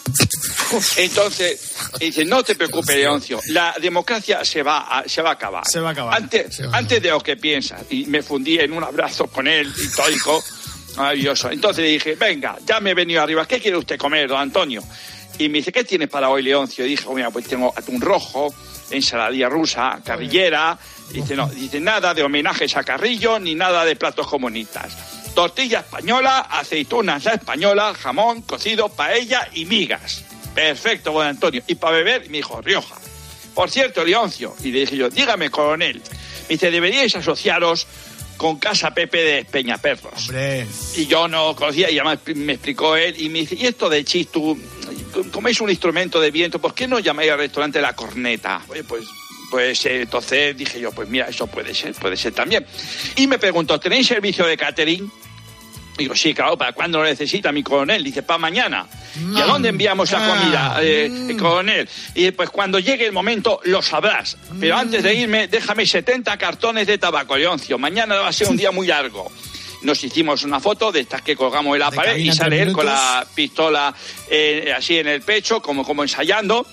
Entonces, 0.98 1.76
dice, 2.00 2.26
no 2.26 2.41
te 2.44 2.56
preocupes, 2.56 2.96
Leoncio, 2.96 3.39
la 3.50 3.76
democracia 3.80 4.44
se 4.44 4.64
va 4.64 5.00
a, 5.00 5.08
se 5.08 5.22
va 5.22 5.30
a 5.30 5.34
acabar. 5.34 5.64
Se 5.68 5.80
va 5.80 5.89
a 5.89 5.91
acabar. 5.91 6.16
Antes, 6.16 6.62
antes 6.72 7.02
de 7.02 7.10
lo 7.10 7.22
que 7.22 7.38
piensas. 7.38 7.84
Y 7.91 8.06
me 8.06 8.24
fundí 8.24 8.58
en 8.58 8.74
un 8.74 8.84
abrazo 8.84 9.28
con 9.28 9.48
él, 9.48 9.72
histórico, 9.78 10.44
maravilloso. 10.98 11.52
Entonces 11.52 11.86
dije, 11.86 12.16
venga, 12.16 12.58
ya 12.66 12.80
me 12.80 12.91
he 12.91 12.94
venido 12.96 13.22
arriba, 13.22 13.48
¿qué 13.48 13.60
quiere 13.60 13.78
usted 13.78 13.98
comer, 13.98 14.28
don 14.28 14.39
Antonio? 14.39 14.84
Y 15.38 15.48
me 15.50 15.60
dice, 15.60 15.72
¿qué 15.72 15.84
tienes 15.84 16.10
para 16.10 16.30
hoy, 16.30 16.41
Leoncio? 16.41 16.86
Y 16.86 16.89
dije, 16.89 17.06
mira, 17.14 17.30
pues 17.30 17.46
tengo 17.48 17.72
atún 17.76 18.02
rojo, 18.02 18.54
ensaladilla 18.89 19.50
rusa, 19.50 20.00
carrillera. 20.04 20.78
Dice, 21.12 21.36
no, 21.36 21.47
dice, 21.47 21.80
nada 21.80 22.14
de 22.14 22.24
homenajes 22.24 22.76
a 22.76 22.84
Carrillo 22.84 23.39
ni 23.39 23.56
nada 23.56 23.86
de 23.86 23.95
platos 23.95 24.28
comunistas. 24.28 24.95
Tortilla 25.36 25.80
española, 25.80 26.39
aceitunas 26.49 27.26
la 27.26 27.34
española, 27.34 27.93
jamón, 27.93 28.41
cocido, 28.43 28.89
paella 28.89 29.47
y 29.54 29.66
migas. 29.66 30.24
Perfecto, 30.54 31.12
don 31.12 31.26
Antonio. 31.26 31.64
Y 31.68 31.76
para 31.76 31.97
beber, 31.97 32.30
me 32.30 32.38
dijo, 32.38 32.62
Rioja. 32.62 32.95
Por 33.54 33.70
cierto, 33.70 34.04
Leoncio, 34.04 34.56
y 34.64 34.72
le 34.72 34.82
dije 34.82 34.97
yo, 34.97 35.10
dígame, 35.10 35.49
coronel, 35.49 36.01
me 36.43 36.49
dice, 36.49 36.72
deberíais 36.72 37.16
asociaros 37.16 37.88
con 38.38 38.58
Casa 38.58 38.91
Pepe 38.91 39.24
de 39.24 39.45
Peñaperros. 39.45 40.28
Hombre, 40.28 40.68
Y 40.95 41.06
yo 41.06 41.28
no 41.28 41.56
conocía, 41.56 41.89
y 41.91 41.99
además 41.99 42.20
me 42.36 42.54
explicó 42.54 42.95
él, 42.95 43.16
y 43.20 43.30
me 43.30 43.39
dice, 43.39 43.56
¿y 43.56 43.68
esto 43.68 43.89
de 43.89 44.04
chistu? 44.04 44.58
Como 45.32 45.47
es 45.47 45.62
un 45.62 45.70
instrumento 45.70 46.20
de 46.20 46.32
viento, 46.32 46.60
¿por 46.60 46.74
qué 46.74 46.88
no 46.88 46.99
llamáis 46.99 47.32
al 47.32 47.38
restaurante 47.38 47.80
La 47.80 47.93
Corneta? 47.93 48.62
Oye, 48.68 48.84
pues, 48.84 49.06
pues 49.54 49.86
eh, 49.86 50.01
entonces 50.01 50.58
dije 50.58 50.80
yo, 50.80 50.91
pues 50.91 51.08
mira, 51.08 51.28
eso 51.28 51.45
puede 51.45 51.76
ser, 51.76 51.93
puede 51.93 52.18
ser 52.18 52.34
también. 52.34 52.66
Y 53.18 53.28
me 53.28 53.38
preguntó, 53.38 53.80
¿tenéis 53.80 54.08
servicio 54.08 54.47
de 54.47 54.58
catering? 54.58 55.12
Digo, 55.95 56.16
sí, 56.16 56.34
claro, 56.34 56.58
¿para 56.58 56.74
cuándo 56.74 56.97
lo 56.97 57.06
necesita 57.06 57.51
mi 57.51 57.62
coronel? 57.62 58.04
Dice, 58.04 58.24
para 58.24 58.39
mañana. 58.39 58.88
¿Y 59.32 59.39
a 59.39 59.45
dónde 59.45 59.70
enviamos 59.70 60.12
la 60.12 60.28
comida, 60.28 60.80
eh, 60.82 61.36
coronel? 61.39 61.88
Y 62.16 62.32
pues 62.32 62.49
cuando 62.49 62.80
llegue 62.80 63.06
el 63.06 63.12
momento 63.12 63.60
lo 63.66 63.84
sabrás. 63.84 64.38
Pero 64.60 64.76
antes 64.76 65.04
de 65.04 65.14
irme, 65.14 65.47
déjame 65.47 65.86
70 65.86 66.36
cartones 66.39 66.88
de 66.88 66.97
tabaco, 66.97 67.38
Leoncio. 67.38 67.78
Mañana 67.78 68.16
va 68.16 68.30
a 68.30 68.34
ser 68.34 68.47
un 68.47 68.58
día 68.58 68.72
muy 68.72 68.88
largo. 68.88 69.32
Nos 69.84 70.04
hicimos 70.04 70.44
una 70.44 70.60
foto 70.60 70.92
de 70.92 71.02
estas 71.02 71.22
que 71.22 71.36
colgamos 71.36 71.74
en 71.76 71.80
la 71.82 71.92
pared 71.92 72.16
y 72.18 72.32
sale 72.34 72.62
él 72.62 72.74
con 72.74 72.86
la 72.86 73.26
pistola 73.36 73.94
eh, 74.30 74.74
así 74.76 74.98
en 74.98 75.08
el 75.08 75.22
pecho, 75.22 75.62
como, 75.62 75.84
como 75.86 76.04
ensayando. 76.04 76.66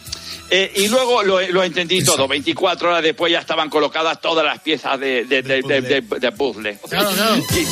Eh, 0.52 0.72
y 0.76 0.88
luego 0.88 1.22
lo, 1.22 1.40
lo 1.40 1.62
entendí 1.62 2.02
todo. 2.04 2.26
24 2.26 2.88
horas 2.90 3.02
después 3.02 3.30
ya 3.32 3.38
estaban 3.38 3.68
colocadas 3.70 4.20
todas 4.20 4.44
las 4.44 4.58
piezas 4.60 4.98
de, 4.98 5.24
de, 5.24 5.42
de- 5.42 5.62
de- 5.62 6.00
de 6.00 6.32
puzzle. 6.32 6.78
Claro, 6.88 7.10
claro. 7.12 7.36
Sí, 7.50 7.64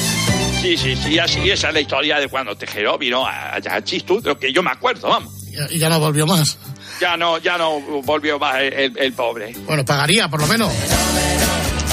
sí, 0.63 0.77
sí, 0.77 0.97
sí, 0.97 1.09
y 1.11 1.19
así 1.19 1.51
esa 1.51 1.69
es 1.69 1.75
la 1.75 1.81
historia 1.81 2.19
de 2.21 2.29
cuando 2.29 2.57
Tejero 2.57 2.97
vino 2.99 3.27
a, 3.27 3.55
a, 3.57 3.83
Chistu, 3.85 4.21
de 4.21 4.29
lo 4.31 4.39
que 4.39 4.53
yo 4.53 4.63
me 4.63 4.71
acuerdo, 4.71 5.09
vamos. 5.09 5.33
Y- 5.71 5.77
Y 5.77 5.79
ya 5.79 5.89
no 5.89 5.99
volvió 5.99 6.25
más. 6.27 6.57
Ya 7.01 7.17
no, 7.17 7.39
ya 7.39 7.59
no 7.59 7.81
volvió 7.81 8.39
más 8.39 8.57
el, 8.61 8.73
el- 8.73 8.99
el 8.99 9.13
pobre. 9.13 9.53
Bueno, 9.67 9.85
pagaría, 9.85 10.29
por 10.29 10.41
lo 10.41 10.47
menos. 10.47 10.73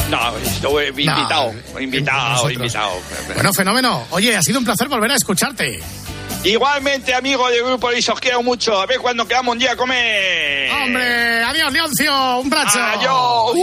No, 0.10 0.38
estuve 0.38 0.89
invitado, 0.89 1.53
invitado, 1.80 2.30
nosotros. 2.30 2.53
invitado. 2.53 2.91
Bueno, 3.34 3.53
fenómeno. 3.53 4.06
Oye, 4.12 4.36
ha 4.36 4.41
sido 4.41 4.60
un 4.60 4.66
placer 4.66 4.88
volver 4.88 5.12
a 5.12 5.16
escucharte. 5.16 5.80
Igualmente, 6.43 7.14
amigo 7.16 7.49
del 7.49 7.64
grupo 7.64 7.89
Liz, 7.91 8.08
os 8.10 8.20
quiero 8.20 8.43
mucho. 8.43 8.80
A 8.80 8.86
ver 8.86 8.99
cuando 8.99 9.28
quedamos 9.28 9.53
un 9.53 9.60
día 9.60 9.72
a 9.72 9.76
comer. 9.76 10.70
¡Hombre! 10.72 11.43
¡Adiós, 11.43 11.74
Leoncio! 11.74 12.39
¡Un 12.39 12.49
brazo! 12.51 12.80
Adiós. 12.80 13.56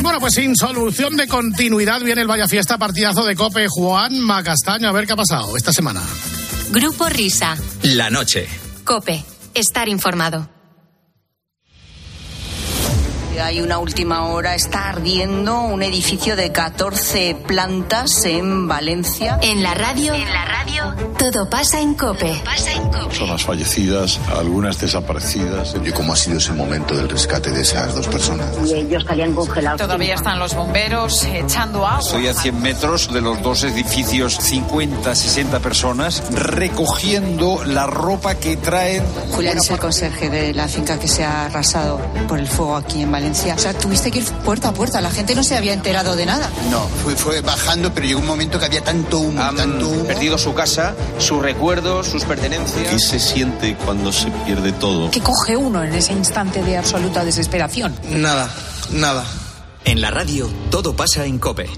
Bueno, 0.00 0.20
pues 0.20 0.34
sin 0.34 0.54
solución 0.54 1.16
de 1.16 1.26
continuidad 1.26 2.00
viene 2.02 2.20
el 2.20 2.28
Vaya 2.28 2.46
Fiesta 2.46 2.78
partidazo 2.78 3.24
de 3.24 3.34
Cope 3.34 3.66
Juan 3.68 4.20
Macastaño. 4.20 4.88
A 4.88 4.92
ver 4.92 5.06
qué 5.06 5.14
ha 5.14 5.16
pasado 5.16 5.56
esta 5.56 5.72
semana. 5.72 6.02
Grupo 6.70 7.08
Risa. 7.08 7.56
La 7.82 8.10
noche. 8.10 8.46
Cope. 8.84 9.24
Estar 9.54 9.88
informado. 9.88 10.48
Hay 13.42 13.60
una 13.60 13.78
última 13.78 14.26
hora, 14.26 14.54
está 14.54 14.90
ardiendo 14.90 15.60
un 15.62 15.82
edificio 15.82 16.36
de 16.36 16.52
14 16.52 17.36
plantas 17.46 18.24
en 18.24 18.68
Valencia. 18.68 19.38
En 19.42 19.62
la 19.62 19.74
radio. 19.74 20.14
En 20.14 20.32
la 20.32 20.44
radio. 20.44 20.94
Todo 21.18 21.48
pasa 21.48 21.80
en 21.80 21.94
Cope. 21.94 22.40
Pasa 22.44 22.72
en 22.72 22.84
Cope. 22.84 23.06
Personas 23.06 23.44
fallecidas, 23.44 24.20
algunas 24.36 24.80
desaparecidas. 24.80 25.74
¿Y 25.84 25.90
cómo 25.90 26.12
ha 26.12 26.16
sido 26.16 26.38
ese 26.38 26.52
momento 26.52 26.96
del 26.96 27.08
rescate 27.08 27.50
de 27.50 27.62
esas 27.62 27.94
dos 27.94 28.06
personas? 28.08 28.48
y 28.66 28.74
ellos 28.74 29.02
estarían 29.02 29.34
congelados. 29.34 29.80
Todavía 29.80 30.14
están 30.14 30.38
los 30.38 30.54
bomberos 30.54 31.24
echando 31.24 31.86
agua. 31.86 32.00
Estoy 32.00 32.28
a 32.28 32.34
100 32.34 32.60
metros 32.60 33.12
de 33.12 33.20
los 33.20 33.42
dos 33.42 33.64
edificios, 33.64 34.36
50, 34.36 35.14
60 35.14 35.60
personas, 35.60 36.22
recogiendo 36.30 37.64
la 37.64 37.86
ropa 37.86 38.36
que 38.36 38.56
traen. 38.56 39.04
Julián 39.32 39.58
es 39.58 39.70
el 39.70 39.78
conserje 39.78 40.30
de 40.30 40.54
la 40.54 40.68
finca 40.68 40.98
que 40.98 41.08
se 41.08 41.24
ha 41.24 41.46
arrasado 41.46 42.00
por 42.28 42.38
el 42.38 42.46
fuego 42.46 42.76
aquí 42.76 43.02
en 43.02 43.10
Valencia. 43.24 43.54
O 43.54 43.58
sea, 43.58 43.72
tuviste 43.72 44.10
que 44.10 44.18
ir 44.18 44.24
puerta 44.44 44.68
a 44.68 44.74
puerta. 44.74 45.00
La 45.00 45.10
gente 45.10 45.34
no 45.34 45.42
se 45.42 45.56
había 45.56 45.72
enterado 45.72 46.14
de 46.14 46.26
nada. 46.26 46.50
No, 46.70 46.86
fue, 47.02 47.16
fue 47.16 47.40
bajando, 47.40 47.94
pero 47.94 48.06
llegó 48.06 48.20
un 48.20 48.26
momento 48.26 48.58
que 48.58 48.66
había 48.66 48.84
tanto 48.84 49.18
humo, 49.18 49.40
tanto 49.56 49.88
humo. 49.88 50.04
perdido 50.04 50.36
su 50.36 50.52
casa, 50.52 50.94
sus 51.18 51.40
recuerdos, 51.40 52.06
sus 52.06 52.24
pertenencias. 52.24 52.86
¿Qué 52.86 52.98
se 52.98 53.18
siente 53.18 53.76
cuando 53.76 54.12
se 54.12 54.30
pierde 54.44 54.72
todo? 54.72 55.10
¿Qué 55.10 55.20
coge 55.20 55.56
uno 55.56 55.82
en 55.82 55.94
ese 55.94 56.12
instante 56.12 56.62
de 56.62 56.76
absoluta 56.76 57.24
desesperación? 57.24 57.94
Nada, 58.10 58.50
nada. 58.92 59.24
En 59.86 60.02
la 60.02 60.10
radio, 60.10 60.50
todo 60.70 60.94
pasa 60.94 61.24
en 61.24 61.38
Cope. 61.38 61.68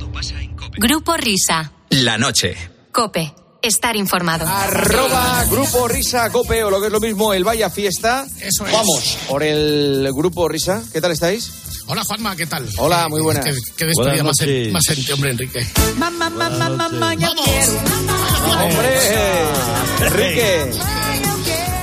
Grupo 0.78 1.16
Risa. 1.16 1.72
La 1.90 2.18
noche. 2.18 2.56
Cope. 2.90 3.32
Estar 3.62 3.96
informado. 3.96 4.46
Arroba 4.46 5.44
Grupo 5.50 5.88
Risa 5.88 6.30
Cope, 6.30 6.62
o 6.62 6.70
lo 6.70 6.80
que 6.80 6.86
es 6.86 6.92
lo 6.92 7.00
mismo, 7.00 7.34
el 7.34 7.42
Vaya 7.42 7.68
Fiesta. 7.70 8.24
Eso 8.40 8.64
es. 8.66 8.72
Vamos 8.72 9.18
por 9.28 9.42
el 9.42 10.08
Grupo 10.14 10.48
Risa. 10.48 10.82
¿Qué 10.92 11.00
tal 11.00 11.10
estáis? 11.12 11.50
Hola 11.88 12.04
Juanma, 12.04 12.36
¿qué 12.36 12.46
tal? 12.46 12.68
Hola, 12.78 13.08
muy 13.08 13.22
buenas. 13.22 13.44
Qué, 13.44 13.52
qué 13.76 13.84
despedida 13.86 14.22
Buenas 14.22 14.24
más, 14.24 14.40
en- 14.42 14.72
más 14.72 14.88
ente, 14.88 15.12
hombre, 15.12 15.30
Enrique. 15.30 15.66
Mamá, 15.98 16.30
mamá, 16.30 16.68
mamá, 16.68 17.14
ya 17.14 17.30
quiero. 17.44 17.72
¡Hombre! 18.62 18.98
¡Enrique! 20.06 20.70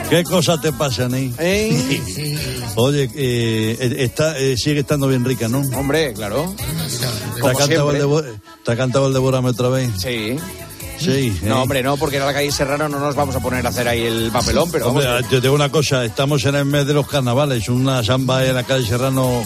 ¿Qué 0.10 0.24
cosas 0.24 0.62
te 0.62 0.72
pasan 0.74 1.14
ahí? 1.14 1.34
Oye, 2.76 3.10
eh, 3.16 3.96
está, 4.00 4.38
eh, 4.38 4.56
sigue 4.58 4.82
estando 4.82 5.08
bien 5.08 5.26
rica, 5.26 5.48
¿no? 5.48 5.60
Hombre, 5.78 6.14
claro. 6.14 6.54
¿Te 7.42 7.48
ha, 7.50 7.54
cantado 7.54 7.92
el 7.92 7.98
siempre. 7.98 8.00
devo- 8.00 8.24
¿Te 8.64 8.72
ha 8.72 8.76
cantado 8.78 9.08
el 9.08 9.14
Devórame 9.14 9.50
otra 9.50 9.70
vez? 9.70 9.90
Sí. 9.98 10.38
Sí. 11.04 11.40
No, 11.44 11.58
eh. 11.58 11.62
hombre, 11.62 11.84
no, 11.84 11.98
porque 11.98 12.18
en 12.18 12.26
la 12.26 12.34
calle 12.34 12.52
Serrano 12.52 12.88
no 12.90 13.00
nos 13.00 13.16
vamos 13.16 13.36
a 13.36 13.40
poner 13.40 13.66
a 13.66 13.70
hacer 13.70 13.88
ahí 13.88 14.02
el 14.02 14.32
papelón, 14.32 14.70
pero 14.72 14.90
Hombre, 14.90 15.06
vamos. 15.06 15.30
te 15.30 15.42
digo 15.42 15.54
una 15.54 15.70
cosa, 15.70 16.04
estamos 16.06 16.44
en 16.46 16.56
el 16.56 16.66
mes 16.66 16.86
de 16.86 16.94
los 16.94 17.08
carnavales, 17.08 17.68
una 17.70 18.04
samba 18.04 18.46
en 18.46 18.56
la 18.56 18.64
calle 18.64 18.86
Serrano. 18.86 19.44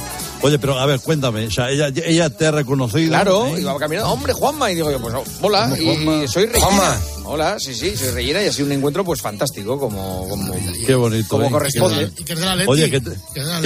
Oye, 0.48 0.60
pero 0.60 0.80
a 0.80 0.86
ver, 0.86 1.00
cuéntame, 1.02 1.48
o 1.48 1.52
sea, 1.52 1.70
ella, 1.70 1.89
ella 2.06 2.30
te 2.30 2.45
ha 2.48 2.52
reconocido. 2.52 3.10
Claro, 3.10 3.48
¿eh? 3.48 3.62
iba 3.62 3.78
caminando. 3.78 4.12
Hombre, 4.12 4.34
Juanma. 4.34 4.72
Y 4.72 4.76
digo 4.76 4.89
yo, 4.91 5.00
pues 5.00 5.14
oh, 5.14 5.24
hola. 5.41 5.70
Y, 5.80 5.89
y 6.24 6.28
soy 6.28 6.45
Regina. 6.45 6.66
Juanma. 6.66 6.98
Hola, 7.30 7.58
sí, 7.60 7.74
sí, 7.76 7.95
soy 7.98 8.12
Regina 8.12 8.41
y 8.41 8.48
ha 8.48 8.54
sido 8.54 8.68
un 8.68 8.72
encuentro 8.72 9.04
pues 9.04 9.22
fantástico, 9.22 9.78
como, 9.78 10.26
como, 10.30 10.56
Qué 10.86 10.95
bonito. 10.95 11.28
como 11.28 11.48
¿eh? 11.48 11.52
corresponde. 11.52 12.10
Que. 12.26 12.34
Oye, 12.68 12.89
que, 12.89 13.02
te- 13.02 13.12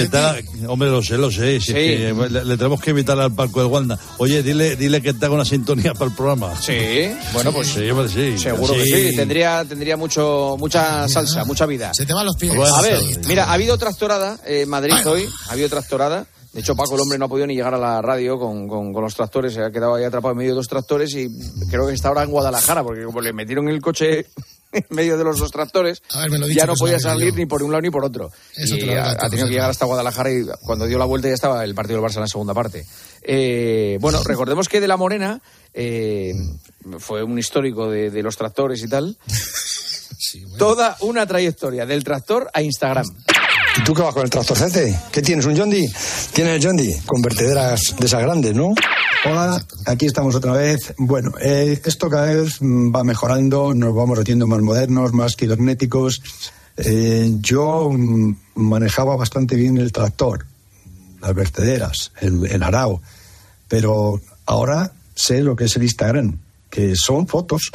Que 0.08 0.66
hombre, 0.66 0.90
lo 0.90 1.00
sé, 1.02 1.16
lo 1.16 1.30
sé. 1.30 1.52
si 1.52 1.56
es 1.56 1.64
Sí. 1.66 1.72
que 1.74 2.12
le, 2.30 2.44
le 2.44 2.56
tenemos 2.56 2.80
que 2.80 2.90
invitar 2.90 3.18
al 3.20 3.32
palco 3.32 3.60
del 3.60 3.68
Wanda. 3.70 3.96
Oye, 4.18 4.42
dile, 4.42 4.74
dile 4.74 5.00
que 5.00 5.14
te 5.14 5.26
haga 5.26 5.34
una 5.36 5.44
sintonía 5.44 5.92
para 5.94 6.06
el 6.06 6.16
programa. 6.16 6.60
Sí, 6.60 6.74
bueno, 7.32 7.52
pues 7.52 7.68
Sí, 7.68 7.88
hombre, 7.90 8.08
sí. 8.08 8.36
seguro 8.36 8.74
que 8.74 8.84
sí. 8.84 9.16
Tendría, 9.16 9.64
tendría 9.64 9.96
mucho, 9.96 10.56
mucha 10.58 11.08
salsa, 11.08 11.44
mucha 11.44 11.64
vida. 11.66 11.92
Se 11.94 12.04
te 12.04 12.12
van 12.12 12.26
los 12.26 12.36
pies. 12.36 12.54
Bueno, 12.56 12.74
A 12.74 12.82
ver, 12.82 12.98
sí. 12.98 13.14
mira, 13.28 13.44
ha 13.44 13.52
habido 13.52 13.78
tractorada 13.78 14.38
en 14.44 14.68
Madrid 14.68 14.94
hoy, 15.06 15.24
ha 15.48 15.52
habido 15.52 15.68
tractorada. 15.68 16.26
De 16.52 16.60
hecho, 16.60 16.76
Paco, 16.76 16.94
el 16.96 17.00
hombre, 17.00 17.18
no 17.18 17.24
ha 17.24 17.28
podido 17.28 17.46
ni 17.46 17.54
llegar 17.54 17.72
a 17.74 17.78
la 17.78 18.02
radio 18.02 18.38
con, 18.38 18.68
con- 18.68 18.92
con 18.92 19.02
los 19.02 19.14
tractores, 19.14 19.54
se 19.54 19.62
ha 19.62 19.70
quedado 19.70 19.94
ahí 19.94 20.04
atrapado 20.04 20.32
en 20.32 20.38
medio 20.38 20.50
de 20.50 20.56
dos 20.56 20.68
tractores 20.68 21.14
y 21.14 21.28
creo 21.70 21.86
que 21.86 21.94
está 21.94 22.08
ahora 22.08 22.22
en 22.24 22.30
Guadalajara, 22.30 22.82
porque 22.84 23.04
como 23.04 23.20
le 23.22 23.32
metieron 23.32 23.68
el 23.68 23.80
coche 23.80 24.26
en 24.72 24.84
medio 24.90 25.16
de 25.16 25.24
los 25.24 25.38
dos 25.38 25.50
tractores, 25.50 26.02
ver, 26.30 26.38
lo 26.40 26.46
ya 26.48 26.66
no 26.66 26.74
podía 26.74 26.98
salir 27.00 27.30
yo. 27.30 27.36
ni 27.36 27.46
por 27.46 27.62
un 27.62 27.70
lado 27.72 27.80
ni 27.80 27.90
por 27.90 28.04
otro. 28.04 28.30
Eso 28.54 28.76
y 28.76 28.90
ha, 28.90 29.16
tenido 29.30 29.46
que 29.46 29.52
llegar 29.54 29.70
hasta 29.70 29.86
Guadalajara 29.86 30.30
y 30.30 30.44
cuando 30.62 30.86
dio 30.86 30.98
la 30.98 31.06
vuelta 31.06 31.28
ya 31.28 31.34
estaba 31.34 31.64
el 31.64 31.74
partido 31.74 32.00
del 32.00 32.10
Barça 32.10 32.16
en 32.16 32.20
la 32.22 32.28
segunda 32.28 32.52
parte. 32.52 32.84
Eh, 33.22 33.96
bueno, 34.00 34.22
recordemos 34.26 34.68
que 34.68 34.80
de 34.82 34.88
la 34.88 34.98
Morena 34.98 35.40
eh, 35.72 36.34
fue 36.98 37.22
un 37.22 37.38
histórico 37.38 37.90
de, 37.90 38.10
de 38.10 38.22
los 38.22 38.36
tractores 38.36 38.82
y 38.82 38.88
tal. 38.88 39.16
Toda 40.58 40.96
una 41.00 41.26
trayectoria 41.26 41.84
del 41.86 42.04
tractor 42.04 42.50
a 42.54 42.62
Instagram. 42.62 43.06
¿Y 43.78 43.84
tú 43.84 43.94
qué 43.94 44.02
vas 44.02 44.12
con 44.12 44.24
el 44.24 44.30
tractorcete? 44.30 44.98
¿Qué 45.10 45.22
tienes, 45.22 45.46
un 45.46 45.54
Yondi? 45.54 45.90
Tienes 46.32 46.56
el 46.56 46.60
Yondi, 46.60 46.94
con 47.06 47.22
vertederas 47.22 47.94
de 47.98 48.06
esas 48.06 48.22
grandes, 48.22 48.54
¿no? 48.54 48.74
Hola, 49.24 49.64
aquí 49.86 50.06
estamos 50.06 50.34
otra 50.34 50.52
vez. 50.52 50.92
Bueno, 50.98 51.32
eh, 51.40 51.80
esto 51.84 52.10
cada 52.10 52.26
vez 52.26 52.60
mm, 52.60 52.94
va 52.94 53.02
mejorando, 53.02 53.72
nos 53.72 53.94
vamos 53.94 54.18
haciendo 54.18 54.46
más 54.46 54.60
modernos, 54.60 55.14
más 55.14 55.36
cibernéticos. 55.36 56.20
Eh, 56.76 57.30
yo 57.40 57.90
mm, 57.90 58.36
manejaba 58.56 59.16
bastante 59.16 59.56
bien 59.56 59.78
el 59.78 59.90
tractor, 59.90 60.44
las 61.22 61.34
vertederas, 61.34 62.12
el, 62.20 62.44
el 62.46 62.62
arao, 62.62 63.00
pero 63.68 64.20
ahora 64.44 64.92
sé 65.14 65.40
lo 65.42 65.56
que 65.56 65.64
es 65.64 65.76
el 65.76 65.84
Instagram, 65.84 66.38
que 66.68 66.92
son 66.94 67.26
fotos. 67.26 67.70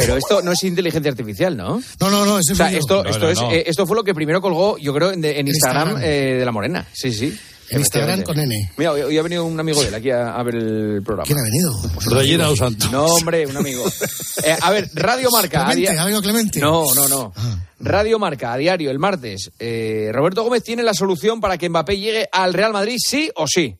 Pero 0.00 0.16
esto 0.16 0.42
no 0.42 0.52
es 0.52 0.62
inteligencia 0.64 1.10
artificial, 1.10 1.56
¿no? 1.56 1.80
No, 2.00 2.10
no, 2.10 2.24
no, 2.26 2.38
eso 2.38 2.52
O 2.52 2.56
sea, 2.56 2.72
esto, 2.72 3.02
No, 3.04 3.08
esto, 3.10 3.20
no, 3.26 3.30
es, 3.30 3.40
no. 3.40 3.52
eh, 3.52 3.64
esto 3.66 3.86
fue 3.86 3.96
lo 3.96 4.02
que 4.04 4.14
primero 4.14 4.40
colgó, 4.40 4.76
yo 4.78 4.92
creo, 4.94 5.12
en, 5.12 5.20
de- 5.20 5.38
en 5.38 5.48
Instagram, 5.48 5.88
Instagram. 5.88 6.10
eh, 6.10 6.34
de 6.38 6.44
la 6.44 6.52
Morena. 6.52 6.86
Sí, 6.92 7.12
sí. 7.12 7.38
En 7.72 7.78
Instagram 7.78 8.22
con 8.22 8.36
N. 8.36 8.72
Mira, 8.76 8.90
hoy, 8.90 9.02
hoy 9.02 9.16
ha 9.16 9.22
venido 9.22 9.44
un 9.44 9.60
amigo 9.60 9.80
de 9.80 9.88
él 9.88 9.94
aquí 9.94 10.10
a, 10.10 10.34
a 10.34 10.42
ver 10.42 10.56
el 10.56 11.02
programa. 11.04 11.22
¿Quién 11.24 11.38
ha 11.38 11.42
venido? 11.42 11.72
Regina 12.20 12.46
Dos 12.46 12.58
Santos. 12.58 12.90
No, 12.90 13.04
hombre, 13.06 13.46
un 13.46 13.56
amigo. 13.56 13.84
Eh, 14.42 14.56
a 14.58 14.70
ver, 14.70 14.88
Radio 14.94 15.28
Marca. 15.30 15.66
Clemente, 15.66 15.92
dia- 15.92 16.00
ha 16.00 16.04
venido 16.06 16.22
Clemente. 16.22 16.60
No, 16.60 16.94
no, 16.94 17.06
no. 17.08 17.32
Radio 17.78 18.18
Marca, 18.18 18.54
a 18.54 18.56
diario, 18.56 18.90
el 18.90 18.98
martes. 18.98 19.50
Eh, 19.58 20.08
Roberto 20.14 20.42
Gómez 20.42 20.62
tiene 20.64 20.82
la 20.82 20.94
solución 20.94 21.40
para 21.42 21.58
que 21.58 21.68
Mbappé 21.68 21.98
llegue 21.98 22.28
al 22.32 22.54
Real 22.54 22.72
Madrid, 22.72 22.96
sí 22.98 23.30
o 23.36 23.46
sí. 23.46 23.76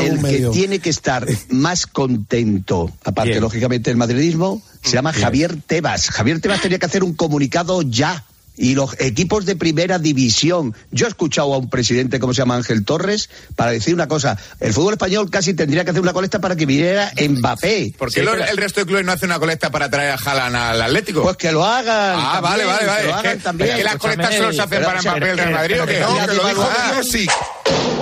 El 0.00 0.22
que 0.22 0.48
tiene 0.52 0.78
que 0.78 0.90
estar 0.90 1.26
más 1.50 1.86
contento, 1.86 2.90
aparte 3.04 3.30
Bien. 3.30 3.42
lógicamente 3.42 3.90
del 3.90 3.96
madridismo, 3.96 4.62
se 4.82 4.92
llama 4.92 5.12
Javier 5.12 5.56
Tebas. 5.66 6.10
Javier 6.10 6.40
Tebas 6.40 6.60
tenía 6.60 6.78
que 6.78 6.86
hacer 6.86 7.02
un 7.04 7.14
comunicado 7.14 7.82
ya. 7.82 8.24
Y 8.54 8.74
los 8.74 9.00
equipos 9.00 9.46
de 9.46 9.56
primera 9.56 9.98
división. 9.98 10.74
Yo 10.90 11.06
he 11.06 11.08
escuchado 11.08 11.54
a 11.54 11.56
un 11.56 11.70
presidente, 11.70 12.20
como 12.20 12.34
se 12.34 12.42
llama 12.42 12.54
Ángel 12.54 12.84
Torres, 12.84 13.30
para 13.56 13.70
decir 13.70 13.94
una 13.94 14.08
cosa. 14.08 14.36
El 14.60 14.74
fútbol 14.74 14.92
español 14.92 15.30
casi 15.30 15.54
tendría 15.54 15.84
que 15.84 15.90
hacer 15.90 16.02
una 16.02 16.12
colecta 16.12 16.38
para 16.38 16.54
que 16.54 16.66
viniera 16.66 17.10
Mbappé. 17.18 17.94
¿Por 17.96 18.12
qué 18.12 18.20
el 18.20 18.56
resto 18.58 18.80
de 18.80 18.86
clubes 18.86 19.06
no 19.06 19.12
hace 19.12 19.24
una 19.24 19.38
colecta 19.38 19.70
para 19.70 19.88
traer 19.88 20.10
a 20.10 20.14
Haaland 20.16 20.54
al 20.54 20.82
Atlético? 20.82 21.22
Pues 21.22 21.38
que 21.38 21.50
lo 21.50 21.64
hagan. 21.64 22.14
Ah, 22.18 22.40
también, 22.42 22.42
vale, 22.42 22.64
vale, 22.66 22.86
vale. 22.86 23.00
que 23.00 23.06
lo 23.06 23.12
Es 23.14 23.18
hagan 23.18 23.38
que- 23.38 23.42
también. 23.42 23.70
es 23.70 23.76
que 23.76 23.84
las 23.84 23.96
colectas 23.96 24.34
solo 24.36 24.52
se 24.52 24.60
hacen 24.62 24.82
para 24.84 25.00
Mbappé 25.02 25.26
del 25.26 25.38
Real 25.38 25.52
Madrid, 25.52 25.82
¿o 25.82 25.86
qué? 25.86 26.00
No, 26.00 26.26
que 26.26 26.34
lo 26.34 26.48
dijo 26.48 26.68
sí. 27.10 27.26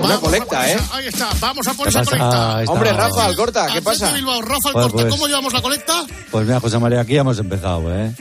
Una 0.02 0.18
colecta, 0.18 0.70
¿eh? 0.70 0.78
Ahí 0.92 1.06
está, 1.06 1.28
vamos 1.40 1.66
a 1.66 1.74
por 1.74 1.84
¿Qué 1.84 1.90
esa 1.90 1.98
pasa? 2.00 2.10
colecta. 2.10 2.56
Ah, 2.56 2.60
está. 2.62 2.72
Hombre, 2.72 2.92
Rafa 2.92 3.24
Alcorta, 3.26 3.66
¿qué 3.72 3.82
pasa? 3.82 4.12
Bilbao, 4.12 4.40
Rafa 4.42 4.68
Alcorta, 4.68 4.90
pues- 4.92 5.06
¿cómo 5.06 5.26
llevamos 5.26 5.52
la 5.52 5.62
colecta? 5.62 6.04
Pues 6.30 6.46
mira, 6.46 6.60
José 6.60 6.78
María, 6.78 7.00
aquí 7.00 7.14
ya 7.14 7.20
hemos 7.20 7.38
empezado, 7.38 7.94
¿eh? 7.94 8.14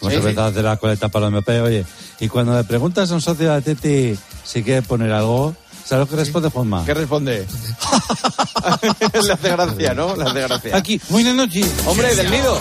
Hemos 0.00 0.12
Sí, 0.12 0.18
empezado 0.18 0.46
a 0.46 0.50
hacer 0.50 0.64
la 0.64 0.76
colecta 0.76 1.08
para 1.08 1.26
los 1.30 1.34
MP, 1.38 1.60
oye. 1.60 1.86
Y 2.20 2.28
cuando 2.28 2.54
le 2.56 2.64
preguntas 2.64 3.10
a 3.10 3.14
un 3.14 3.20
socio 3.20 3.48
de 3.50 3.54
Atleti 3.56 4.18
si 4.44 4.62
quiere 4.62 4.82
poner 4.82 5.12
algo, 5.12 5.54
¿sabes 5.84 6.04
lo 6.04 6.08
que 6.08 6.16
responde 6.16 6.48
Juanma? 6.50 6.84
¿Qué 6.84 6.94
responde? 6.94 7.46
Le 9.24 9.32
hace 9.32 9.48
gracia, 9.50 9.94
¿no? 9.94 10.16
Le 10.16 10.22
hace 10.24 10.40
gracia. 10.40 10.76
Aquí, 10.76 11.00
buenas 11.08 11.34
noches. 11.34 11.66
Hombre, 11.86 12.14
del 12.14 12.30
nido. 12.30 12.58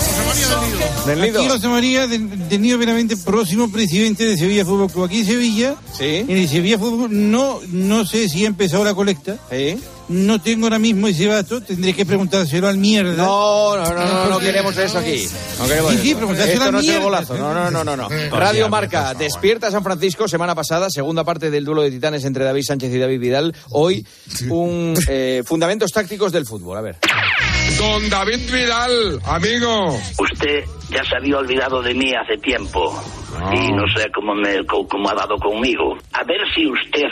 Del 1.05 1.21
nido. 1.21 1.39
Aquí 1.41 1.49
José 1.49 1.67
María, 1.67 2.07
del, 2.07 2.49
del 2.49 2.61
Nido 2.61 2.77
Benavente, 2.77 3.17
próximo 3.17 3.71
presidente 3.71 4.25
de 4.25 4.37
Sevilla 4.37 4.65
Fútbol 4.65 4.91
Club. 4.91 5.05
Aquí 5.05 5.19
en 5.19 5.25
Sevilla, 5.25 5.75
Sí. 5.97 6.05
en 6.27 6.31
el 6.31 6.47
Sevilla 6.47 6.77
Fútbol, 6.77 7.09
no, 7.31 7.59
no 7.69 8.05
sé 8.05 8.27
si 8.29 8.43
ha 8.45 8.47
empezado 8.47 8.83
la 8.83 8.93
colecta. 8.93 9.37
Sí. 9.49 9.77
No 10.11 10.41
tengo 10.41 10.65
ahora 10.65 10.77
mismo 10.79 11.07
ese 11.07 11.25
dato, 11.27 11.61
tendré 11.61 11.93
que 11.93 12.05
preguntárselo 12.05 12.67
al 12.67 12.77
mierda. 12.77 13.15
No, 13.15 13.77
no, 13.77 13.83
no, 13.93 14.05
no, 14.05 14.25
no 14.29 14.39
queremos 14.39 14.77
eso 14.77 14.97
aquí. 14.99 15.25
No 15.59 15.67
queremos 15.67 15.91
Sí, 15.93 15.97
sí, 15.99 16.09
eso. 16.09 16.17
preguntárselo 16.17 16.53
Esto 16.53 16.67
a 16.67 16.71
no 16.71 16.79
es 16.79 16.83
el 16.85 16.89
mierda. 16.91 17.03
golazo. 17.05 17.37
No, 17.37 17.53
no, 17.53 17.71
no, 17.71 17.83
no, 17.83 17.95
no. 17.97 18.09
Radio 18.37 18.67
Marca, 18.69 19.13
despierta 19.13 19.71
San 19.71 19.83
Francisco, 19.83 20.27
semana 20.27 20.53
pasada, 20.53 20.89
segunda 20.89 21.23
parte 21.23 21.49
del 21.49 21.63
duelo 21.65 21.81
de 21.83 21.91
titanes 21.91 22.25
entre 22.25 22.43
David 22.43 22.63
Sánchez 22.63 22.93
y 22.93 22.99
David 22.99 23.19
Vidal. 23.19 23.55
Hoy, 23.69 24.05
un 24.49 24.93
eh, 25.07 25.43
fundamentos 25.45 25.91
tácticos 25.91 26.31
del 26.31 26.45
fútbol. 26.45 26.77
A 26.77 26.81
ver. 26.81 26.97
Don 27.77 28.09
David 28.09 28.51
Vidal, 28.51 29.19
amigo. 29.23 29.97
Usted 30.19 30.65
ya 30.89 31.03
se 31.05 31.15
había 31.15 31.37
olvidado 31.37 31.81
de 31.81 31.93
mí 31.93 32.11
hace 32.13 32.37
tiempo 32.41 32.93
y 33.53 33.71
no 33.71 33.83
sé 33.95 34.07
cómo, 34.13 34.35
me, 34.35 34.65
cómo 34.65 35.09
ha 35.09 35.13
dado 35.15 35.37
conmigo. 35.37 35.97
A 36.13 36.23
ver 36.25 36.39
si 36.53 36.67
usted 36.67 37.07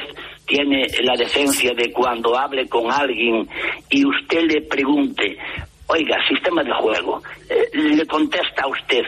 tiene 0.50 0.88
la 1.04 1.16
decencia 1.16 1.74
de 1.76 1.94
cuando 1.94 2.38
hable 2.38 2.68
con 2.68 2.92
alguien 2.92 3.48
y 3.90 4.04
usted 4.04 4.42
le 4.42 4.62
pregunte, 4.64 5.38
oiga, 5.86 6.18
sistema 6.28 6.64
de 6.64 6.74
juego, 6.74 7.22
eh, 7.48 7.70
le 7.74 8.06
contesta 8.08 8.64
a 8.64 8.68
usted 8.68 9.04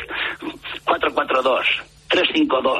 442, 0.86 1.66
352, 2.08 2.80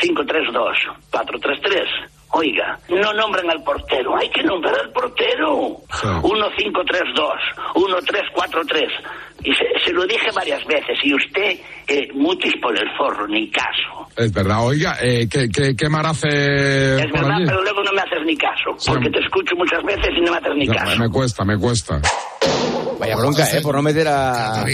532, 0.00 0.78
433. 1.10 2.13
Oiga, 2.36 2.76
no 2.88 3.12
nombran 3.12 3.48
al 3.48 3.62
portero, 3.62 4.16
hay 4.16 4.28
que 4.30 4.42
nombrar 4.42 4.74
al 4.80 4.90
portero. 4.90 5.76
1532, 6.22 7.32
1343. 7.76 8.90
Y 9.44 9.54
se, 9.54 9.64
se 9.84 9.92
lo 9.92 10.04
dije 10.06 10.30
varias 10.34 10.64
veces 10.66 10.98
y 11.04 11.14
usted, 11.14 11.58
eh, 11.86 12.08
mutis 12.14 12.54
por 12.60 12.76
el 12.76 12.88
forro, 12.96 13.28
ni 13.28 13.48
caso. 13.50 14.08
Es 14.16 14.32
verdad, 14.32 14.66
oiga, 14.66 14.96
eh, 15.00 15.28
¿qué, 15.30 15.48
qué, 15.48 15.76
qué 15.76 15.88
mar 15.88 16.06
hace 16.06 16.26
Es 16.28 17.12
verdad, 17.12 17.36
allí? 17.36 17.44
pero 17.46 17.62
luego 17.62 17.82
no 17.84 17.92
me 17.92 18.00
haces 18.00 18.24
ni 18.24 18.36
caso, 18.36 18.74
Sí, 18.78 18.90
porque 18.90 19.10
te 19.10 19.18
escucho 19.20 19.54
muchas 19.56 19.82
veces 19.84 20.08
y 20.16 20.20
no 20.22 20.32
me 20.32 20.38
haces 20.38 20.54
ni 20.56 20.66
No, 20.66 20.74
caso. 20.74 20.98
me 20.98 21.08
cuesta, 21.10 21.44
me 21.44 21.56
cuesta. 21.58 22.00
Vaya 22.98 23.16
bronca, 23.16 23.50
¿eh? 23.50 23.60
Por 23.60 23.74
no 23.74 23.82
meter 23.82 24.06
a... 24.08 24.64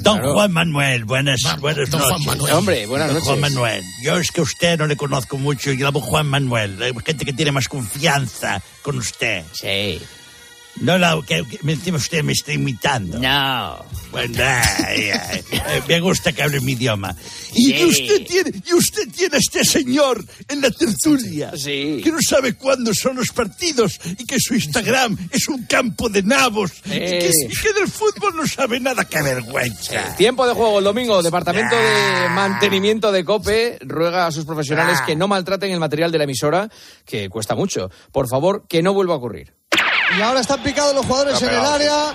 Don 0.00 0.18
Claro. 0.18 0.34
Juan 0.34 0.52
Manuel, 0.52 1.04
buenas, 1.04 1.40
buenas 1.60 1.90
don 1.90 2.00
Juan 2.00 2.10
noches. 2.12 2.26
Manuel. 2.26 2.52
Hombre, 2.54 2.86
buenas 2.86 3.08
Don 3.08 3.14
noches. 3.14 3.28
Juan 3.28 3.40
Manuel, 3.40 3.84
yo 4.02 4.16
es 4.18 4.30
que 4.30 4.40
a 4.40 4.44
usted 4.44 4.78
no 4.78 4.86
le 4.86 4.96
conozco 4.96 5.38
mucho, 5.38 5.72
yo 5.72 5.86
llamo 5.86 6.00
Juan 6.00 6.26
Manuel, 6.26 6.82
hay 6.82 6.92
gente 7.04 7.24
que 7.24 7.32
tiene 7.32 7.52
más 7.52 7.68
confianza 7.68 8.60
con 8.82 8.96
usted. 8.98 9.44
Sí. 9.52 10.00
No, 10.80 10.98
la, 10.98 11.20
que, 11.26 11.42
que 11.44 11.72
encima 11.72 11.98
usted 11.98 12.22
me 12.22 12.32
está 12.32 12.52
imitando. 12.52 13.18
No. 13.18 13.84
Bueno, 14.10 14.42
ay, 14.42 15.10
ay, 15.10 15.44
eh, 15.52 15.82
me 15.86 16.00
gusta 16.00 16.32
que 16.32 16.42
hable 16.42 16.60
mi 16.60 16.72
idioma. 16.72 17.14
Y 17.54 17.72
Sí. 17.72 17.84
usted 17.84 18.26
tiene, 18.26 18.62
y 18.68 18.74
usted 18.74 19.08
tiene 19.14 19.36
a 19.36 19.38
este 19.38 19.64
señor 19.64 20.24
en 20.48 20.60
la 20.60 20.70
tertulia 20.70 21.52
Sí. 21.56 22.00
que 22.02 22.10
no 22.10 22.18
sabe 22.20 22.54
cuándo 22.54 22.92
son 22.94 23.16
los 23.16 23.28
partidos 23.28 24.00
y 24.18 24.24
que 24.26 24.36
su 24.40 24.54
Instagram 24.54 25.16
es 25.30 25.46
un 25.48 25.64
campo 25.64 26.08
de 26.08 26.22
nabos 26.22 26.72
y, 26.86 26.90
que, 26.90 27.30
y 27.48 27.54
que 27.56 27.72
del 27.72 27.88
fútbol 27.88 28.34
no 28.36 28.46
sabe 28.46 28.80
nada. 28.80 29.04
¡Qué 29.04 29.22
vergüenza! 29.22 30.16
Tiempo 30.16 30.46
de 30.46 30.54
juego 30.54 30.78
el 30.78 30.84
domingo. 30.84 31.22
Departamento 31.22 31.76
de 31.76 32.28
Mantenimiento 32.30 33.12
de 33.12 33.24
COPE 33.24 33.78
ruega 33.82 34.26
a 34.26 34.32
sus 34.32 34.44
profesionales 34.44 34.98
Ah. 35.02 35.06
que 35.06 35.14
no 35.16 35.28
maltraten 35.28 35.70
el 35.70 35.78
material 35.80 36.10
de 36.10 36.18
la 36.18 36.24
emisora, 36.24 36.68
que 37.04 37.28
cuesta 37.28 37.54
mucho. 37.54 37.90
Por 38.12 38.28
favor, 38.28 38.64
que 38.68 38.82
no 38.82 38.92
vuelva 38.92 39.14
a 39.14 39.18
ocurrir. 39.18 39.54
Y 40.18 40.20
ahora 40.22 40.40
están 40.40 40.62
picados 40.62 40.94
los 40.94 41.06
jugadores 41.06 41.40
en 41.42 41.50
el 41.50 41.54
área. 41.56 42.14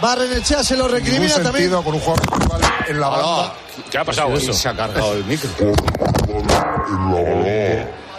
Barrenechea 0.00 0.64
se 0.64 0.76
lo 0.76 0.88
recrimina 0.88 1.34
también. 1.42 1.70
con 1.70 1.94
un 1.94 2.00
jugador 2.00 2.40
rival 2.40 2.60
en 2.88 3.00
la 3.00 3.08
banda. 3.08 3.54
¿Qué 3.90 3.98
ha 3.98 4.04
pasado 4.04 4.34
eso? 4.34 4.52
Se 4.52 4.68
ha 4.68 4.76
cargado 4.76 5.14
el 5.14 5.24
micro. 5.24 5.50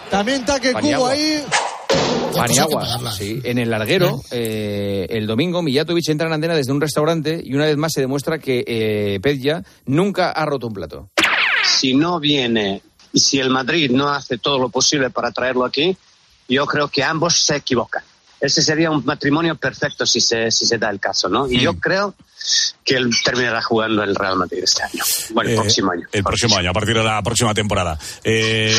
También 0.10 0.46
taque 0.46 0.74
cubo 0.74 1.08
ahí. 1.08 1.44
Paniagua, 2.36 3.12
sí. 3.12 3.42
En 3.44 3.58
el 3.58 3.70
larguero, 3.70 4.22
eh, 4.32 5.08
el 5.10 5.28
domingo, 5.28 5.62
Mijatovic 5.62 6.08
entra 6.10 6.28
en 6.28 6.34
antena 6.34 6.56
desde 6.56 6.72
un 6.72 6.80
restaurante 6.80 7.42
y 7.44 7.54
una 7.54 7.66
vez 7.66 7.78
más 7.78 7.92
se 7.94 8.02
demuestra 8.02 8.40
que 8.40 8.64
eh, 8.66 9.20
Pedja 9.22 9.64
nunca 9.86 10.32
ha 10.32 10.46
roto 10.46 10.68
un 10.68 10.74
plato. 10.74 11.10
si 11.80 11.94
no 11.94 12.20
viene 12.20 12.82
y 13.12 13.20
si 13.20 13.40
el 13.40 13.50
Madrid 13.50 13.92
no 13.92 14.08
hace 14.10 14.38
todo 14.38 14.58
lo 14.60 14.70
posible 14.70 15.10
para 15.10 15.32
traerlo 15.32 15.66
aquí, 15.66 15.98
yo 16.48 16.66
creo 16.66 16.88
que 16.88 17.04
ambos 17.04 17.36
se 17.36 17.58
equivocan. 17.58 18.04
Ese 18.42 18.62
sería 18.64 18.90
un 18.90 19.06
matrimonio 19.06 19.56
perfecto 19.56 20.06
si 20.06 20.20
se, 20.20 20.50
si 20.52 20.66
se 20.66 20.78
da 20.80 20.90
el 20.90 21.00
caso, 21.00 21.30
¿no? 21.30 21.48
Y 21.48 21.60
yo 21.62 21.76
creo 21.80 22.16
que 22.84 22.96
él 22.96 23.12
terminará 23.24 23.62
jugando 23.62 24.02
el 24.04 24.16
Real 24.16 24.36
Madrid 24.36 24.62
este 24.64 24.82
año. 24.82 25.04
Bueno, 25.30 25.52
el 25.52 25.56
Eh, 25.56 25.60
próximo 25.62 25.92
año. 25.92 26.08
El 26.12 26.24
próximo 26.24 26.58
año, 26.58 26.72
a 26.72 26.74
partir 26.74 26.96
de 26.98 27.04
la 27.04 27.22
próxima 27.22 27.54
temporada. 27.54 28.00
Eh, 28.24 28.76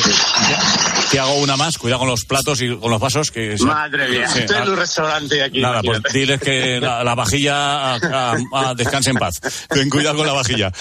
te 1.12 1.20
hago 1.20 1.36
una 1.36 1.56
más, 1.56 1.78
cuidado 1.78 2.00
con 2.00 2.08
los 2.08 2.24
platos 2.24 2.60
y 2.60 2.76
con 2.76 2.90
los 2.90 3.00
vasos. 3.00 3.30
que 3.30 3.56
se- 3.56 3.64
Madre 3.64 4.08
mía, 4.08 4.26
Sí, 4.28 4.40
estoy 4.40 4.56
en 4.62 4.68
un 4.70 4.76
restaurante 4.76 5.42
aquí. 5.42 5.60
Nada, 5.60 5.80
pues 5.82 6.00
diles 6.12 6.40
que 6.40 6.80
la, 6.80 7.04
la 7.04 7.14
vajilla 7.14 7.94
ah, 7.94 8.74
descanse 8.76 9.10
en 9.10 9.16
paz. 9.18 9.40
Ten 9.68 9.88
cuidado 9.88 10.16
con 10.16 10.26
la 10.26 10.32
vajilla. 10.32 10.72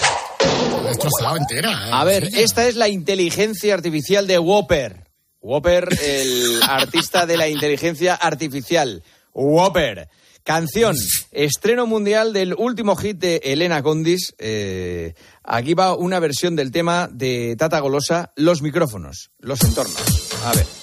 Destrozado 0.88 1.36
entera. 1.36 1.70
¿eh? 1.70 1.90
A 1.92 2.02
ver, 2.04 2.24
esta 2.34 2.66
es 2.66 2.74
la 2.74 2.88
inteligencia 2.88 3.74
artificial 3.74 4.26
de 4.26 4.38
Whopper. 4.40 5.04
Whopper, 5.42 5.88
el 6.02 6.60
artista 6.68 7.26
de 7.26 7.36
la 7.36 7.48
inteligencia 7.48 8.14
artificial. 8.14 9.02
Whopper. 9.34 10.08
Canción, 10.44 10.96
estreno 11.30 11.86
mundial 11.86 12.32
del 12.32 12.54
último 12.54 12.96
hit 12.96 13.18
de 13.18 13.40
Elena 13.44 13.82
Condis. 13.82 14.34
Eh, 14.38 15.14
aquí 15.44 15.74
va 15.74 15.94
una 15.94 16.18
versión 16.18 16.56
del 16.56 16.72
tema 16.72 17.08
de 17.12 17.54
Tata 17.56 17.78
Golosa, 17.78 18.32
los 18.34 18.60
micrófonos, 18.60 19.30
los 19.38 19.62
entornos. 19.62 20.02
A 20.44 20.52
ver. 20.54 20.81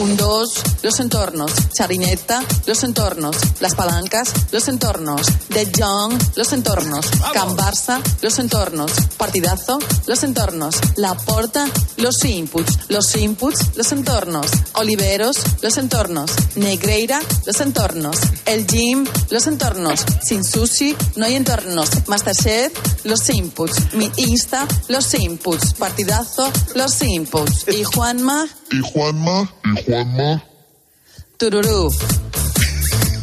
Un, 0.00 0.16
dos, 0.16 0.54
los 0.82 0.98
entornos. 0.98 1.52
Charineta, 1.74 2.42
los 2.66 2.82
entornos. 2.84 3.36
Las 3.60 3.74
palancas, 3.74 4.32
los 4.50 4.66
entornos. 4.68 5.26
De 5.50 5.70
Jong, 5.78 6.18
los 6.36 6.52
entornos. 6.54 7.06
Can 7.34 7.54
Barça, 7.54 8.00
los 8.22 8.38
entornos. 8.38 8.92
Partidazo, 9.18 9.78
los 10.06 10.22
entornos. 10.22 10.76
La 10.96 11.14
Porta, 11.14 11.66
los 11.98 12.24
inputs. 12.24 12.78
Los 12.88 13.14
inputs, 13.14 13.76
los 13.76 13.92
entornos. 13.92 14.46
Oliveros, 14.72 15.36
los 15.60 15.76
entornos. 15.76 16.30
Negreira, 16.56 17.20
los 17.44 17.60
entornos. 17.60 18.16
El 18.46 18.66
gym, 18.66 19.06
los 19.28 19.46
entornos. 19.46 20.00
Sin 20.22 20.42
sushi, 20.44 20.96
no 21.16 21.26
hay 21.26 21.34
entornos. 21.36 21.90
Masterchef, 22.06 22.72
los 23.04 23.28
inputs. 23.28 23.92
Mi 23.92 24.10
Insta, 24.16 24.66
los 24.88 25.12
inputs. 25.14 25.74
Partidazo, 25.74 26.50
los 26.74 27.02
inputs. 27.02 27.66
Y 27.68 27.84
Juanma, 27.84 28.46
Y 28.72 28.80
Juanma, 28.80 29.52
y 29.64 29.84
Juanma. 29.84 29.89
Tururú. 31.36 31.90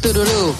Tururú. 0.02 0.54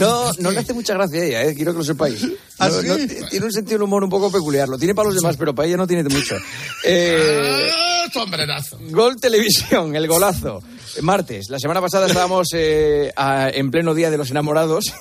No, 0.00 0.32
no 0.38 0.50
le 0.50 0.58
hace 0.60 0.72
mucha 0.74 0.94
gracia 0.94 1.20
a 1.20 1.24
ella, 1.24 1.42
eh, 1.44 1.54
quiero 1.54 1.72
que 1.72 1.78
lo 1.78 1.84
sepáis. 1.84 2.22
No, 2.24 2.82
no, 2.88 2.96
tiene 3.30 3.46
un 3.46 3.52
sentido 3.52 3.78
del 3.78 3.82
humor 3.84 4.04
un 4.04 4.10
poco 4.10 4.30
peculiar. 4.30 4.68
Lo 4.68 4.78
tiene 4.78 4.94
para 4.94 5.06
los 5.08 5.14
demás, 5.16 5.36
pero 5.36 5.54
para 5.54 5.66
ella 5.68 5.76
no 5.76 5.86
tiene 5.86 6.02
mucho. 6.04 6.36
Eh, 6.84 7.70
¡Ah! 7.74 8.04
Gol 8.90 9.16
Televisión, 9.20 9.94
el 9.96 10.06
golazo. 10.06 10.62
Martes, 11.00 11.48
la 11.48 11.58
semana 11.58 11.80
pasada 11.80 12.06
estábamos 12.06 12.48
eh, 12.54 13.12
a- 13.16 13.48
en 13.50 13.70
pleno 13.70 13.94
día 13.94 14.10
de 14.10 14.18
los 14.18 14.30
enamorados. 14.30 14.92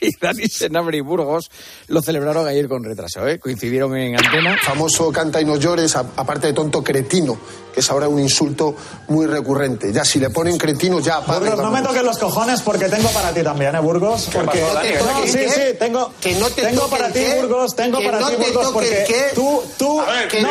Y 0.00 0.16
Dani 0.20 0.46
Senabri 0.48 0.98
y 0.98 1.00
Burgos 1.00 1.50
lo 1.88 2.02
celebraron 2.02 2.46
ayer 2.46 2.68
con 2.68 2.84
retraso, 2.84 3.26
¿eh? 3.26 3.38
Coincidieron 3.38 3.96
en 3.96 4.16
antena. 4.16 4.56
Famoso 4.62 5.10
canta 5.10 5.40
y 5.40 5.44
no 5.44 5.56
llores, 5.56 5.96
aparte 5.96 6.48
de 6.48 6.52
tonto 6.52 6.84
cretino, 6.84 7.38
que 7.72 7.80
es 7.80 7.90
ahora 7.90 8.08
un 8.08 8.20
insulto 8.20 8.76
muy 9.08 9.26
recurrente. 9.26 9.92
Ya, 9.92 10.04
si 10.04 10.18
le 10.20 10.30
ponen 10.30 10.56
cretino, 10.58 11.00
ya 11.00 11.16
apaga. 11.16 11.46
y 11.46 11.50
Burgos, 11.50 11.64
no 11.64 11.70
me 11.70 11.82
toques 11.82 12.02
los 12.02 12.18
cojones 12.18 12.60
porque 12.62 12.88
tengo 12.88 13.08
para 13.10 13.32
ti 13.32 13.42
también, 13.42 13.74
¿eh, 13.74 13.80
Burgos? 13.80 14.28
Porque 14.32 14.60
pasó, 14.60 14.74
Dani? 14.74 14.88
No, 14.94 15.22
¿Qué? 15.22 15.28
sí, 15.32 15.38
sí, 15.48 15.60
tengo, 15.78 16.12
Que 16.20 16.34
no 16.34 16.50
te 16.50 16.62
tengo 16.62 16.88
para 16.88 17.08
ti, 17.08 17.20
qué. 17.20 17.40
Burgos, 17.40 17.74
tengo 17.74 17.98
Que 17.98 18.04
para 18.06 18.20
no 18.20 18.28
ti, 18.28 18.36
te 18.36 18.50
Burgos, 18.52 18.72
porque 18.72 19.30
tú, 19.34 19.62
tú, 19.78 20.00
A 20.00 20.10
ver, 20.12 20.28
que 20.28 20.42
no, 20.42 20.50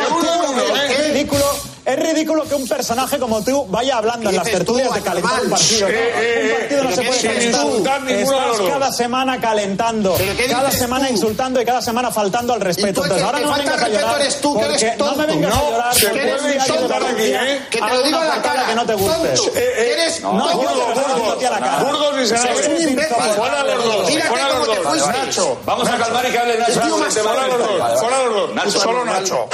ridículo, 1.13 1.45
es 1.87 1.97
ridículo 1.97 2.43
que 2.43 2.53
un 2.53 2.67
personaje 2.67 3.17
como 3.17 3.41
tú 3.41 3.65
vaya 3.69 3.97
hablando 3.97 4.29
en 4.29 4.35
las 4.35 4.43
tertulias 4.43 4.93
de 4.93 5.01
calentar 5.01 5.41
un 5.41 5.49
partido. 5.49 5.87
Eh, 5.87 6.11
eh, 6.17 6.43
un 6.43 6.59
partido 6.59 6.83
no 6.83 6.89
pero 6.89 7.01
se 7.01 7.07
puede 7.07 7.21
calentar. 7.21 8.11
Estás 8.11 8.61
cada 8.69 8.91
semana 8.91 9.39
calentando, 9.39 10.15
¿Pero 10.17 10.35
qué 10.35 10.47
cada 10.47 10.69
semana 10.69 11.09
insultando 11.09 11.61
y 11.61 11.65
cada 11.65 11.81
semana 11.81 12.11
faltando 12.11 12.51
al 12.51 12.59
respeto. 12.59 13.03
Entonces 13.03 13.23
ahora 13.23 13.39
no 13.39 13.51
me 13.51 13.59
vengas 13.59 13.81
a 13.81 13.87
llorar 13.87 14.19
eres 14.19 14.41
tú, 14.41 14.59
que 14.59 14.65
eres 14.65 14.83
porque 14.83 14.97
no 14.97 15.05
me 15.05 15.15
tonto. 15.15 15.33
vengas 15.33 15.53
a 15.53 15.69
llorar 15.69 15.95
se 15.95 16.09
puede 16.09 16.55
insultar 16.55 17.03
aquí, 17.05 17.23
¿eh? 17.23 17.61
Que 17.71 17.79
te 17.79 17.89
lo 17.89 18.03
digo 18.03 18.17
a 18.17 18.25
la 18.25 18.41
cara. 18.41 18.65
que 18.65 18.75
no 18.75 18.85
te 18.85 18.93
guste. 18.93 19.27
Tonto. 19.29 19.57
Eres 19.57 20.21
no, 20.21 20.29
tonto. 20.29 20.57
Burgos. 20.57 21.37
Burgos 21.85 22.15
y. 22.15 22.19
Eres 22.19 22.31
Eres 22.31 22.67
un 22.67 22.89
imbécil. 22.89 23.15
Fuera 23.37 23.63
los 23.63 23.83
dos, 23.83 24.09
fuera 24.27 24.49
los 24.49 24.67
dos. 24.67 25.07
Nacho, 25.07 25.57
Vamos 25.65 25.87
a 25.87 25.97
calmar 25.97 26.25
y 26.27 26.31
que 26.31 26.37
hable 26.37 26.59
Nacho. 26.59 26.73
Fuera 26.73 26.89
los 26.89 26.99
dos, 26.99 27.97
fuera 28.01 28.23
los 28.25 28.53
dos. 28.53 28.73
Solo. 28.73 29.05
Nacho. 29.05 29.47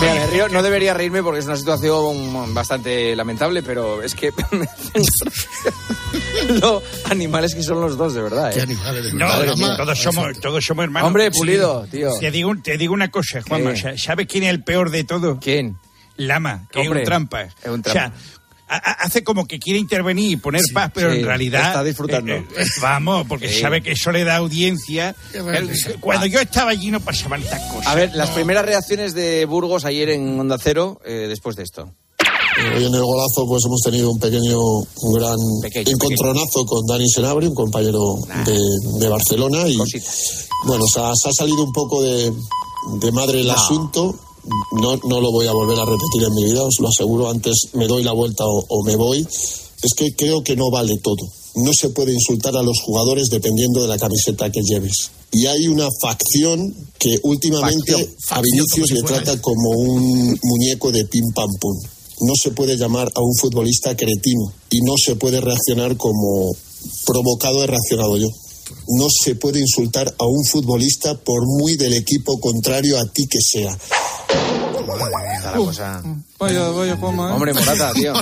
Ahí 0.00 0.06
está. 0.06 0.14
Mira, 0.14 0.14
me 0.14 0.26
río, 0.28 0.48
no 0.48 0.62
debería 0.62 0.94
reírme 0.94 1.22
porque 1.22 1.40
es 1.40 1.46
una 1.46 1.56
situación 1.56 2.54
bastante 2.54 3.14
lamentable, 3.16 3.62
pero 3.62 4.02
es 4.02 4.14
que 4.14 4.32
me 4.52 4.64
hacen 4.64 5.02
gracia 5.20 5.72
los 6.60 6.82
animales 7.10 7.54
que 7.54 7.62
son 7.62 7.80
los 7.80 7.96
dos, 7.96 8.14
de 8.14 8.22
verdad. 8.22 8.52
¿Qué 8.52 8.60
¿eh? 8.60 8.62
animales? 8.62 9.04
de 9.04 9.12
No, 9.14 9.44
no, 9.44 9.76
todos 9.76 9.98
somos, 9.98 10.40
todos 10.40 10.64
somos 10.64 10.84
hermanos. 10.84 11.06
Hombre, 11.08 11.30
Pulido, 11.30 11.86
tío. 11.90 12.10
Te 12.18 12.30
digo, 12.30 12.52
te 12.62 12.78
digo 12.78 12.94
una 12.94 13.10
cosa, 13.10 13.42
Juanma. 13.42 13.74
¿Qué? 13.74 13.98
¿Sabes 13.98 14.26
quién 14.26 14.44
es 14.44 14.50
el 14.50 14.62
peor 14.62 14.90
de 14.90 15.04
todo? 15.04 15.38
¿Quién? 15.40 15.78
Lama, 16.16 16.66
que 16.70 16.80
Hombre, 16.80 17.00
es 17.00 17.04
un 17.04 17.10
trampa. 17.10 17.42
es 17.42 17.54
un 17.66 17.80
O 17.80 17.82
sea, 17.84 18.10
trampa. 18.10 18.18
Hace 18.68 19.24
como 19.24 19.46
que 19.46 19.58
quiere 19.58 19.78
intervenir 19.78 20.30
y 20.32 20.36
poner 20.36 20.62
paz, 20.74 20.90
pero 20.94 21.10
sí, 21.12 21.18
en 21.20 21.24
realidad 21.24 21.68
está 21.68 21.84
disfrutando. 21.84 22.32
eh, 22.32 22.46
eh, 22.56 22.64
vamos, 22.82 23.26
porque 23.28 23.48
Sí. 23.48 23.60
sabe 23.60 23.82
que 23.82 23.92
eso 23.92 24.12
le 24.12 24.24
da 24.24 24.36
audiencia. 24.36 25.14
El- 25.32 25.70
Cuando 26.00 26.26
yo 26.26 26.40
estaba 26.40 26.70
allí 26.70 26.90
no 26.90 27.00
pasaban 27.00 27.42
estas 27.42 27.62
cosas. 27.72 27.86
A 27.86 27.94
ver, 27.94 28.10
las 28.14 28.30
primeras 28.30 28.64
reacciones 28.64 29.14
de 29.14 29.44
Burgos 29.46 29.84
ayer 29.84 30.10
en 30.10 30.38
Onda 30.38 30.58
Cero 30.62 31.00
eh, 31.04 31.26
después 31.28 31.56
de 31.56 31.62
esto. 31.64 31.90
Hoy 32.76 32.84
en 32.84 32.92
el 32.94 33.02
golazo 33.02 33.46
pues 33.46 33.64
hemos 33.66 33.80
tenido 33.82 34.10
un 34.10 34.18
pequeño, 34.18 34.58
un 34.58 35.12
gran 35.14 35.36
Pequeño, 35.62 35.92
encontronazo 35.92 36.66
con 36.66 36.84
Dani 36.86 37.08
Senabri, 37.08 37.46
un 37.46 37.54
compañero 37.54 38.16
de, 38.44 38.58
de 38.98 39.08
Barcelona 39.08 39.68
y 39.68 39.76
bueno, 40.66 40.84
se 40.92 40.98
ha, 41.00 41.12
se 41.14 41.28
ha 41.28 41.32
salido 41.32 41.62
un 41.62 41.72
poco 41.72 42.02
de, 42.02 42.32
de 43.00 43.12
madre 43.12 43.40
el 43.42 43.46
No. 43.46 43.52
asunto. 43.52 44.18
No, 44.80 44.96
no 44.96 45.20
lo 45.20 45.30
voy 45.32 45.46
a 45.46 45.52
volver 45.52 45.78
a 45.78 45.84
repetir 45.84 46.22
en 46.26 46.34
mi 46.34 46.44
vida, 46.44 46.62
os 46.62 46.76
lo 46.80 46.88
aseguro. 46.88 47.28
Antes 47.28 47.54
me 47.74 47.86
doy 47.86 48.02
la 48.02 48.12
vuelta 48.12 48.44
o, 48.46 48.64
o 48.68 48.84
me 48.84 48.96
voy. 48.96 49.26
Es 49.82 49.94
que 49.96 50.14
creo 50.16 50.42
que 50.42 50.56
no 50.56 50.70
vale 50.70 50.98
todo. 50.98 51.28
No 51.56 51.72
se 51.72 51.90
puede 51.90 52.12
insultar 52.12 52.56
a 52.56 52.62
los 52.62 52.80
jugadores 52.80 53.28
dependiendo 53.30 53.82
de 53.82 53.88
la 53.88 53.98
camiseta 53.98 54.50
que 54.50 54.62
lleves. 54.62 55.10
Y 55.30 55.46
hay 55.46 55.68
una 55.68 55.88
facción 56.00 56.74
que 56.98 57.18
últimamente 57.22 57.92
Facción, 57.92 58.38
a 58.38 58.40
Vinicius 58.40 58.90
le 58.92 59.02
trata 59.02 59.40
como 59.40 59.70
un 59.70 60.38
muñeco 60.42 60.90
de 60.90 61.04
pim 61.04 61.24
pam 61.34 61.50
pum. 61.60 61.76
No 62.20 62.32
se 62.34 62.50
puede 62.50 62.76
llamar 62.76 63.12
a 63.14 63.20
un 63.20 63.34
futbolista 63.36 63.96
cretino 63.96 64.52
y 64.70 64.80
no 64.80 64.94
se 64.96 65.16
puede 65.16 65.40
reaccionar 65.40 65.96
como 65.96 66.50
provocado 67.04 67.62
he 67.62 67.66
reaccionado 67.66 68.16
yo. 68.16 68.28
No 68.88 69.06
se 69.10 69.34
puede 69.36 69.60
insultar 69.60 70.06
a 70.18 70.26
un 70.26 70.44
futbolista 70.44 71.14
por 71.16 71.46
muy 71.46 71.76
del 71.76 71.94
equipo 71.94 72.38
contrario 72.40 72.98
a 72.98 73.04
ti 73.06 73.26
que 73.26 73.38
sea. 73.40 73.76
Cosa. 75.56 76.02
Vaya, 76.38 76.68
vaya, 76.68 76.96
Juanma, 76.96 77.30
¿eh? 77.30 77.32
Hombre, 77.32 77.54
Morata, 77.54 77.92
tío. 77.94 78.12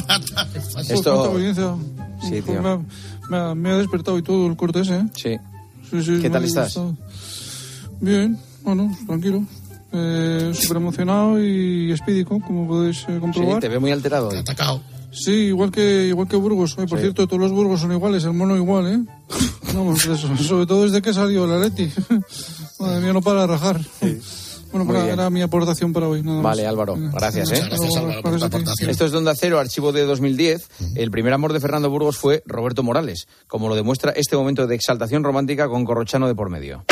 Esto. 0.89 1.39
Sí, 2.29 2.43
tío. 2.43 2.63
Me 2.63 2.69
ha, 2.71 2.79
me 3.29 3.37
ha- 3.37 3.55
me 3.55 3.71
ha 3.71 3.77
despertado 3.77 4.19
y 4.19 4.23
todo 4.23 4.47
el 4.47 4.57
cortés, 4.57 4.89
¿eh? 4.89 5.05
Sí. 5.15 5.37
Sí, 5.91 6.03
sí, 6.03 6.19
¿Qué 6.21 6.31
tal 6.31 6.45
estás? 6.45 6.67
gustado. 6.75 6.97
Bien, 8.01 8.39
bueno, 8.63 8.97
tranquilo. 9.07 9.45
Eh, 9.93 10.53
Súper 10.55 10.79
emocionado 10.79 11.43
y 11.43 11.93
espídico, 11.93 12.41
como 12.41 12.67
podéis 12.67 12.99
eh, 13.03 13.05
Sí, 13.15 13.21
comprobar. 13.21 13.61
te 13.61 13.69
veo 13.69 13.81
muy 13.81 13.93
alterado. 13.93 14.29
Te 14.29 14.39
ha 14.39 14.41
atacado. 14.41 14.83
Sí, 15.17 15.33
igual 15.47 15.71
que 15.71 16.09
igual 16.09 16.29
que 16.29 16.37
Burgos. 16.37 16.77
Ay, 16.79 16.87
por 16.87 17.01
cierto, 17.01 17.27
todos 17.27 17.41
los 17.41 17.53
Burgos 17.53 17.81
son 17.81 17.93
iguales, 17.93 18.25
el 18.25 18.35
mono 18.35 18.57
igual, 18.57 18.87
¿eh? 18.87 19.05
Vamos, 19.75 20.05
eso, 20.05 20.37
sobre 20.37 20.67
todo 20.67 20.85
desde 20.85 21.01
que 21.01 21.13
salió 21.13 21.45
el 21.47 21.53
Atleti. 21.53 21.91
Madre 22.79 23.01
mía, 23.01 23.13
no 23.13 23.23
para 23.23 23.47
rajar. 23.47 23.81
Bueno, 24.77 24.85
Muy 24.85 24.95
para- 24.95 25.05
bien. 25.07 25.19
era 25.19 25.31
mi 25.31 25.43
aportación 25.43 25.93
para 25.93 26.07
hoy. 26.09 26.23
Nada 26.23 26.37
más. 26.37 26.45
Vale, 26.45 26.67
Álvaro, 26.67 26.97
gracias, 26.99 27.51
¿eh? 27.53 27.63
Gracias, 27.67 27.97
Álvaro, 27.97 28.21
por 28.23 28.39
tu 28.39 28.45
aportación. 28.45 28.91
Esto 28.91 29.07
es 29.07 29.13
Donde 29.13 29.33
Cero, 29.39 29.59
archivo 29.59 29.93
de 29.93 30.03
2010. 30.05 30.67
El 30.95 31.11
primer 31.11 31.33
amor 31.33 31.53
de 31.53 31.61
Fernando 31.61 31.89
Burgos 31.91 32.17
fue 32.19 32.43
Roberto 32.47 32.83
Morales, 32.83 33.27
como 33.47 33.69
lo 33.69 33.75
demuestra 33.75 34.13
este 34.13 34.37
momento 34.37 34.67
de 34.67 34.75
exaltación 34.75 35.25
romántica 35.25 35.69
con 35.69 35.85
Corrochano 35.85 36.29
de 36.29 36.35
por 36.35 36.51
medio. 36.51 36.85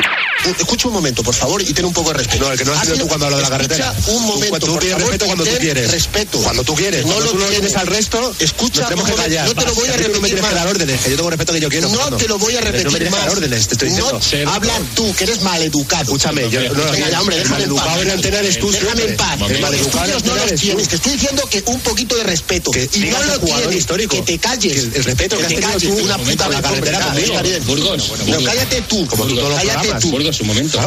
Escucha 0.59 0.89
un 0.89 0.95
momento, 0.95 1.23
por 1.23 1.35
favor, 1.35 1.63
y 1.63 1.73
ten 1.73 1.87
un 1.87 1.93
poco 1.95 2.11
de 2.11 2.19
respeto. 2.19 2.45
No, 2.45 2.53
el 2.53 2.59
que 2.59 2.67
no 2.67 2.73
has 2.75 2.85
sido 2.85 2.99
tú 2.99 3.09
cuando 3.09 3.25
hablo 3.27 3.39
de 3.39 3.45
la 3.45 3.49
carretera. 3.49 3.95
un 4.09 4.27
momento, 4.27 4.59
Tú 4.59 4.67
por 4.73 4.81
pides 4.81 4.93
favor, 4.93 5.09
respeto 5.09 5.25
cuando 5.25 5.45
tú 5.45 5.51
quieres. 5.59 5.91
Respeto. 5.91 6.39
Cuando 6.43 6.65
tú 6.65 6.75
quieres. 6.75 7.07
No 7.07 7.13
Cuando 7.15 7.25
lo 7.25 7.31
tú 7.33 7.39
no 7.39 7.45
tienes. 7.47 7.61
tienes 7.73 7.77
al 7.79 7.87
resto, 7.87 8.35
Escucha, 8.41 8.81
nos 8.81 8.91
tenemos 8.91 9.11
que 9.11 9.17
callar. 9.17 9.47
no 9.49 9.55
te 9.55 9.65
lo 9.65 9.75
voy 9.75 9.89
a 9.89 9.93
tú 9.93 9.97
no 9.97 9.97
me 9.97 10.03
repetir 10.09 10.23
tienes 10.27 10.45
que 10.45 10.55
dar 10.55 10.65
más. 10.67 10.75
órdenes, 10.75 11.01
que 11.01 11.11
yo 11.11 11.17
tengo 11.17 11.31
respeto 11.31 11.53
que 11.55 11.61
yo 11.61 11.69
quiero. 11.71 11.89
No 11.89 11.95
Fernando. 11.95 12.17
te 12.19 12.29
lo 12.29 12.39
voy 12.39 12.57
a 12.57 12.61
repetir 12.61 12.85
No 12.85 12.91
me 12.93 12.99
tienes 12.99 13.15
que 13.15 13.21
más. 13.21 13.27
dar 13.27 13.37
órdenes, 13.39 13.69
te 13.69 13.75
estoy 13.75 13.91
No, 13.93 14.13
diciendo. 14.19 14.51
habla 14.53 14.75
tú, 14.95 15.15
que 15.17 15.25
eres 15.25 15.43
maleducado. 15.43 16.03
Escúchame, 16.03 16.51
yo 16.51 16.61
no 16.75 16.93
Venga, 16.93 17.09
ya, 17.09 17.21
hombre, 17.23 17.37
déjame. 17.39 17.67
Maleducado 17.75 18.03
en 18.03 18.11
antena 18.11 18.39
eres 18.39 18.59
tú 18.59 18.71
Déjame 18.71 18.93
siempre. 18.93 19.11
en 19.11 19.17
paz. 19.17 19.35
El 19.35 19.53
Los 19.53 19.61
maleducado 19.61 20.05
en 20.05 20.11
estudios 20.17 20.25
no 20.25 20.47
los 20.51 20.61
tienes. 20.61 20.89
Te 20.89 20.97
estoy 20.97 21.13
diciendo 21.13 21.49
que 21.51 21.63
un 21.67 21.81
poquito 21.81 22.17
de 22.17 22.25
respeto. 22.25 22.71
Y 22.95 22.99
no 23.01 23.23
lo 23.23 23.41
tienes. 23.41 23.75
histórico. 23.75 24.17
Que 24.17 24.23
te 24.23 24.39
calles. 24.39 24.89
El 24.95 25.05
respeto 25.05 25.39
que 25.39 25.45
te 25.45 25.61
calles. 25.61 25.85
Una 26.03 26.19
puta 26.19 26.49
la 26.49 26.63
carretera 26.63 26.99
está 26.99 27.43
bien. 27.43 27.65
Burgos, 27.67 28.13
No, 28.27 28.43
cállate 28.43 28.83
tú. 28.83 29.07
Como 29.07 29.25
tú 29.25 29.37
Cállate 29.57 30.01
tú. 30.01 30.11
Burgos, 30.11 30.41
un 30.41 30.47
momento. 30.47 30.79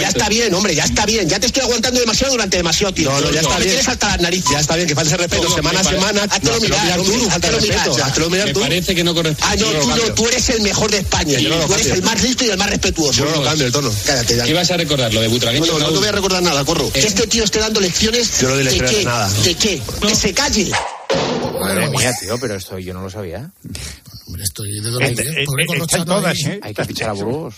Ya 0.00 0.08
está 0.08 0.28
bien, 0.28 0.52
hombre, 0.54 0.74
ya 0.74 0.84
está 0.84 1.06
bien. 1.06 1.28
Ya 1.28 1.38
te 1.38 1.46
estoy 1.46 1.62
aguantando 1.62 2.00
demasiado 2.00 2.32
durante 2.32 2.56
demasiado 2.56 2.92
tiempo. 2.92 3.12
No, 3.12 3.20
no, 3.20 3.30
ya 3.30 3.40
está 3.40 3.58
bien. 3.58 3.76
las 3.76 4.20
narices. 4.20 4.50
Ya 4.50 4.60
está 4.60 4.76
bien, 4.76 4.88
que 4.88 4.94
falte 4.94 5.16
respeto 5.16 5.54
semana 5.54 5.80
a 5.80 5.84
semana. 5.84 6.26
No, 6.42 6.60
mirar, 6.60 6.92
hazte 6.92 7.50
lo 7.50 7.58
tú, 7.58 7.60
mirar, 7.60 8.30
Me 8.30 8.54
parece 8.54 8.94
que 8.94 9.04
no 9.04 9.14
corresponde. 9.14 9.46
Ah, 9.46 9.56
no, 9.56 10.14
tú, 10.14 10.26
eres 10.26 10.48
el 10.50 10.62
mejor 10.62 10.90
de 10.90 10.98
España. 10.98 11.38
Tú 11.66 11.74
eres 11.74 11.86
el 11.86 12.02
más 12.02 12.22
listo 12.22 12.44
y 12.44 12.50
el 12.50 12.58
más 12.58 12.70
respetuoso. 12.70 13.12
Yo 13.12 13.24
no 13.26 13.36
lo 13.36 13.42
cambio 13.44 13.66
el 13.66 13.72
tono. 13.72 13.92
Cállate 14.06 14.36
ya. 14.36 14.44
¿Qué 14.44 14.54
vas 14.54 14.70
a 14.70 14.76
recordar? 14.76 15.12
¿Lo 15.12 15.20
de 15.20 15.28
Butragueño? 15.28 15.66
No, 15.66 15.72
no, 15.72 15.78
no 15.78 15.84
Raúl? 15.84 15.94
te 15.94 16.00
voy 16.00 16.08
a 16.12 16.16
recordar 16.16 16.42
nada, 16.42 16.64
corro. 16.64 16.90
Que 16.92 17.00
este 17.00 17.26
tío 17.26 17.44
esté 17.44 17.58
dando 17.58 17.80
lecciones. 17.80 18.40
Yo 18.40 18.48
no 18.48 18.54
doy 18.54 18.64
¿De 18.64 18.70
lecciones 18.70 18.90
qué? 18.90 18.98
de 18.98 19.04
nada. 19.04 19.30
¿De 19.30 19.54
qué? 19.54 19.82
Que 20.00 20.14
se 20.14 20.34
calle. 20.34 20.70
Madre 21.60 21.88
mía, 21.90 22.12
tío, 22.20 22.36
pero 22.40 22.54
esto 22.54 22.78
yo 22.78 22.94
no 22.94 23.02
lo 23.02 23.10
sabía. 23.10 23.50
Hombre, 24.26 24.42
estoy 24.42 24.80
de 24.80 24.90
dolor. 24.90 25.02
Este, 25.02 25.42
¿eh? 25.42 25.44
Pobre 25.46 25.64
eh, 25.64 25.66
Corrochano 25.66 26.02
están 26.02 26.04
todas. 26.04 26.38
¿eh? 26.44 26.60
Hay 26.62 26.74
que 26.74 26.84
fichar 26.84 27.10
a 27.10 27.12
Burgos. 27.12 27.54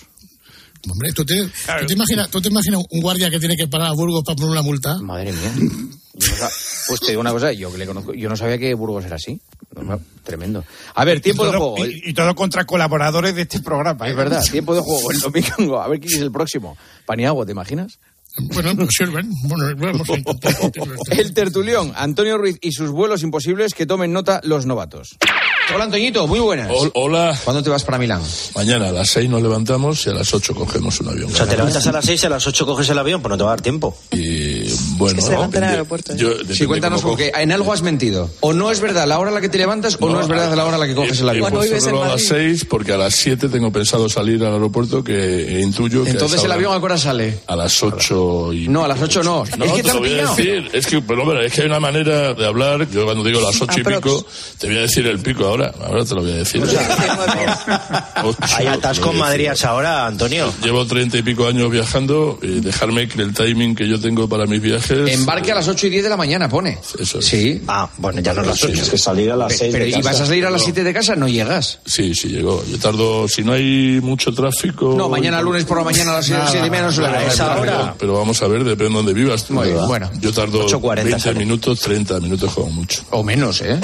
Hombre, 0.90 1.12
¿tú 1.12 1.24
te, 1.24 1.34
¿tú, 1.40 1.86
te 1.86 1.94
imaginas, 1.94 2.28
¿tú 2.28 2.42
te 2.42 2.48
imaginas 2.48 2.82
un 2.90 3.00
guardia 3.00 3.30
que 3.30 3.38
tiene 3.38 3.56
que 3.56 3.66
parar 3.66 3.88
a 3.88 3.92
Burgos 3.92 4.22
para 4.22 4.36
poner 4.36 4.50
una 4.50 4.62
multa? 4.62 4.98
Madre 4.98 5.32
mía. 5.32 5.52
No 5.56 6.48
pues 6.86 7.00
te 7.00 7.08
digo 7.08 7.20
una 7.20 7.32
cosa, 7.32 7.52
yo 7.52 7.72
que 7.72 7.78
le 7.78 7.86
conozco, 7.86 8.12
yo 8.12 8.28
no 8.28 8.36
sabía 8.36 8.58
que 8.58 8.74
Burgos 8.74 9.04
era 9.04 9.16
así. 9.16 9.40
Tremendo. 10.22 10.64
A 10.94 11.04
ver, 11.04 11.20
tiempo 11.20 11.44
de 11.44 11.50
juego. 11.50 11.86
Y, 11.86 12.10
y 12.10 12.14
todo 12.14 12.34
contra 12.34 12.64
colaboradores 12.64 13.34
de 13.34 13.42
este 13.42 13.60
programa. 13.60 14.06
¿eh? 14.06 14.10
Es 14.10 14.16
verdad, 14.16 14.44
tiempo 14.44 14.74
de 14.74 14.80
juego 14.80 15.10
el 15.10 15.20
domingo. 15.20 15.80
A 15.80 15.88
ver 15.88 16.00
quién 16.00 16.14
es 16.14 16.20
el 16.20 16.30
próximo. 16.30 16.76
Paniagua, 17.06 17.44
¿te 17.46 17.52
imaginas? 17.52 17.98
Bueno, 18.36 18.74
pues 18.76 18.88
sirven. 18.98 19.30
Bueno, 19.44 19.66
vamos 19.76 20.08
a 20.10 20.16
intentar. 20.16 20.54
El 21.10 21.32
tertulión, 21.34 21.92
Antonio 21.96 22.36
Ruiz 22.36 22.58
y 22.60 22.72
sus 22.72 22.90
vuelos 22.90 23.22
imposibles 23.22 23.74
que 23.74 23.86
tomen 23.86 24.12
nota 24.12 24.40
los 24.44 24.66
novatos. 24.66 25.16
Hola, 25.74 25.84
Antoñito, 25.84 26.26
muy 26.26 26.40
buenas. 26.40 26.68
Hola. 26.94 27.38
¿Cuándo 27.44 27.62
te 27.62 27.70
vas 27.70 27.84
para 27.84 27.96
Milán? 27.96 28.20
Mañana 28.54 28.88
a 28.88 28.92
las 28.92 29.08
6 29.10 29.30
nos 29.30 29.40
levantamos 29.40 30.06
y 30.06 30.10
a 30.10 30.12
las 30.12 30.34
8 30.34 30.54
cogemos 30.54 31.00
un 31.00 31.08
avión. 31.08 31.30
O 31.32 31.34
sea, 31.34 31.46
te 31.46 31.56
levantas 31.56 31.86
a 31.86 31.92
las 31.92 32.04
6 32.04 32.22
y 32.22 32.26
a 32.26 32.28
las 32.28 32.46
8 32.46 32.66
coges 32.66 32.88
el 32.90 32.98
avión, 32.98 33.22
pues 33.22 33.30
no 33.30 33.38
te 33.38 33.44
va 33.44 33.50
a 33.50 33.52
dar 33.54 33.62
tiempo. 33.62 33.96
Y 34.12 34.64
bueno, 34.98 35.22
se 35.22 35.30
levanta 35.30 35.58
en 35.58 35.64
el 35.64 35.70
aeropuerto, 35.70 36.14
yo- 36.16 36.32
Sí, 36.52 36.66
cuéntanos, 36.66 37.00
porque 37.02 37.32
en 37.34 37.50
algo 37.52 37.72
has 37.72 37.80
mentido. 37.82 38.28
O 38.40 38.52
no 38.52 38.70
es 38.70 38.80
verdad 38.80 39.06
la 39.08 39.18
hora 39.18 39.30
a 39.30 39.34
la 39.34 39.40
que 39.40 39.48
te 39.48 39.56
levantas 39.58 39.96
o 40.00 40.08
no, 40.10 40.20
es 40.20 40.28
verdad 40.28 40.54
la 40.54 40.66
hora 40.66 40.76
a 40.76 40.78
la 40.80 40.86
que 40.86 40.94
coges 40.94 41.20
el 41.20 41.28
He 41.28 41.30
avión. 41.30 41.50
puesto 41.52 41.74
el 41.76 41.82
reloj 41.82 42.04
a 42.04 42.08
las 42.08 42.22
6 42.24 42.64
porque 42.66 42.92
a 42.92 42.98
las 42.98 43.14
7 43.14 43.48
tengo 43.48 43.72
pensado 43.72 44.08
salir 44.10 44.44
al 44.44 44.52
aeropuerto 44.54 45.02
que 45.02 45.60
intuyo 45.62 46.04
que 46.04 46.10
Entonces 46.10 46.42
el 46.44 46.52
avión 46.52 46.74
a 46.74 46.78
qué 46.78 46.84
hora 46.84 46.98
sale. 46.98 47.38
A 47.46 47.56
las 47.56 47.82
8 47.82 48.23
y... 48.52 48.68
No, 48.68 48.84
a 48.84 48.88
las 48.88 49.00
8 49.00 49.22
no. 49.22 49.44
No, 49.56 49.64
es 49.64 49.72
que 49.72 49.82
te 49.82 49.88
te 49.88 49.94
lo 49.94 50.00
voy 50.00 50.18
a 50.18 50.28
decir. 50.28 50.70
Es 50.72 50.86
que, 50.86 51.00
pero 51.00 51.22
hombre, 51.22 51.46
es 51.46 51.52
que 51.52 51.62
hay 51.62 51.66
una 51.66 51.80
manera 51.80 52.34
de 52.34 52.46
hablar. 52.46 52.88
Yo 52.90 53.04
cuando 53.04 53.24
digo 53.24 53.40
las 53.40 53.60
8 53.60 53.80
y 53.80 53.84
pico, 53.84 54.26
te 54.58 54.66
voy 54.66 54.78
a 54.78 54.80
decir 54.82 55.06
el 55.06 55.18
pico 55.20 55.44
ahora. 55.46 55.72
Ahora 55.86 56.04
te 56.04 56.14
lo 56.14 56.22
voy 56.22 56.32
a 56.32 56.36
decir. 56.36 56.62
Ocho, 58.22 58.36
Hay 58.56 58.66
atasco 58.66 59.10
en 59.12 59.18
Madrid 59.18 59.38
decir. 59.44 59.50
a 59.50 59.52
esa 59.54 59.74
hora, 59.74 60.06
Antonio. 60.06 60.52
Llevo 60.62 60.86
treinta 60.86 61.18
y 61.18 61.22
pico 61.22 61.46
años 61.46 61.70
viajando 61.70 62.38
y 62.42 62.60
dejarme 62.60 63.08
que 63.08 63.22
el 63.22 63.32
timing 63.34 63.74
que 63.74 63.88
yo 63.88 64.00
tengo 64.00 64.28
para 64.28 64.46
mis 64.46 64.60
viajes... 64.60 65.08
Embarque 65.12 65.52
a 65.52 65.56
las 65.56 65.68
8 65.68 65.86
y 65.86 65.90
10 65.90 66.04
de 66.04 66.08
la 66.10 66.16
mañana, 66.16 66.48
pone. 66.48 66.78
Eso 66.98 67.18
es. 67.18 67.24
Sí. 67.26 67.62
Ah, 67.68 67.88
bueno, 67.98 68.20
ya 68.20 68.32
no 68.34 68.42
las 68.42 68.62
8. 68.62 68.72
es 68.82 68.90
que 68.90 68.98
salir 68.98 69.30
a 69.30 69.36
las 69.36 69.56
seis 69.56 69.72
Pero 69.72 69.84
de 69.84 69.90
¿y 69.90 69.94
casa. 69.94 70.08
vas 70.10 70.20
a 70.20 70.26
salir 70.26 70.46
a 70.46 70.50
las. 70.50 70.62
7 70.64 70.82
de 70.84 70.94
casa? 70.94 71.14
No 71.16 71.28
llegas. 71.28 71.78
Sí, 71.84 72.14
sí, 72.14 72.28
llegó. 72.28 72.64
Yo 72.70 72.78
tardo, 72.78 73.28
si 73.28 73.42
no 73.42 73.52
hay 73.52 74.00
mucho 74.02 74.32
tráfico... 74.32 74.94
No, 74.96 75.08
mañana 75.08 75.40
lunes 75.42 75.64
por 75.64 75.78
la 75.78 75.84
mañana 75.84 76.12
a 76.12 76.14
las 76.16 76.26
7 76.26 76.66
y 76.66 76.70
media 76.70 76.86
no 76.86 76.92
suele 76.92 77.08
haber. 77.08 77.28
Pero, 77.98 78.13
pero 78.14 78.22
vamos 78.22 78.40
a 78.42 78.46
ver, 78.46 78.62
depende 78.62 78.90
de 78.90 78.94
dónde 78.94 79.12
vivas. 79.12 79.44
tú, 79.44 79.54
bueno. 79.54 80.08
Yo 80.20 80.32
tardo 80.32 80.68
8:40 80.68 81.02
20 81.02 81.18
sale. 81.18 81.38
minutos, 81.40 81.80
30 81.80 82.20
minutos 82.20 82.54
como 82.54 82.70
mucho. 82.70 83.02
O 83.10 83.24
menos, 83.24 83.60
¿eh? 83.60 83.80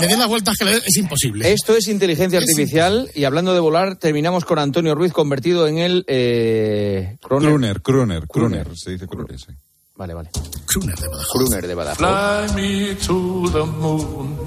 Le 0.00 0.06
den 0.06 0.18
las 0.18 0.26
vueltas 0.26 0.56
que 0.56 0.64
le 0.64 0.70
den, 0.70 0.82
es 0.86 0.96
imposible. 0.96 1.52
Esto 1.52 1.76
es 1.76 1.86
inteligencia 1.88 2.38
artificial 2.38 3.10
y 3.14 3.24
hablando 3.24 3.52
de 3.52 3.60
volar, 3.60 3.96
terminamos 3.96 4.46
con 4.46 4.58
Antonio 4.58 4.94
Ruiz 4.94 5.12
convertido 5.12 5.66
en 5.66 5.76
el... 5.78 6.06
Eh, 6.08 7.18
Croner. 7.20 7.50
Kruner, 7.50 7.82
Kruner, 7.82 8.26
Kruner, 8.26 8.68
se 8.74 8.92
dice 8.92 9.06
Kruner, 9.06 9.38
sí. 9.38 9.52
Vale, 9.96 10.14
vale. 10.14 10.30
Kruner 10.64 10.98
de 10.98 11.06
Badajoz. 11.06 11.30
Kruner 11.30 11.66
de 11.66 11.74
Badajoz. 11.74 12.52
Fly 12.52 12.62
me 12.62 12.94
to 12.94 13.50
the 13.52 13.64
moon, 13.66 14.38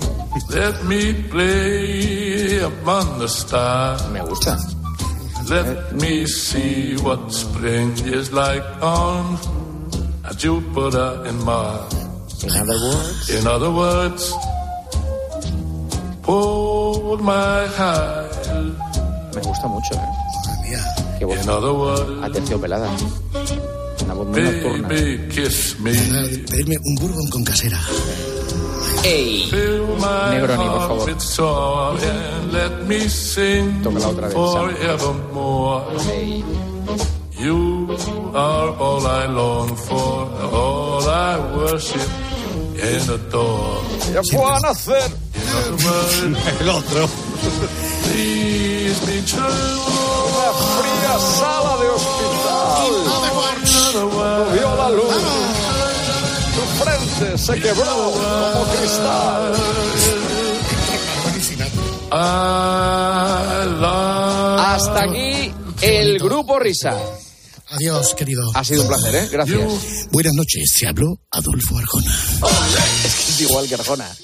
let 0.50 0.84
me 0.88 1.14
play 1.30 2.60
among 2.64 3.20
the 3.20 3.28
stars. 3.28 4.08
Me 4.10 4.22
gusta. 4.22 4.58
Let 5.50 5.94
me 5.94 6.26
see 6.28 6.96
what 6.98 7.32
spring 7.32 7.92
is 8.04 8.34
like 8.34 8.64
on 8.82 9.38
Jupiter 10.36 11.24
and 11.24 11.40
Mars. 11.44 11.94
In 12.44 12.52
other 12.52 12.78
words. 12.84 13.30
In 13.30 13.48
other 13.48 13.72
words, 13.72 14.34
hold 16.24 17.22
my 17.22 17.66
hand. 17.80 18.76
Me 19.36 19.42
gusta 19.42 19.68
mucho, 19.68 19.96
¿eh? 19.96 20.28
Qué 21.18 21.26
voz. 21.26 21.42
In 21.42 21.50
other 21.50 21.72
words, 21.72 22.24
Aterciopelada. 22.24 22.90
Una 24.04 24.14
voz 24.14 24.28
muy 24.28 24.42
nocturna. 24.42 24.88
baby, 24.90 25.30
kiss 25.30 25.80
me. 25.80 25.94
Pedirme 26.52 26.76
un 26.84 26.96
bourbon 26.96 27.30
con 27.30 27.44
casera. 27.46 27.80
¡Ey! 29.08 29.48
Fill 29.50 29.88
my 30.04 30.36
Negroni, 30.36 30.58
por 30.58 30.80
heart 30.80 30.90
favor. 30.90 31.06
with 31.06 31.22
song 31.22 31.98
and 32.04 32.52
let 32.52 32.74
me 32.90 33.00
sing 33.08 33.66
Tócala 33.84 34.08
otra 34.12 34.28
vez, 34.28 34.34
forevermore. 34.34 35.84
You 37.40 37.96
are 38.34 38.70
all 38.86 39.06
I 39.06 39.26
long 39.28 39.70
for, 39.88 40.18
all 40.60 41.04
I 41.08 41.34
worship 41.56 42.10
and 42.90 43.10
adore. 43.18 43.80
¡Ya 44.14 44.22
fue 44.32 44.44
a 44.56 44.60
nacer! 44.60 45.10
El 46.60 46.70
otro. 46.70 47.08
Please 48.04 49.00
be 49.08 49.22
true. 49.22 49.78
Una 50.28 50.50
fría 50.76 51.14
sala 51.40 51.74
de 51.82 51.88
hospital. 51.96 52.78
No 53.94 54.52
vio 54.54 54.70
la 54.76 54.90
luz. 54.90 55.67
Se 57.18 57.60
quebró 57.60 58.12
como 58.12 58.66
cristal. 58.74 59.54
Hasta 64.60 65.04
aquí 65.04 65.52
el 65.82 66.20
grupo 66.20 66.60
Risa. 66.60 66.96
Adiós, 67.70 68.14
querido. 68.14 68.44
Ha 68.54 68.64
sido 68.64 68.84
un 68.84 68.88
placer, 68.88 69.16
¿eh? 69.16 69.30
Gracias. 69.32 70.08
Buenas 70.12 70.34
noches, 70.34 70.72
se 70.74 70.88
habló 70.88 71.20
Adolfo 71.32 71.78
Arjona. 71.78 72.12
Es 73.04 73.16
que 73.16 73.32
es 73.32 73.42
igual 73.42 73.68
que 73.68 73.76
Arjona. 73.76 74.16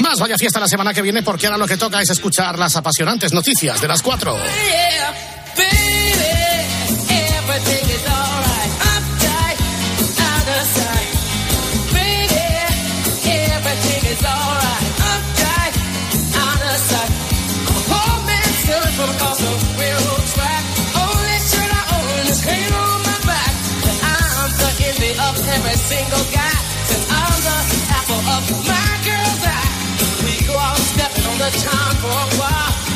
Más 0.00 0.18
vaya 0.18 0.38
fiesta 0.38 0.58
la 0.58 0.66
semana 0.66 0.94
que 0.94 1.02
viene 1.02 1.22
porque 1.22 1.46
ahora 1.46 1.58
lo 1.58 1.66
que 1.66 1.76
toca 1.76 2.00
es 2.00 2.10
escuchar 2.10 2.58
las 2.58 2.74
apasionantes 2.74 3.32
noticias 3.32 3.80
de 3.80 3.88
las 3.88 4.02
cuatro. 4.02 4.36
Single 25.90 26.26
guy 26.30 26.54
says 26.86 27.04
I'm 27.10 27.34
the 27.66 27.80
apple 27.98 28.22
of 28.36 28.44
my 28.70 28.90
girl's. 29.02 29.42
We 30.22 30.46
go 30.46 30.54
out 30.56 30.78
stepping 30.78 31.26
on 31.26 31.38
the 31.38 31.50
time 31.66 31.96
for 31.98 32.14
a 32.14 32.28
while. 32.38 32.89